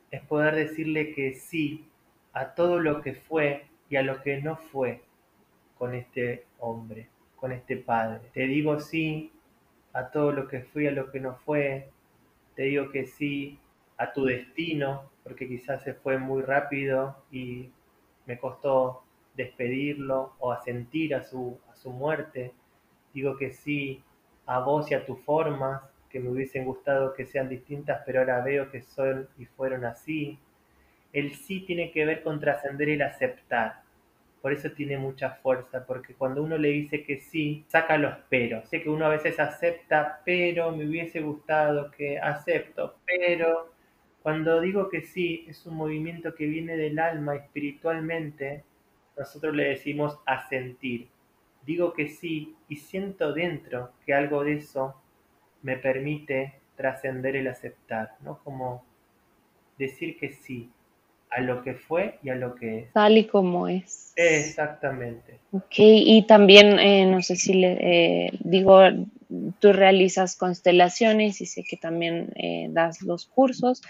es 0.09 0.21
poder 0.21 0.55
decirle 0.55 1.13
que 1.13 1.35
sí 1.35 1.87
a 2.33 2.55
todo 2.55 2.79
lo 2.79 3.01
que 3.01 3.13
fue 3.13 3.67
y 3.87 3.97
a 3.97 4.01
lo 4.01 4.23
que 4.23 4.41
no 4.41 4.57
fue 4.57 5.03
con 5.77 5.93
este 5.93 6.47
hombre, 6.57 7.09
con 7.35 7.51
este 7.51 7.77
padre. 7.77 8.21
Te 8.33 8.47
digo 8.47 8.79
sí 8.79 9.31
a 9.93 10.09
todo 10.09 10.31
lo 10.31 10.47
que 10.47 10.61
fui, 10.61 10.87
a 10.87 10.91
lo 10.91 11.11
que 11.11 11.19
no 11.19 11.35
fue. 11.35 11.91
Te 12.55 12.63
digo 12.63 12.89
que 12.89 13.05
sí 13.05 13.59
a 13.97 14.11
tu 14.11 14.25
destino, 14.25 15.11
porque 15.23 15.47
quizás 15.47 15.83
se 15.83 15.93
fue 15.93 16.17
muy 16.17 16.41
rápido 16.41 17.15
y 17.31 17.69
me 18.25 18.39
costó 18.39 19.02
despedirlo 19.35 20.33
o 20.39 20.51
asentir 20.51 21.15
a 21.15 21.23
su, 21.23 21.59
a 21.71 21.75
su 21.75 21.91
muerte. 21.91 22.53
Digo 23.13 23.37
que 23.37 23.51
sí 23.51 24.03
a 24.45 24.59
vos 24.59 24.91
y 24.91 24.93
a 24.93 25.05
tus 25.05 25.19
formas, 25.21 25.81
que 26.09 26.19
me 26.19 26.29
hubiesen 26.29 26.65
gustado 26.65 27.13
que 27.13 27.25
sean 27.25 27.49
distintas, 27.49 28.01
pero 28.05 28.19
ahora 28.19 28.41
veo 28.43 28.69
que 28.69 28.81
son 28.81 29.27
y 29.37 29.45
fueron 29.45 29.85
así. 29.85 30.37
El 31.11 31.33
sí 31.35 31.61
tiene 31.61 31.91
que 31.91 32.05
ver 32.05 32.23
con 32.23 32.39
trascender 32.39 32.89
el 32.89 33.01
aceptar. 33.01 33.81
Por 34.41 34.51
eso 34.53 34.71
tiene 34.71 34.97
mucha 34.97 35.31
fuerza, 35.35 35.85
porque 35.85 36.13
cuando 36.15 36.43
uno 36.43 36.57
le 36.57 36.69
dice 36.69 37.03
que 37.03 37.19
sí, 37.21 37.65
saca 37.67 37.97
los 37.97 38.15
peros. 38.29 38.67
Sé 38.69 38.83
que 38.83 38.89
uno 38.89 39.05
a 39.05 39.09
veces 39.09 39.39
acepta, 39.39 40.21
pero 40.25 40.71
me 40.71 40.85
hubiese 40.85 41.21
gustado 41.21 41.89
que 41.91 42.19
acepto, 42.19 42.97
pero 43.05 43.71
cuando 44.21 44.61
digo 44.61 44.89
que 44.89 45.01
sí, 45.01 45.45
es 45.49 45.65
un 45.65 45.75
movimiento 45.75 46.35
que 46.35 46.45
viene 46.45 46.77
del 46.77 46.99
alma 46.99 47.35
espiritualmente, 47.35 48.63
nosotros 49.17 49.55
le 49.55 49.69
decimos 49.69 50.19
asentir. 50.25 51.09
Digo 51.65 51.93
que 51.93 52.09
sí 52.09 52.55
y 52.67 52.77
siento 52.77 53.33
dentro 53.33 53.91
que 54.05 54.13
algo 54.13 54.43
de 54.43 54.53
eso 54.57 54.95
me 55.61 55.77
permite 55.77 56.59
trascender 56.75 57.35
el 57.35 57.47
aceptar, 57.47 58.17
¿no? 58.21 58.39
Como 58.43 58.83
decir 59.77 60.17
que 60.17 60.31
sí, 60.31 60.71
a 61.35 61.41
lo 61.41 61.63
que 61.63 61.73
fue 61.73 62.19
y 62.23 62.29
a 62.29 62.35
lo 62.35 62.55
que 62.55 62.79
es. 62.79 62.93
Tal 62.93 63.17
y 63.17 63.25
como 63.25 63.67
es. 63.67 64.13
Exactamente. 64.15 65.39
Ok, 65.51 65.75
y 65.77 66.25
también, 66.27 66.79
eh, 66.79 67.05
no 67.05 67.21
sé 67.21 67.35
si 67.35 67.53
le 67.53 67.71
eh, 67.81 68.31
digo, 68.41 68.81
tú 69.59 69.73
realizas 69.73 70.35
constelaciones 70.35 71.41
y 71.41 71.47
sé 71.47 71.63
que 71.63 71.77
también 71.77 72.31
eh, 72.35 72.67
das 72.69 73.01
los 73.01 73.25
cursos, 73.25 73.81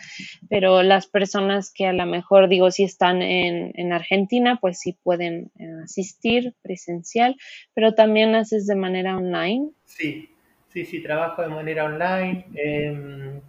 pero 0.50 0.84
las 0.84 1.08
personas 1.08 1.72
que 1.74 1.86
a 1.86 1.94
lo 1.94 2.06
mejor, 2.06 2.48
digo, 2.48 2.72
si 2.72 2.84
están 2.84 3.22
en, 3.22 3.74
en 3.76 3.92
Argentina, 3.92 4.58
pues 4.62 4.80
sí 4.80 4.98
pueden 5.04 5.52
asistir 5.84 6.54
presencial, 6.62 7.36
pero 7.74 7.94
también 7.94 8.36
haces 8.36 8.68
de 8.68 8.76
manera 8.76 9.18
online. 9.18 9.72
Sí, 9.84 10.30
sí, 10.70 10.86
sí, 10.86 11.04
trabajo 11.04 11.42
de 11.42 11.50
manera 11.50 11.86
online. 11.86 13.42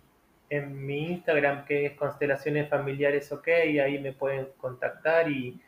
En 0.51 0.85
mi 0.85 1.13
Instagram, 1.13 1.65
que 1.65 1.87
es 1.87 1.93
Constelaciones 1.93 2.69
Familiares 2.69 3.33
OK, 3.33 3.49
ahí 3.49 3.99
me 3.99 4.13
pueden 4.13 4.49
contactar 4.59 5.31
y, 5.31 5.61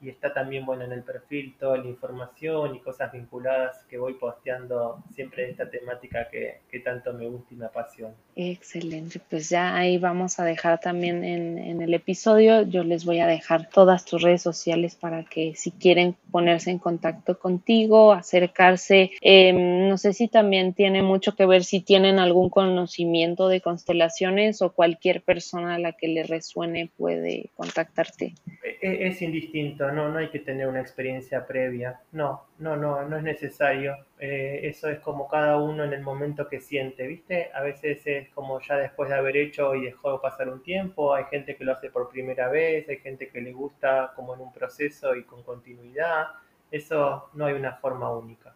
y 0.00 0.08
está 0.08 0.32
también 0.32 0.64
bueno 0.64 0.84
en 0.84 0.92
el 0.92 1.02
perfil 1.02 1.54
toda 1.58 1.78
la 1.78 1.86
información 1.86 2.76
y 2.76 2.80
cosas 2.80 3.12
vinculadas 3.12 3.84
que 3.88 3.98
voy 3.98 4.14
posteando 4.14 5.02
siempre 5.14 5.44
de 5.44 5.50
esta 5.50 5.68
temática 5.68 6.28
que, 6.30 6.60
que, 6.70 6.80
tanto 6.80 7.12
me 7.12 7.26
gusta 7.26 7.54
y 7.54 7.56
me 7.56 7.66
apasiona. 7.66 8.14
Excelente, 8.36 9.20
pues 9.28 9.48
ya 9.48 9.74
ahí 9.74 9.98
vamos 9.98 10.38
a 10.38 10.44
dejar 10.44 10.78
también 10.80 11.24
en, 11.24 11.58
en, 11.58 11.82
el 11.82 11.92
episodio, 11.94 12.62
yo 12.62 12.84
les 12.84 13.04
voy 13.04 13.18
a 13.18 13.26
dejar 13.26 13.68
todas 13.68 14.04
tus 14.04 14.22
redes 14.22 14.42
sociales 14.42 14.94
para 14.94 15.24
que 15.24 15.54
si 15.56 15.72
quieren 15.72 16.14
ponerse 16.30 16.70
en 16.70 16.78
contacto 16.78 17.38
contigo, 17.38 18.12
acercarse, 18.12 19.10
eh, 19.20 19.52
no 19.52 19.98
sé 19.98 20.12
si 20.12 20.28
también 20.28 20.74
tiene 20.74 21.02
mucho 21.02 21.34
que 21.34 21.46
ver 21.46 21.64
si 21.64 21.80
tienen 21.80 22.20
algún 22.20 22.50
conocimiento 22.50 23.48
de 23.48 23.60
constelaciones 23.60 24.62
o 24.62 24.72
cualquier 24.72 25.22
persona 25.22 25.74
a 25.74 25.78
la 25.78 25.92
que 25.92 26.06
le 26.08 26.22
resuene 26.22 26.90
puede 26.96 27.50
contactarte. 27.56 28.34
Es, 28.62 28.76
e, 28.82 29.06
es 29.08 29.22
indistinto 29.22 29.87
no, 29.92 30.08
no 30.08 30.18
hay 30.18 30.28
que 30.28 30.38
tener 30.38 30.66
una 30.66 30.80
experiencia 30.80 31.46
previa, 31.46 32.00
no, 32.12 32.44
no, 32.58 32.76
no, 32.76 33.08
no 33.08 33.16
es 33.16 33.22
necesario. 33.22 33.96
Eh, 34.18 34.60
eso 34.64 34.88
es 34.88 34.98
como 35.00 35.28
cada 35.28 35.58
uno 35.58 35.84
en 35.84 35.92
el 35.92 36.02
momento 36.02 36.48
que 36.48 36.60
siente, 36.60 37.06
¿viste? 37.06 37.50
A 37.54 37.62
veces 37.62 38.06
es 38.06 38.28
como 38.30 38.60
ya 38.60 38.76
después 38.76 39.08
de 39.08 39.16
haber 39.16 39.36
hecho 39.36 39.74
y 39.74 39.84
dejó 39.84 40.20
pasar 40.20 40.48
un 40.48 40.62
tiempo, 40.62 41.14
hay 41.14 41.24
gente 41.24 41.56
que 41.56 41.64
lo 41.64 41.72
hace 41.72 41.90
por 41.90 42.08
primera 42.10 42.48
vez, 42.48 42.88
hay 42.88 42.98
gente 42.98 43.28
que 43.28 43.40
le 43.40 43.52
gusta 43.52 44.12
como 44.16 44.34
en 44.34 44.40
un 44.40 44.52
proceso 44.52 45.14
y 45.14 45.24
con 45.24 45.42
continuidad, 45.42 46.26
eso 46.70 47.30
no 47.34 47.46
hay 47.46 47.54
una 47.54 47.72
forma 47.74 48.10
única. 48.10 48.54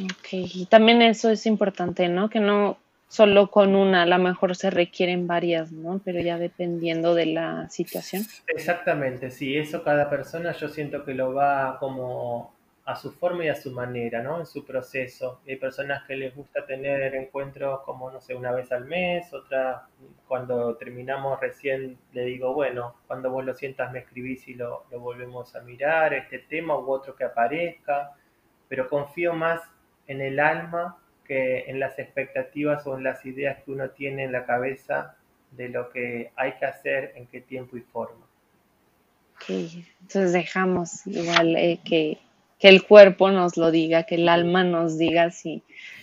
Ok, 0.00 0.28
y 0.32 0.66
también 0.66 1.02
eso 1.02 1.30
es 1.30 1.44
importante, 1.46 2.08
¿no? 2.08 2.30
Que 2.30 2.40
no 2.40 2.78
solo 3.12 3.50
con 3.50 3.76
una, 3.76 4.04
a 4.04 4.06
lo 4.06 4.16
mejor 4.16 4.56
se 4.56 4.70
requieren 4.70 5.26
varias, 5.26 5.70
¿no? 5.70 6.00
Pero 6.02 6.20
ya 6.20 6.38
dependiendo 6.38 7.14
de 7.14 7.26
la 7.26 7.68
situación. 7.68 8.22
Exactamente, 8.46 9.30
sí, 9.30 9.54
eso 9.54 9.84
cada 9.84 10.08
persona 10.08 10.52
yo 10.52 10.66
siento 10.68 11.04
que 11.04 11.12
lo 11.12 11.34
va 11.34 11.76
como 11.78 12.54
a 12.86 12.96
su 12.96 13.12
forma 13.12 13.44
y 13.44 13.48
a 13.48 13.54
su 13.54 13.70
manera, 13.70 14.22
¿no? 14.22 14.40
En 14.40 14.46
su 14.46 14.64
proceso. 14.64 15.42
Hay 15.46 15.56
personas 15.56 16.04
que 16.04 16.16
les 16.16 16.34
gusta 16.34 16.64
tener 16.64 17.14
encuentros 17.14 17.82
como, 17.82 18.10
no 18.10 18.18
sé, 18.18 18.34
una 18.34 18.50
vez 18.50 18.72
al 18.72 18.86
mes, 18.86 19.30
otras 19.34 19.82
cuando 20.26 20.74
terminamos 20.76 21.38
recién 21.38 21.98
le 22.14 22.24
digo, 22.24 22.54
bueno, 22.54 22.94
cuando 23.06 23.30
vos 23.30 23.44
lo 23.44 23.52
sientas 23.52 23.92
me 23.92 23.98
escribís 23.98 24.48
y 24.48 24.54
lo, 24.54 24.86
lo 24.90 25.00
volvemos 25.00 25.54
a 25.54 25.60
mirar, 25.60 26.14
este 26.14 26.38
tema 26.38 26.78
u 26.78 26.90
otro 26.90 27.14
que 27.14 27.24
aparezca, 27.24 28.12
pero 28.68 28.88
confío 28.88 29.34
más 29.34 29.60
en 30.06 30.22
el 30.22 30.40
alma 30.40 30.96
que 31.26 31.70
en 31.70 31.80
las 31.80 31.98
expectativas 31.98 32.86
o 32.86 32.96
en 32.96 33.04
las 33.04 33.24
ideas 33.24 33.62
que 33.62 33.70
uno 33.70 33.90
tiene 33.90 34.24
en 34.24 34.32
la 34.32 34.44
cabeza 34.44 35.16
de 35.52 35.68
lo 35.68 35.90
que 35.90 36.30
hay 36.36 36.52
que 36.52 36.66
hacer, 36.66 37.12
en 37.16 37.26
qué 37.26 37.40
tiempo 37.40 37.76
y 37.76 37.80
forma. 37.80 38.26
Ok, 39.36 39.50
entonces 40.00 40.32
dejamos 40.32 41.06
igual 41.06 41.56
eh, 41.56 41.80
que, 41.84 42.18
que, 42.58 42.68
el 42.68 42.84
cuerpo 42.84 43.30
nos 43.30 43.56
lo 43.56 43.70
diga, 43.70 44.04
que 44.04 44.14
el 44.14 44.28
alma 44.28 44.64
nos 44.64 44.98
diga 44.98 45.30
si, 45.30 45.62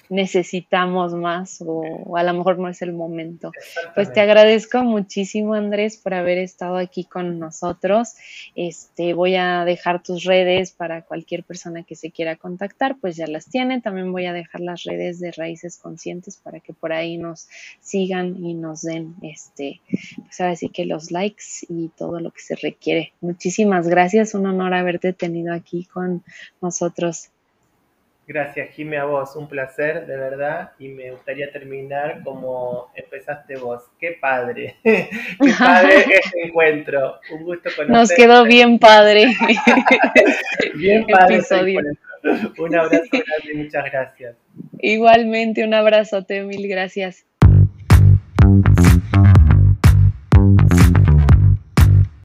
necesitamos 0.10 1.14
más 1.14 1.64
o, 1.65 2.18
a 2.18 2.23
lo 2.23 2.34
mejor 2.34 2.57
no 2.57 2.68
es 2.68 2.81
el 2.81 2.94
momento. 2.94 3.52
Pues 3.95 4.11
te 4.11 4.19
agradezco 4.19 4.84
muchísimo 4.84 5.53
Andrés 5.53 5.98
por 5.98 6.15
haber 6.15 6.40
estado 6.40 6.77
aquí 6.77 7.06
con 7.06 7.40
nosotros. 7.40 8.15
Este, 8.56 9.14
voy 9.14 9.36
a 9.36 9.64
dejar 9.65 10.02
tus 10.03 10.23
redes 10.23 10.72
para 10.72 11.03
cualquier 11.03 11.44
persona 11.44 11.84
que 11.84 11.95
se 11.95 12.11
quiera 12.11 12.36
contactar, 12.36 12.98
pues 12.99 13.15
ya 13.15 13.27
las 13.27 13.45
tiene. 13.45 13.81
También 13.81 14.11
voy 14.11 14.26
a 14.26 14.34
dejar 14.34 14.61
las 14.61 14.84
redes 14.84 15.19
de 15.19 15.31
Raíces 15.31 15.77
Conscientes 15.77 16.38
para 16.38 16.60
que 16.60 16.73
por 16.73 16.91
ahí 16.91 17.18
nos 17.18 17.48
sigan 17.80 18.44
y 18.44 18.56
nos 18.56 18.81
den 18.81 19.15
este, 19.22 19.81
pues 20.18 20.41
ahora 20.41 20.56
sí 20.56 20.69
que 20.69 20.86
los 20.86 21.11
likes 21.11 21.65
y 21.69 21.90
todo 21.90 22.19
lo 22.19 22.31
que 22.31 22.41
se 22.41 22.56
requiere. 22.56 23.14
Muchísimas 23.22 23.88
gracias, 23.88 24.34
un 24.34 24.48
honor 24.48 24.73
haberte 24.73 25.14
tenido 25.14 25.53
aquí 25.53 25.86
con 25.86 26.23
nosotros. 26.61 27.30
Gracias, 28.30 28.70
Jimmy, 28.76 28.96
a 28.96 29.06
vos. 29.06 29.36
Un 29.36 29.48
placer, 29.48 30.06
de 30.06 30.16
verdad. 30.16 30.74
Y 30.78 30.90
me 30.90 31.10
gustaría 31.10 31.52
terminar 31.52 32.22
como 32.24 32.92
empezaste 32.94 33.56
vos. 33.58 33.82
¡Qué 34.00 34.20
padre! 34.22 34.76
¡Qué 34.84 35.10
padre 35.58 36.06
este 36.24 36.44
encuentro! 36.44 37.20
Un 37.32 37.44
gusto 37.44 37.72
conocerte. 37.76 37.92
Nos 37.92 38.12
quedó 38.12 38.44
bien 38.44 38.78
padre. 38.78 39.34
bien 40.76 41.08
padre 41.08 41.38
episodio. 41.38 41.82
Un 42.60 42.76
abrazo 42.76 43.08
grande 43.10 43.52
y 43.52 43.58
muchas 43.58 43.86
gracias. 43.86 44.36
Igualmente, 44.78 45.64
un 45.64 45.74
abrazote, 45.74 46.44
mil 46.44 46.68
gracias. 46.68 47.26